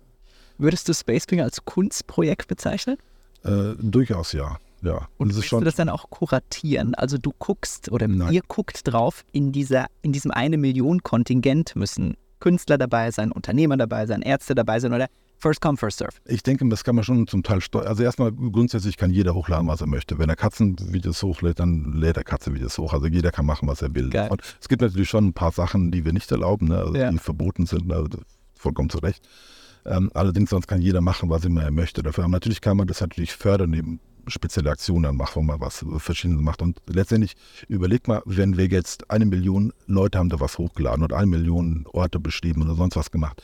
[0.58, 2.96] Würdest du Spaceping als Kunstprojekt bezeichnen?
[3.44, 4.58] Äh, durchaus ja.
[4.82, 6.94] Ja, und willst du das dann auch kuratieren?
[6.94, 8.32] Also du guckst oder Nein.
[8.32, 13.76] ihr guckt drauf, in, dieser, in diesem eine Million Kontingent müssen Künstler dabei sein, Unternehmer
[13.78, 15.08] dabei sein, Ärzte dabei sein oder
[15.38, 16.14] First come, first serve.
[16.24, 17.86] Ich denke, das kann man schon zum Teil steuern.
[17.86, 20.18] Also erstmal grundsätzlich kann jeder hochladen, was er möchte.
[20.18, 22.92] Wenn er Katzenvideos hochlädt, dann lädt er Katzenvideos hoch.
[22.94, 24.08] Also jeder kann machen, was er will.
[24.08, 24.30] Geil.
[24.30, 26.78] Und es gibt natürlich schon ein paar Sachen, die wir nicht erlauben, ne?
[26.78, 27.10] also ja.
[27.10, 28.18] die verboten sind, also
[28.54, 29.28] vollkommen zu Recht.
[29.84, 32.02] Ähm, allerdings sonst kann jeder machen, was immer er möchte.
[32.02, 32.24] Dafür.
[32.24, 35.84] Aber natürlich kann man das natürlich fördern, eben spezielle Aktionen dann macht, wo man was
[35.98, 36.62] Verschiedenes macht.
[36.62, 37.36] Und letztendlich
[37.68, 41.84] überleg mal, wenn wir jetzt eine Million Leute haben da was hochgeladen und eine Million
[41.92, 43.42] Orte beschrieben oder sonst was gemacht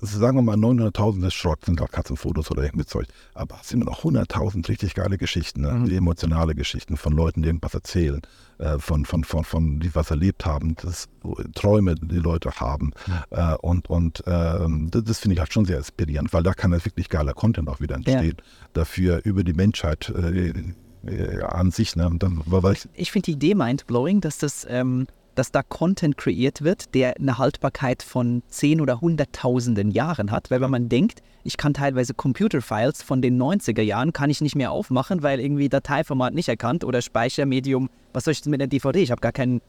[0.00, 3.06] sagen wir mal 900.000 ist Schrott, sind auch Katzenfotos oder irgendwie Zeug.
[3.34, 5.72] Aber es sind noch 100.000 richtig geile Geschichten, ne?
[5.72, 5.90] mhm.
[5.90, 8.22] emotionale Geschichten von Leuten, die irgendwas erzählen,
[8.58, 11.08] äh, von, von, von, von, die was erlebt haben, das,
[11.54, 12.92] Träume, die Leute haben.
[13.06, 13.12] Mhm.
[13.30, 16.72] Äh, und und äh, das, das finde ich halt schon sehr inspirierend, weil da kann
[16.72, 18.36] halt wirklich geiler Content auch wieder entstehen.
[18.38, 18.44] Ja.
[18.74, 20.52] Dafür über die Menschheit äh,
[21.06, 21.96] äh, an sich.
[21.96, 22.10] Ne?
[22.18, 22.42] Dann,
[22.72, 25.06] ich, ich finde die Idee mindblowing, dass das ähm,
[25.38, 30.50] dass da Content kreiert wird, der eine Haltbarkeit von 10 oder 100.000 Jahren hat.
[30.50, 34.56] Weil wenn man denkt, ich kann teilweise Computerfiles von den 90er Jahren, kann ich nicht
[34.56, 38.68] mehr aufmachen, weil irgendwie Dateiformat nicht erkannt oder Speichermedium, was soll ich denn mit einer
[38.68, 39.00] DVD?
[39.00, 39.60] Ich habe gar keinen,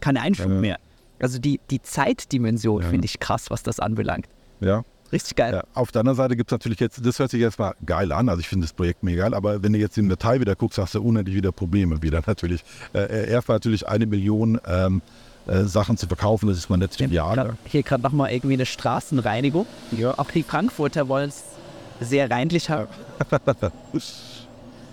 [0.00, 0.60] keinen Einschub ja.
[0.60, 0.78] mehr.
[1.20, 2.88] Also die, die Zeitdimension ja.
[2.88, 4.26] finde ich krass, was das anbelangt.
[4.60, 4.82] Ja,
[5.12, 5.52] Richtig geil.
[5.52, 8.12] Ja, auf der anderen Seite gibt es natürlich jetzt, das hört sich jetzt mal geil
[8.12, 10.56] an, also ich finde das Projekt mega geil, aber wenn du jetzt im Detail wieder
[10.56, 12.64] guckst, hast du unendlich wieder Probleme wieder natürlich.
[12.94, 15.02] Äh, erstmal natürlich eine Million ähm,
[15.46, 17.56] äh, Sachen zu verkaufen, das ist mal nicht trivial.
[17.66, 19.66] Hier gerade nochmal irgendwie eine Straßenreinigung.
[19.90, 20.18] Ja.
[20.18, 21.44] Auch die Frankfurter wollen es
[22.00, 22.88] sehr reinlich haben.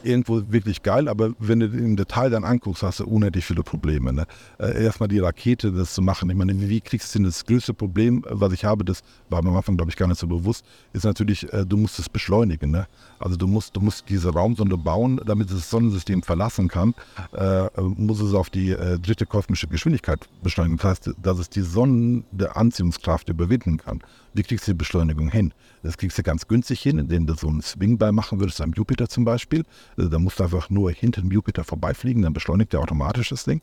[0.03, 4.13] irgendwo wirklich geil, aber wenn du im Detail dann anguckst, hast du unendlich viele Probleme.
[4.13, 4.25] Ne?
[4.57, 6.29] Äh, erstmal die Rakete, das zu machen.
[6.29, 9.49] Ich meine, wie kriegst du denn das größte Problem, was ich habe, das war mir
[9.49, 12.71] am Anfang, glaube ich, gar nicht so bewusst, ist natürlich, äh, du musst es beschleunigen.
[12.71, 12.87] Ne?
[13.19, 16.93] Also du musst, du musst diese Raumsonde bauen, damit es das Sonnensystem verlassen kann,
[17.33, 20.77] äh, muss es auf die äh, dritte kosmische Geschwindigkeit beschleunigen.
[20.77, 24.01] Das heißt, dass es die Sonnen der Anziehungskraft überwinden kann.
[24.33, 25.53] Wie kriegst du die Beschleunigung hin?
[25.83, 29.07] Das kriegst du ganz günstig hin, indem du so einen Swing-By machen würdest am Jupiter
[29.07, 29.63] zum Beispiel.
[29.97, 33.43] Also da musst du einfach nur hinter dem Jupiter vorbeifliegen, dann beschleunigt er automatisch das
[33.43, 33.61] Ding.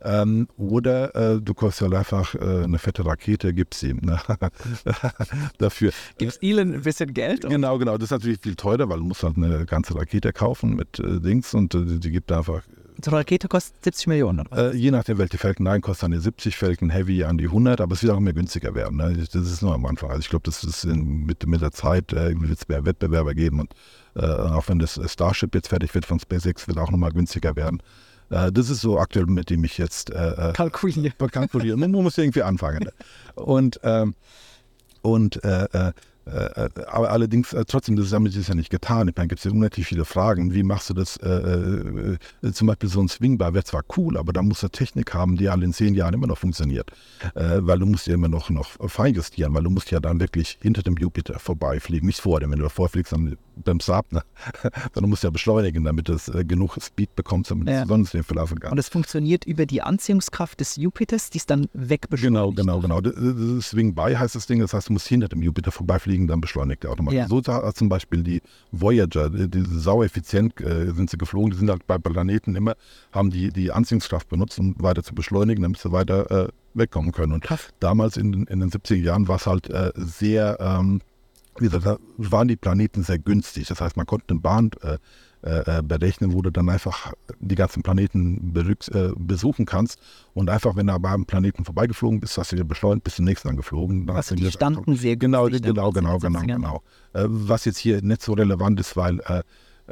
[0.00, 4.20] Ähm, oder äh, du kaufst ja einfach äh, eine fette Rakete, gibst ihm ne?
[5.58, 5.92] dafür.
[6.18, 7.42] Gibst Elon ein bisschen Geld?
[7.48, 7.96] Genau, genau.
[7.96, 11.20] Das ist natürlich viel teurer, weil du musst halt eine ganze Rakete kaufen mit äh,
[11.20, 12.62] Dings und äh, die gibt einfach
[13.04, 14.72] so eine Rakete kostet 70 Millionen, oder?
[14.72, 17.94] Äh, je nachdem, welche Falcon 9 kostet eine 70, Falcon Heavy an die 100, aber
[17.94, 18.96] es wird auch immer günstiger werden.
[18.96, 19.16] Ne?
[19.16, 20.10] Das ist nur am Anfang.
[20.10, 23.34] Also ich glaube, das ist in, mit, mit der Zeit, äh, wird es mehr Wettbewerber
[23.34, 23.74] geben und
[24.16, 27.80] äh, auch wenn das Starship jetzt fertig wird von SpaceX, wird auch nochmal günstiger werden.
[28.30, 31.12] Äh, das ist so aktuell, mit dem ich jetzt äh, äh kalkuliere.
[31.30, 31.76] kalkuliere.
[31.76, 32.84] Man muss irgendwie anfangen.
[32.84, 32.92] Ne?
[33.34, 34.14] Und, ähm,
[35.02, 35.92] und äh,
[36.28, 39.08] äh, äh, aber allerdings, äh, trotzdem, das ist damit ist ja nicht getan.
[39.08, 40.52] Ich meine, gibt es ja unendlich viele Fragen.
[40.52, 41.16] Wie machst du das?
[41.18, 45.14] Äh, äh, zum Beispiel so ein Swingbar wäre zwar cool, aber da musst du Technik
[45.14, 46.90] haben, die alle in zehn Jahren immer noch funktioniert.
[47.34, 50.58] Äh, weil du musst ja immer noch, noch feinjustieren, weil du musst ja dann wirklich
[50.60, 52.50] hinter dem Jupiter vorbeifliegen, nicht vor dem.
[52.50, 54.22] Wenn du davor fliegst, dann beim Saab, ne?
[54.94, 57.82] sondern musst ja beschleunigen, damit es äh, genug Speed bekommt, damit Ja.
[57.82, 58.72] es sonst den verlassen kann.
[58.72, 62.56] Und es funktioniert über die Anziehungskraft des Jupiters, die es dann wegbeschleunigt.
[62.56, 63.00] Genau, genau, genau.
[63.00, 64.60] Das Swing by heißt das Ding.
[64.60, 67.18] Das heißt, du musst hinter dem Jupiter vorbeifliegen, dann beschleunigt er automatisch.
[67.18, 67.28] Ja.
[67.28, 68.42] So hat zum Beispiel die
[68.72, 71.50] Voyager, die, die sau effizient äh, sind sie geflogen.
[71.50, 72.74] Die sind halt bei Planeten immer,
[73.12, 77.32] haben die, die Anziehungskraft benutzt, um weiter zu beschleunigen, damit sie weiter äh, wegkommen können.
[77.32, 77.46] Und
[77.80, 81.00] damals in, in den 70er Jahren war es halt äh, sehr, ähm,
[81.60, 83.68] wie gesagt, da waren die Planeten sehr günstig.
[83.68, 84.98] Das heißt, man konnte eine Bahn äh,
[85.42, 90.00] äh, berechnen, wo du dann einfach die ganzen Planeten äh, besuchen kannst.
[90.34, 93.24] Und einfach, wenn du bei einem Planeten vorbeigeflogen bist, hast du wieder beschleunigt, bis zum
[93.24, 94.06] nächsten angeflogen.
[94.06, 96.46] Dann Also die wieder- standen sehr Genau, günstig genau, genau, genau, 70ern.
[96.56, 96.82] genau.
[97.12, 99.42] Äh, was jetzt hier nicht so relevant ist, weil äh,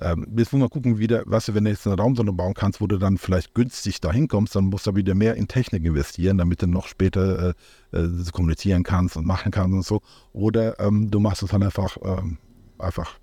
[0.00, 2.80] ähm, jetzt muss man gucken, wieder, weißt du, wenn du jetzt eine Raumsonde bauen kannst,
[2.80, 6.38] wo du dann vielleicht günstig dahin kommst, dann musst du wieder mehr in Technik investieren,
[6.38, 7.54] damit du noch später
[7.92, 10.02] äh, äh, kommunizieren kannst und machen kannst und so.
[10.32, 12.38] Oder ähm, du machst es dann einfach, ähm,
[12.78, 13.18] einfach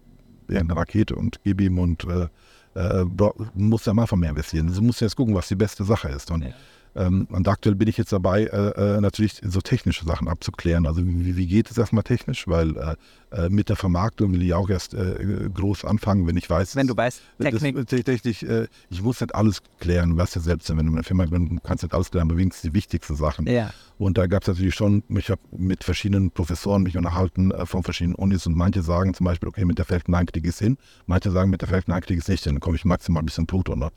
[0.49, 2.27] ja, eine Rakete und gib ihm und äh,
[2.75, 3.05] äh,
[3.53, 4.73] musst am Anfang mehr investieren.
[4.73, 6.31] Du musst jetzt gucken, was die beste Sache ist.
[6.31, 6.53] Und, Ja.
[6.95, 10.85] Ähm, und aktuell bin ich jetzt dabei, äh, äh, natürlich so technische Sachen abzuklären.
[10.85, 12.47] Also wie, wie geht es erstmal technisch?
[12.47, 12.95] Weil äh,
[13.33, 16.87] äh, mit der Vermarktung will ich auch erst äh, groß anfangen, wenn ich weiß, Wenn
[16.87, 17.87] du weißt, Technik.
[17.87, 21.03] das, äh, ich muss nicht alles klären, du weißt ja selbst, wenn du in einer
[21.03, 23.47] Firma bist, du kannst nicht alles klären, aber wenigstens die wichtigsten Sachen.
[23.47, 23.71] ja.
[23.99, 28.15] Und da gab es natürlich schon, ich habe mit verschiedenen Professoren mich unterhalten von verschiedenen
[28.15, 30.77] Unis und manche sagen zum Beispiel, okay, mit der Falcon 9 kriege ich es hin,
[31.05, 33.21] manche sagen, mit der Falcon 9 kriege ich es nicht hin, dann komme ich maximal
[33.21, 33.75] ein bisschen Pluto.
[33.75, 33.91] Ne?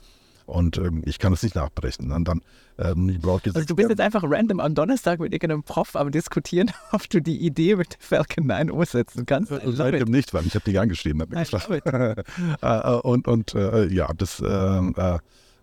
[0.47, 2.11] Und ähm, ich kann es nicht nachberechnen.
[2.13, 2.41] Und dann,
[2.79, 5.95] ähm, ich brauche jetzt, Also du bist jetzt einfach random am Donnerstag mit irgendeinem Prof
[5.95, 9.51] am diskutieren, ob du die Idee mit der Falcon 9 umsetzen kannst.
[9.65, 11.21] Seitdem nicht, weil ich habe die angeschrieben.
[11.21, 11.83] Hab it.
[11.87, 12.15] Äh,
[12.61, 15.19] äh, und und äh, ja, das ähm, äh,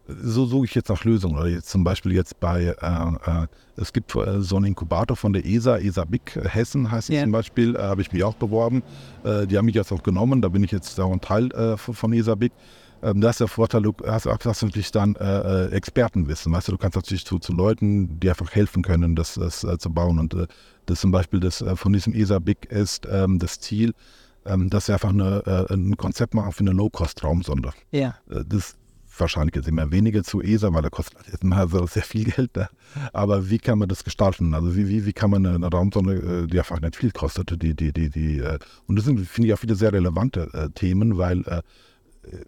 [0.06, 1.36] so suche ich jetzt nach Lösungen.
[1.38, 5.32] Oder jetzt zum Beispiel jetzt bei, äh, äh, es gibt äh, so einen Inkubator von
[5.32, 7.22] der ESA, ESA Big äh, Hessen heißt es Ja.
[7.22, 8.82] zum Beispiel, äh, habe ich mich auch beworben.
[9.24, 11.76] Äh, die haben mich jetzt auch genommen, da bin ich jetzt auch ein Teil äh,
[11.78, 12.52] von von ESA Big.
[13.04, 16.52] Ähm, da ist der Vorteil, du hast, hast natürlich dann äh, äh, Expertenwissen.
[16.52, 19.76] Weißt du, du kannst natürlich zu, zu Leuten, die einfach helfen können, das, das äh,
[19.76, 20.18] zu bauen.
[20.18, 20.46] Und äh,
[20.86, 23.92] das zum Beispiel das, äh, von diesem ESA Big ist ähm, das Ziel,
[24.46, 27.72] ähm, dass wir einfach eine, äh, ein Konzept machen für eine Low-Cost-Raumsonde.
[27.90, 28.16] Ja.
[28.26, 28.76] Das
[29.16, 32.24] wahrscheinlich jetzt immer weniger zu ESA, weil da kostet halt jetzt mal so sehr viel
[32.24, 32.56] Geld.
[32.56, 32.68] Ne?
[33.12, 34.54] Aber wie kann man das gestalten?
[34.54, 37.74] Also wie, wie, wie kann man eine, eine Raumsonde, die einfach nicht viel kostet, die,
[37.74, 38.42] die, die, die,
[38.86, 41.62] und das sind, finde ich, auch wieder sehr relevante äh, Themen, weil äh,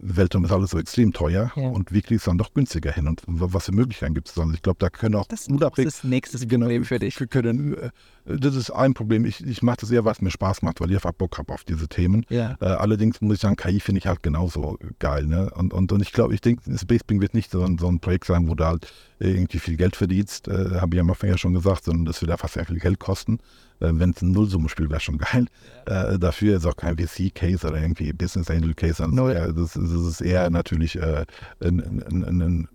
[0.00, 1.68] Weltraum ist alles so extrem teuer Ja.
[1.68, 3.06] und wie kriegst du dann doch günstiger hin?
[3.08, 4.52] Und was für Möglichkeiten gibt es dann?
[4.54, 7.16] Ich glaube, da können auch Das ist ein großes nächstes Genau, Problem für dich.
[7.30, 7.90] können, äh,
[8.26, 9.24] das ist ein Problem.
[9.24, 11.64] Ich, ich mache das eher, was mir Spaß macht, weil ich einfach Bock habe auf
[11.64, 12.24] diese Themen.
[12.28, 12.56] Ja.
[12.60, 15.26] Äh, allerdings muss ich sagen, KI finde ich halt genauso geil.
[15.26, 15.50] Ne?
[15.54, 18.26] Und, und, und ich glaube, ich denke, Spacebing wird nicht so ein, so ein Projekt
[18.26, 21.54] sein, wo du halt irgendwie viel Geld verdienst, äh, habe ich am Anfang ja schon
[21.54, 23.38] gesagt, sondern das wird einfach sehr viel Geld kosten.
[23.80, 25.46] Äh, Wenn es ein Nullsummenspiel wäre, schon geil.
[25.86, 29.04] Äh, dafür ist auch kein VC-Case oder irgendwie Business Angel-Case.
[29.04, 31.24] Ist eher- das, das ist eher natürlich äh,
[31.60, 32.68] ein, ein, ein,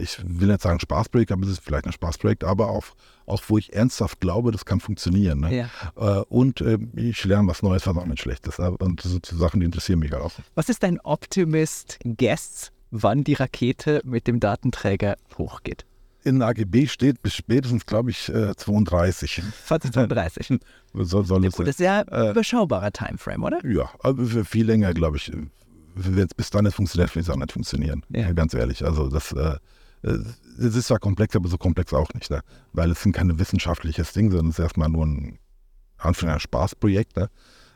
[0.00, 2.84] ich will nicht sagen Spaßprojekt, aber es ist vielleicht ein Spaßprojekt, aber auch,
[3.26, 5.40] auch wo ich ernsthaft glaube, das kann funktionieren.
[5.40, 5.68] Ne?
[5.96, 6.20] Ja.
[6.20, 8.58] Äh, und äh, ich lerne was Neues, was auch nicht schlecht ist.
[8.58, 10.32] Und das sind so Sachen, die interessieren mich auch.
[10.54, 15.84] Was ist dein Optimist-Guess, wann die Rakete mit dem Datenträger hochgeht?
[16.22, 19.42] In AGB steht bis spätestens, glaube ich, äh, 32.
[19.66, 20.58] 2032.
[20.92, 23.64] Soll, soll es, Gut, das ist ja ein Äh, überschaubarer Timeframe, oder?
[23.64, 25.30] ja, aber für viel länger, glaube ich.
[25.94, 28.04] Wenn es bis dann nicht funktioniert, wird es auch nicht funktionieren.
[28.10, 28.32] Ja.
[28.32, 28.84] Ganz ehrlich.
[28.84, 29.56] Also das, äh, äh,
[30.02, 32.30] es ist zwar komplex, aber so komplex auch nicht.
[32.30, 32.40] Ne?
[32.72, 35.38] Weil es sind keine wissenschaftliches Ding, sondern es ist erstmal nur ein,
[35.98, 37.16] Anfang ein Spaßprojekt.
[37.16, 37.28] Ne?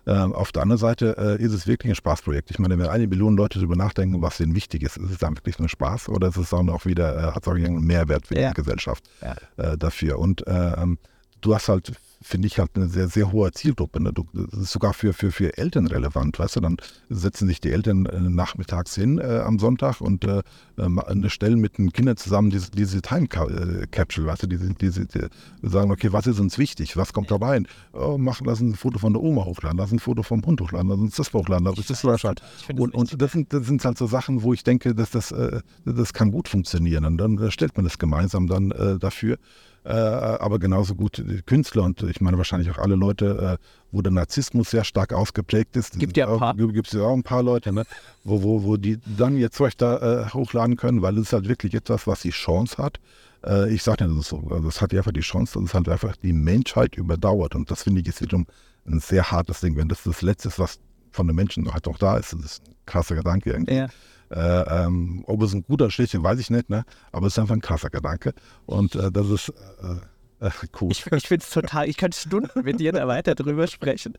[0.07, 2.51] Ähm, auf der anderen Seite äh, ist es wirklich ein Spaßprojekt.
[2.51, 5.37] Ich meine, wenn eine Million Leute darüber nachdenken, was denen wichtig ist, ist es dann
[5.37, 8.27] wirklich nur Spaß oder ist es dann auch wieder, äh, hat es auch irgendeinen Mehrwert
[8.27, 8.49] für Ja.
[8.51, 9.37] die Gesellschaft Ja.
[9.73, 10.19] äh, dafür?
[10.19, 10.99] Und äh, ähm,
[11.41, 11.93] du hast halt,
[12.25, 14.03] finde ich, halt eine sehr, sehr hohe Zielgruppe.
[14.03, 14.13] Ne?
[14.13, 16.61] Das ist sogar für, für, für Eltern relevant, weißt du?
[16.61, 16.79] Dann
[17.11, 20.43] setzen sich die Eltern äh, nachmittags hin äh, am Sonntag und äh,
[20.79, 24.47] äh, stellen mit den Kindern zusammen diese, diese Time äh, Capsule, weißt du?
[24.47, 25.29] Diese, diese, die
[25.63, 26.97] sagen, okay, was ist uns wichtig?
[26.97, 27.69] Was kommt da rein?
[27.93, 30.89] Oh, machen, lass ein Foto von der Oma hochladen, lass ein Foto vom Hund hochladen,
[30.89, 32.43] lass uns das hochladen, lass uns das hochladen.
[32.79, 35.61] Und, und das, sind, das sind halt so Sachen, wo ich denke, dass das, äh,
[35.85, 37.05] das kann gut funktionieren.
[37.05, 39.39] Und dann stellt man das gemeinsam dann dafür.
[39.85, 44.13] Äh, aber genauso gut Künstler und ich meine wahrscheinlich auch alle Leute, äh, wo der
[44.13, 45.99] Narzissmus sehr stark ausgeprägt ist.
[45.99, 46.55] Gibt ja ein paar.
[46.55, 47.85] Gibt es ja auch ein paar Leute, ne?
[48.25, 51.49] wo, wo, wo die dann ihr Zeug da äh, hochladen können, weil es ist halt
[51.49, 52.99] wirklich etwas, was die Chance hat.
[53.45, 54.49] Äh, ich sage nicht, das so.
[54.51, 57.55] Also es hat einfach die Chance, dass es halt einfach die Menschheit überdauert.
[57.55, 58.47] Und das finde ich ist wiederum
[58.87, 59.77] ein sehr hartes Ding.
[59.77, 60.79] Wenn das das Letzte ist, was
[61.11, 63.75] von den Menschen halt noch da ist, das ist ein krasser Gedanke irgendwie.
[63.75, 63.89] Ja.
[64.35, 66.85] Äh, ähm, ob es ein guter schlechter, weiß ich nicht, ne?
[67.13, 68.35] aber es ist einfach ein krasser Gedanke.
[68.67, 69.97] Und äh, das ist, äh,
[70.41, 70.51] Äh,
[70.81, 70.91] cool.
[70.91, 74.15] Ich, ich finde es total, ich könnte Stunden mit dir da weiter drüber sprechen.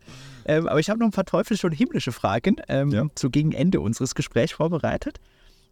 [0.46, 3.06] Ähm, aber ich habe noch ein paar teuflische und himmlische Fragen ähm, ja.
[3.16, 5.20] zu gegen Ende unseres Gesprächs vorbereitet.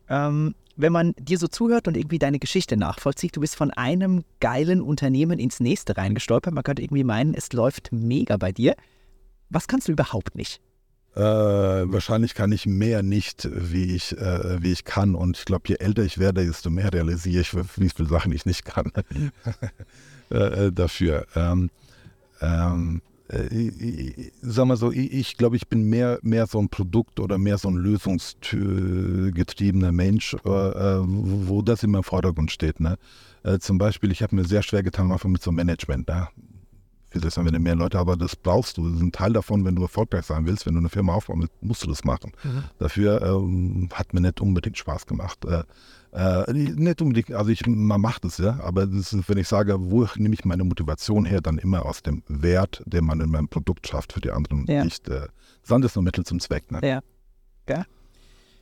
[0.09, 4.25] Ähm, wenn man dir so zuhört und irgendwie deine Geschichte nachvollzieht, du bist von einem
[4.39, 6.53] geilen Unternehmen ins nächste reingestolpert.
[6.53, 8.75] Man könnte irgendwie meinen, es läuft mega bei dir.
[9.49, 10.61] Was kannst du überhaupt nicht?
[11.15, 15.13] Äh, wahrscheinlich kann ich mehr nicht, wie ich, äh, wie ich kann.
[15.13, 18.47] Und ich glaube, je älter ich werde, desto mehr realisiere ich, wie viele Sachen ich
[18.47, 18.91] nicht kann
[20.31, 21.27] äh, äh, dafür.
[21.35, 21.69] Ähm,
[22.41, 23.69] ähm, äh,
[24.41, 27.59] sag mal so, ich, ich glaube, ich bin mehr, mehr so ein Produkt oder mehr
[27.59, 32.79] so ein lösungsgetriebener Mensch, wo das immer im Vordergrund steht.
[32.79, 32.97] Ne?
[33.59, 36.07] zum Beispiel, ich habe mir sehr schwer getan, einfach mit so Management.
[36.07, 36.27] Ne?
[37.13, 38.87] Ich sagen, wenn du mehr Leute, aber das brauchst du.
[38.87, 41.41] Das ist ein Teil davon, wenn du erfolgreich sein willst, wenn du eine Firma aufbauen
[41.41, 42.31] willst, musst du das machen.
[42.43, 42.63] Mhm.
[42.79, 45.45] Dafür ähm, hat mir nicht unbedingt Spaß gemacht.
[45.45, 45.63] Äh,
[46.13, 50.07] äh, nicht unbedingt, also ich, man macht es ja, aber ist, wenn ich sage, wo
[50.15, 53.87] nehme ich meine Motivation her, dann immer aus dem Wert, den man in meinem Produkt
[53.87, 54.65] schafft für die anderen.
[54.67, 54.83] Ja.
[54.83, 55.27] Nicht, äh,
[55.67, 56.71] das ist nur Mittel zum Zweck.
[56.71, 56.79] Ne?
[56.83, 56.99] Ja.
[57.67, 57.85] ja.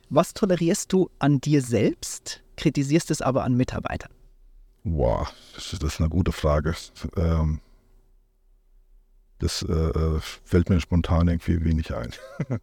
[0.08, 4.10] Was tolerierst du an dir selbst, kritisierst es aber an Mitarbeitern?
[4.84, 6.74] Boah, das ist eine gute Frage.
[7.16, 7.60] Ähm,
[9.42, 12.10] das äh, äh, fällt mir spontan irgendwie wenig ein.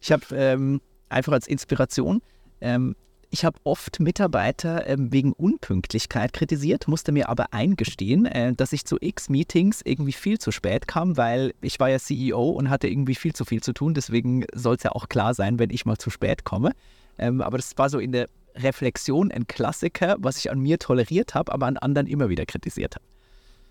[0.00, 2.20] ich habe ähm, einfach als Inspiration,
[2.60, 2.96] ähm,
[3.30, 8.86] ich habe oft Mitarbeiter ähm, wegen Unpünktlichkeit kritisiert, musste mir aber eingestehen, äh, dass ich
[8.86, 12.88] zu X Meetings irgendwie viel zu spät kam, weil ich war ja CEO und hatte
[12.88, 13.94] irgendwie viel zu viel zu tun.
[13.94, 16.72] Deswegen soll es ja auch klar sein, wenn ich mal zu spät komme.
[17.18, 21.34] Ähm, aber das war so in der Reflexion ein Klassiker, was ich an mir toleriert
[21.34, 23.04] habe, aber an anderen immer wieder kritisiert habe.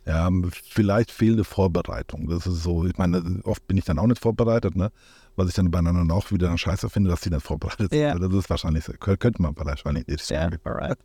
[0.08, 0.30] Ja,
[0.70, 2.30] vielleicht fehlende Vorbereitung.
[2.30, 4.92] Das ist so, ich meine, oft bin ich dann auch nicht vorbereitet, ne?
[5.36, 8.00] Was ich dann bei anderen auch wieder eine Scheiße finde, dass die nicht vorbereitet sind.
[8.00, 8.18] Ja.
[8.18, 10.58] Das ist wahrscheinlich, könnte man wahrscheinlich nicht sagen.
[10.66, 10.98] Ja, alright.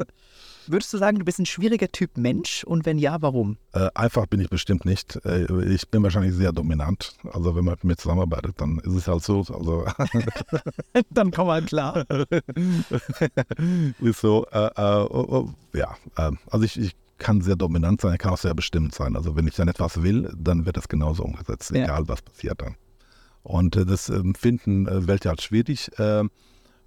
[0.68, 3.56] Würdest du sagen, du bist ein schwieriger Typ Mensch und wenn ja, warum?
[3.72, 5.18] Äh, einfach bin ich bestimmt nicht.
[5.24, 7.16] Äh, ich bin wahrscheinlich sehr dominant.
[7.32, 9.38] Also wenn man mit mir zusammenarbeitet, dann ist es halt so.
[9.40, 9.84] Also
[11.10, 12.06] dann komm mal klar.
[14.00, 14.46] ist so.
[14.52, 18.32] Äh, äh oh, oh, ja, ähm, also ich, ich kann sehr dominant sein, er kann
[18.32, 19.16] auch sehr bestimmt sein.
[19.16, 21.84] Also wenn ich dann etwas will, dann wird das genauso umgesetzt, ja.
[21.84, 22.76] egal was passiert dann.
[23.42, 25.90] Und äh, das Empfinden äh, Welt als schwierig.
[25.98, 26.24] Äh,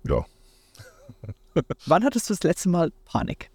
[0.03, 0.26] ja.
[1.86, 3.49] Wann hattest du das letzte Mal Panik?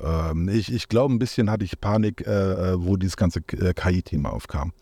[0.00, 3.72] Ähm, ich, ich glaube, ein bisschen hatte ich Panik, äh, äh wo dieses ganze äh,
[3.72, 4.72] KI-Thema aufkam.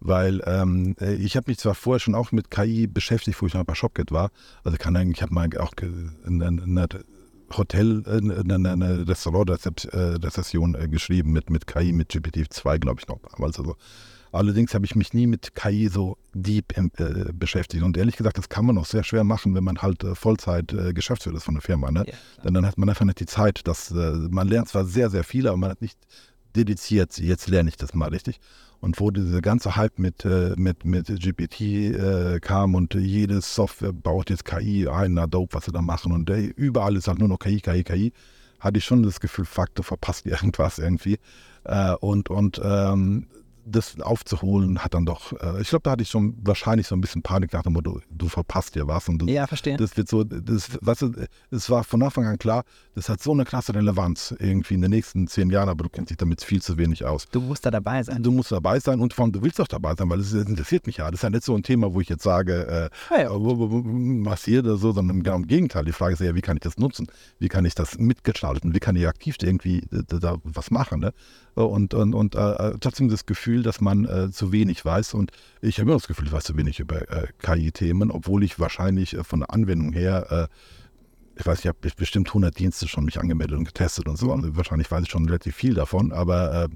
[0.00, 3.54] Weil ähm, äh, ich habe mich zwar vorher schon auch mit KI beschäftigt, wo ich
[3.54, 4.30] noch bei Shopget war.
[4.64, 5.72] Also kann eigentlich, ich habe mal auch
[6.26, 6.88] eine, eine
[7.56, 13.18] Hotel, äh, eine, eine Restaurant-Rezession äh, geschrieben mit, mit KI, mit GPT-2, glaube ich noch
[13.20, 13.58] damals.
[13.58, 13.76] Also,
[14.32, 17.82] allerdings habe ich mich nie mit KI so deep äh, beschäftigt.
[17.82, 20.72] Und ehrlich gesagt, das kann man auch sehr schwer machen, wenn man halt äh, Vollzeit
[20.72, 21.90] äh, Geschäftsführer ist von der Firma.
[21.90, 22.04] Ne?
[22.06, 22.14] Ja,
[22.44, 23.66] Denn dann hat man einfach nicht die Zeit.
[23.66, 25.98] Dass, äh, man lernt zwar sehr, sehr viel, aber man hat nicht
[26.56, 28.40] dediziert, jetzt lerne ich das mal richtig.
[28.80, 33.92] Und wo dieser ganze Hype mit, äh, mit, mit GPT äh, kam und jede Software
[33.92, 36.12] baut jetzt KI ein, na dope, was sie da machen.
[36.12, 38.12] Und ey, überall ist halt nur noch KI, KI, KI.
[38.58, 41.18] Hatte ich schon das Gefühl, fuck, verpasst irgendwas irgendwie.
[41.64, 43.26] Äh, und und ähm,
[43.64, 47.00] das aufzuholen hat dann doch, äh, ich glaube, da hatte ich schon wahrscheinlich so ein
[47.00, 49.08] bisschen Panik nach dem Motto, du verpasst dir was.
[49.08, 49.76] Und du, ja, verstehe.
[49.76, 51.12] Das wird so, das, weißt du,
[51.50, 52.64] es war von Anfang an klar,
[52.94, 56.10] das hat so eine klasse Relevanz irgendwie in den nächsten zehn Jahren, aber du kennst
[56.10, 57.26] dich damit viel zu wenig aus.
[57.30, 58.22] Du musst da dabei sein.
[58.22, 60.86] Du musst dabei sein und vor allem, du willst auch dabei sein, weil es interessiert
[60.86, 61.10] mich ja.
[61.10, 63.38] Das ist ja nicht so ein Thema, wo ich jetzt sage, äh, ah, ja.
[63.38, 65.84] massiert oder so, sondern genau im Gegenteil.
[65.84, 67.06] Die Frage ist ja, wie kann ich das nutzen?
[67.38, 68.74] Wie kann ich das mitgestalten?
[68.74, 71.00] Wie kann ich aktiv irgendwie da, da was machen?
[71.00, 71.12] Ne?
[71.54, 75.14] Und, und, und äh, trotzdem das Gefühl, dass man äh, zu wenig weiß.
[75.14, 78.58] Und ich habe immer das Gefühl, ich weiß zu wenig über äh, KI-Themen, obwohl ich
[78.58, 80.46] wahrscheinlich äh, von der Anwendung her, äh,
[81.38, 84.26] ich weiß, ich habe bestimmt 100 Dienste schon mich angemeldet und getestet und so.
[84.26, 84.44] Mhm.
[84.44, 86.68] Also wahrscheinlich weiß ich schon relativ viel davon, aber äh,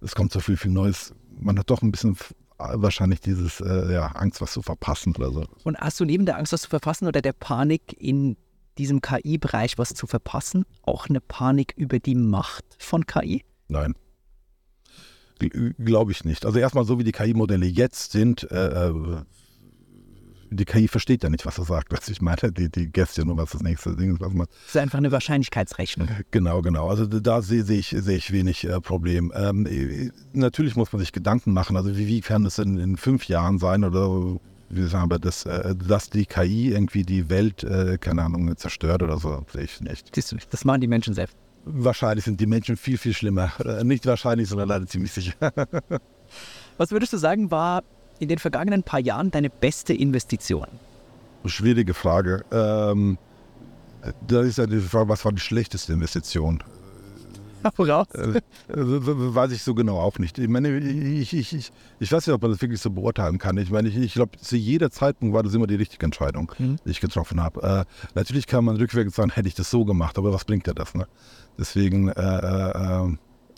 [0.00, 1.14] es kommt so viel, viel Neues.
[1.40, 2.16] Man hat doch ein bisschen
[2.58, 5.44] wahrscheinlich dieses ja, Angst, was zu verpassen oder so.
[5.64, 8.36] Und hast du neben der Angst, was zu verpassen oder der Panik in
[8.78, 13.44] diesem KI-Bereich was zu verpassen, auch eine Panik über die Macht von KI?
[13.68, 13.94] Nein.
[15.38, 16.46] Glaube ich nicht.
[16.46, 19.22] Also erstmal so wie die KI-Modelle jetzt sind, äh, äh,
[20.54, 21.92] die KI versteht ja nicht, was er sagt.
[22.02, 24.20] Was ich meine, die, die Gäste nur, was das nächste Ding ist.
[24.20, 26.08] Was man das ist einfach eine Wahrscheinlichkeitsrechnung.
[26.30, 26.88] Genau, genau.
[26.88, 29.32] Also da sehe seh ich, seh ich wenig äh, Problem.
[29.34, 32.96] Ähm, äh, natürlich muss man sich Gedanken machen, also wie, wie kann es in, in
[32.96, 34.38] fünf Jahren sein oder
[34.68, 39.02] wie sagen wir, dass, äh, dass die KI irgendwie die Welt, äh, keine Ahnung, zerstört
[39.02, 40.14] oder so, sehe ich nicht.
[40.14, 41.36] Siehst du, das machen die Menschen selbst.
[41.64, 43.52] Wahrscheinlich sind die Menschen viel, viel schlimmer.
[43.84, 45.34] Nicht wahrscheinlich, sondern leider ziemlich sicher.
[46.76, 47.82] Was würdest du sagen, war
[48.18, 50.66] in den vergangenen paar Jahren deine beste Investition?
[51.44, 52.44] Schwierige Frage.
[52.50, 53.18] Ähm,
[54.26, 56.62] da ist ja die Frage, was war die schlechteste Investition?
[57.74, 58.06] Voraus.
[58.14, 60.38] Äh, weiß ich so genau auch nicht.
[60.38, 63.56] Ich meine, ich, ich, ich, ich weiß nicht, ob man das wirklich so beurteilen kann.
[63.58, 66.76] Ich meine, ich, ich glaube, zu jeder Zeitpunkt war das immer die richtige Entscheidung, mhm.
[66.84, 67.86] die ich getroffen habe.
[67.86, 70.74] Äh, natürlich kann man rückwärts sagen, hätte ich das so gemacht, aber was bringt ja
[70.74, 70.94] das?
[70.94, 71.06] Ne?
[71.58, 72.08] Deswegen.
[72.08, 73.16] Äh, äh,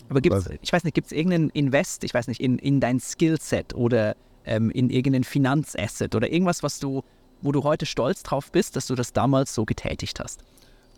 [0.09, 2.79] aber gibt es, ich weiß nicht, gibt es irgendeinen Invest, ich weiß nicht, in, in
[2.79, 4.15] dein Skillset oder
[4.45, 7.03] ähm, in irgendeinen Finanzasset oder irgendwas, was du,
[7.41, 10.43] wo du heute stolz drauf bist, dass du das damals so getätigt hast?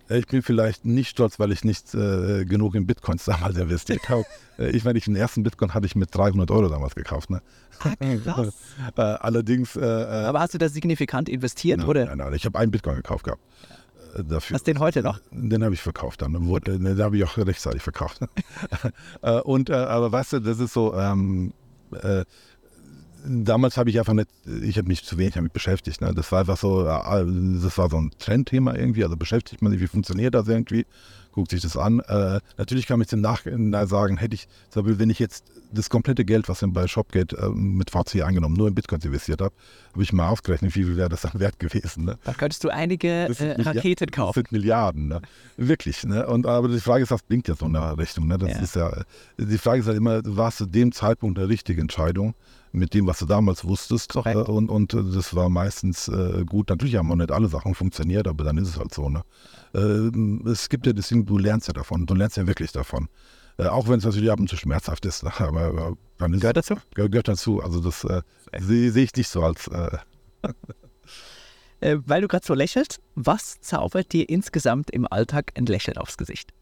[0.10, 4.26] Ich bin vielleicht nicht stolz, weil ich nicht äh, genug in Bitcoins damals investiert habe.
[4.58, 7.30] Äh, ich meine, den ersten Bitcoin hatte ich mit 300 Euro damals gekauft.
[7.30, 7.42] Ne?
[7.80, 7.94] Ah,
[8.24, 8.54] krass.
[8.96, 9.76] äh, allerdings.
[9.76, 12.06] Äh, äh, Aber hast du da signifikant investiert, nein, oder?
[12.06, 13.42] Nein, nein, ich habe einen Bitcoin gekauft gehabt.
[13.64, 13.74] Äh,
[14.28, 14.56] dafür.
[14.56, 15.20] Hast den heute noch?
[15.32, 16.34] Den habe ich verkauft dann.
[16.34, 18.20] Den habe ich auch rechtzeitig verkauft.
[19.44, 20.94] Und, aber weißt du, das ist so.
[20.94, 21.54] Ähm,
[23.28, 24.30] damals habe ich einfach nicht,
[24.64, 26.02] ich habe mich zu wenig damit beschäftigt.
[26.02, 26.14] Ne?
[26.14, 27.26] Das war einfach so, äh,
[27.62, 30.86] das war so ein Trendthema irgendwie, also beschäftigt man sich, wie funktioniert das irgendwie,
[31.32, 32.00] guckt sich das an.
[32.00, 36.26] Äh, natürlich kann man jetzt im Nachhinein sagen, hätte ich, wenn ich jetzt das komplette
[36.26, 39.54] Geld, was bei Shopgate äh, mit VC eingenommen, nur in Bitcoin investiert habe,
[39.94, 42.06] habe ich mal ausgerechnet, wie viel wäre das dann wert gewesen.
[42.06, 42.18] Ne?
[42.24, 44.42] Da könntest du einige äh, Raketen kaufen.
[44.42, 45.22] Das sind Milliarden, ne?
[45.58, 46.04] wirklich.
[46.04, 46.26] Ne?
[46.28, 48.28] Und, aber die Frage ist, was blinkt jetzt so in der Richtung?
[48.28, 48.38] Ne?
[48.38, 48.60] Das ja.
[48.60, 49.04] ist ja,
[49.38, 52.34] die Frage ist halt immer, war es zu dem Zeitpunkt eine richtige Entscheidung?
[52.72, 54.16] mit dem, was du damals wusstest.
[54.16, 56.70] Äh, und, und äh, das war meistens äh, gut.
[56.70, 59.10] Natürlich haben auch nicht alle Sachen funktioniert, aber dann ist es halt so.
[59.10, 59.24] Ne?
[59.74, 62.06] Äh, es gibt ja das Ding, du lernst ja davon.
[62.06, 63.08] Du lernst ja wirklich davon.
[63.58, 65.24] Äh, auch wenn es natürlich ab und zu schmerzhaft ist.
[65.40, 66.76] Aber äh, dann ist Gehört dazu?
[66.94, 67.62] Gehört dazu.
[67.62, 68.06] Also das
[68.60, 69.70] sehe seh ich nicht so als.
[71.82, 76.54] weil du gerade so lächelst, was zaubert dir insgesamt im Alltag ein Lächeln aufs Gesicht?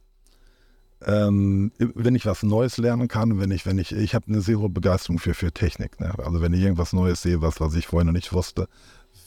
[1.05, 4.59] ähm, wenn ich was Neues lernen kann, wenn ich, wenn ich, ich habe eine sehr
[4.59, 5.99] hohe Begeisterung für, für Technik.
[5.99, 6.13] Ne?
[6.17, 8.67] Also wenn ich irgendwas Neues sehe, was, was ich vorher noch nicht wusste,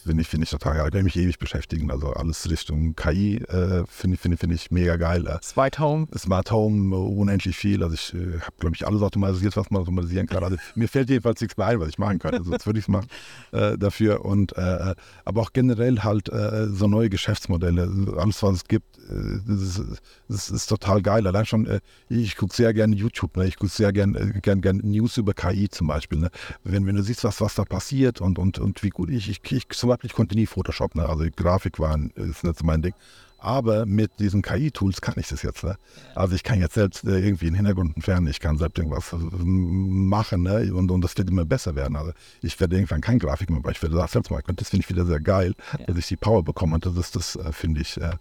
[0.05, 0.91] finde ich, finde ich total geil.
[0.91, 1.91] Da kann ich mich ewig beschäftigen.
[1.91, 5.27] Also alles Richtung KI äh, finde find, find ich mega geil.
[5.27, 6.07] Äh, Smart Home.
[6.17, 7.83] Smart Home, äh, unendlich viel.
[7.83, 10.45] Also ich äh, habe, glaube ich, alles automatisiert, was man automatisieren kann.
[10.45, 12.39] Also mir fällt jedenfalls nichts mehr ein, was ich machen könnte.
[12.39, 13.09] Also, sonst würde ich es machen
[13.53, 14.25] äh, dafür.
[14.25, 18.17] Und, aber auch generell halt so neue Geschäftsmodelle.
[18.17, 19.83] Alles, was es gibt, das ist,
[20.29, 21.27] das, ist, total geil.
[21.27, 23.37] Allein schon, ich gucke sehr gerne YouTube.
[23.37, 23.47] Ne?
[23.47, 26.19] Ich gucke sehr gerne gern, gern News über KI zum Beispiel.
[26.19, 26.31] Ne?
[26.65, 29.41] Wenn, wenn du siehst, was, was da passiert und, und, und wie gut ich, ich,
[29.53, 31.09] ich zum Beispiel ich konnte nie Photoshop, ne?
[31.09, 32.95] also Grafik war ist nicht so mein Ding.
[33.41, 35.63] Aber mit diesen KI-Tools kann ich das jetzt.
[35.63, 35.77] Ne?
[36.17, 39.17] Also ich kann jetzt selbst äh, irgendwie einen Hintergrund entfernen, ich kann selbst irgendwas äh,
[39.17, 40.75] machen ne?
[40.75, 41.97] und, und das wird immer besser werden.
[41.97, 42.13] Also
[42.43, 44.57] ich werde irgendwann kein Grafik mehr, aber ich werde das selbst machen.
[44.57, 45.87] Das finde ich wieder sehr geil, ja.
[45.87, 48.17] dass ich die Power bekomme und das ist das, äh, finde ich, äh,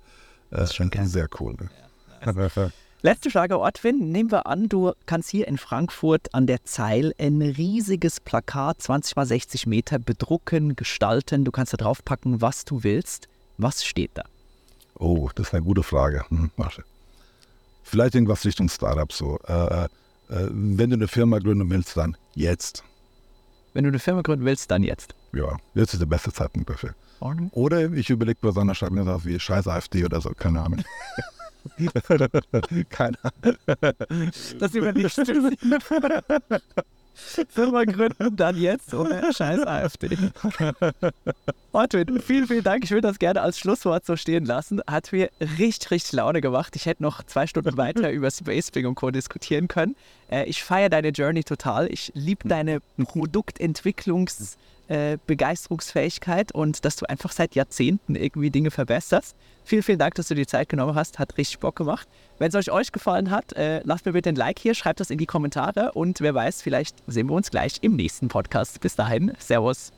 [0.51, 1.55] das ist schon sehr cool.
[1.59, 1.69] Ne?
[2.23, 2.71] Ja, nice.
[3.03, 4.11] Letzte Frage, Ortwin.
[4.11, 9.15] Nehmen wir an, du kannst hier in Frankfurt an der Zeil ein riesiges Plakat, 20
[9.15, 11.45] mal 60 Meter, bedrucken, gestalten.
[11.45, 13.27] Du kannst da draufpacken, was du willst.
[13.59, 14.23] Was steht da?
[14.95, 16.25] Oh, das ist eine gute Frage.
[16.29, 16.49] Hm,
[17.83, 19.37] Vielleicht irgendwas Richtung Startup so.
[19.47, 19.87] Äh, äh,
[20.49, 22.83] wenn du eine Firma gründen willst, dann jetzt.
[23.73, 25.13] Wenn du eine Firma gründen willst, dann jetzt.
[25.33, 26.95] Ja, jetzt ist der beste Zeitpunkt dafür.
[27.51, 30.83] Oder ich überlege bei so einer Stadt wie Scheiß AfD oder so, keine Ahnung.
[32.89, 34.31] Keine Ahnung.
[34.59, 35.51] Das überlegst du.
[37.49, 40.17] Firma gründen, dann jetzt ohne scheiß AfD.
[41.71, 42.83] Ortwin, vielen, vielen Dank.
[42.83, 44.81] Ich würde das gerne als Schlusswort so stehen lassen.
[44.87, 46.75] Hat mir richtig, richtig Laune gemacht.
[46.75, 49.09] Ich hätte noch zwei Stunden weiter über Spacebing und Co.
[49.09, 49.95] diskutieren können.
[50.29, 51.91] Äh, ich feiere deine Journey total.
[51.91, 59.35] Ich liebe deine Produktentwicklungs- äh, Begeisterungsfähigkeit und dass du einfach seit Jahrzehnten irgendwie Dinge verbesserst.
[59.65, 61.19] Vielen, vielen Dank, dass du die Zeit genommen hast.
[61.19, 62.07] Hat richtig Bock gemacht.
[62.39, 65.09] Wenn es euch, euch gefallen hat, äh, lasst mir bitte ein Like hier, schreibt das
[65.09, 68.79] in die Kommentare und wer weiß, vielleicht sehen wir uns gleich im nächsten Podcast.
[68.79, 69.91] Bis dahin, Servus.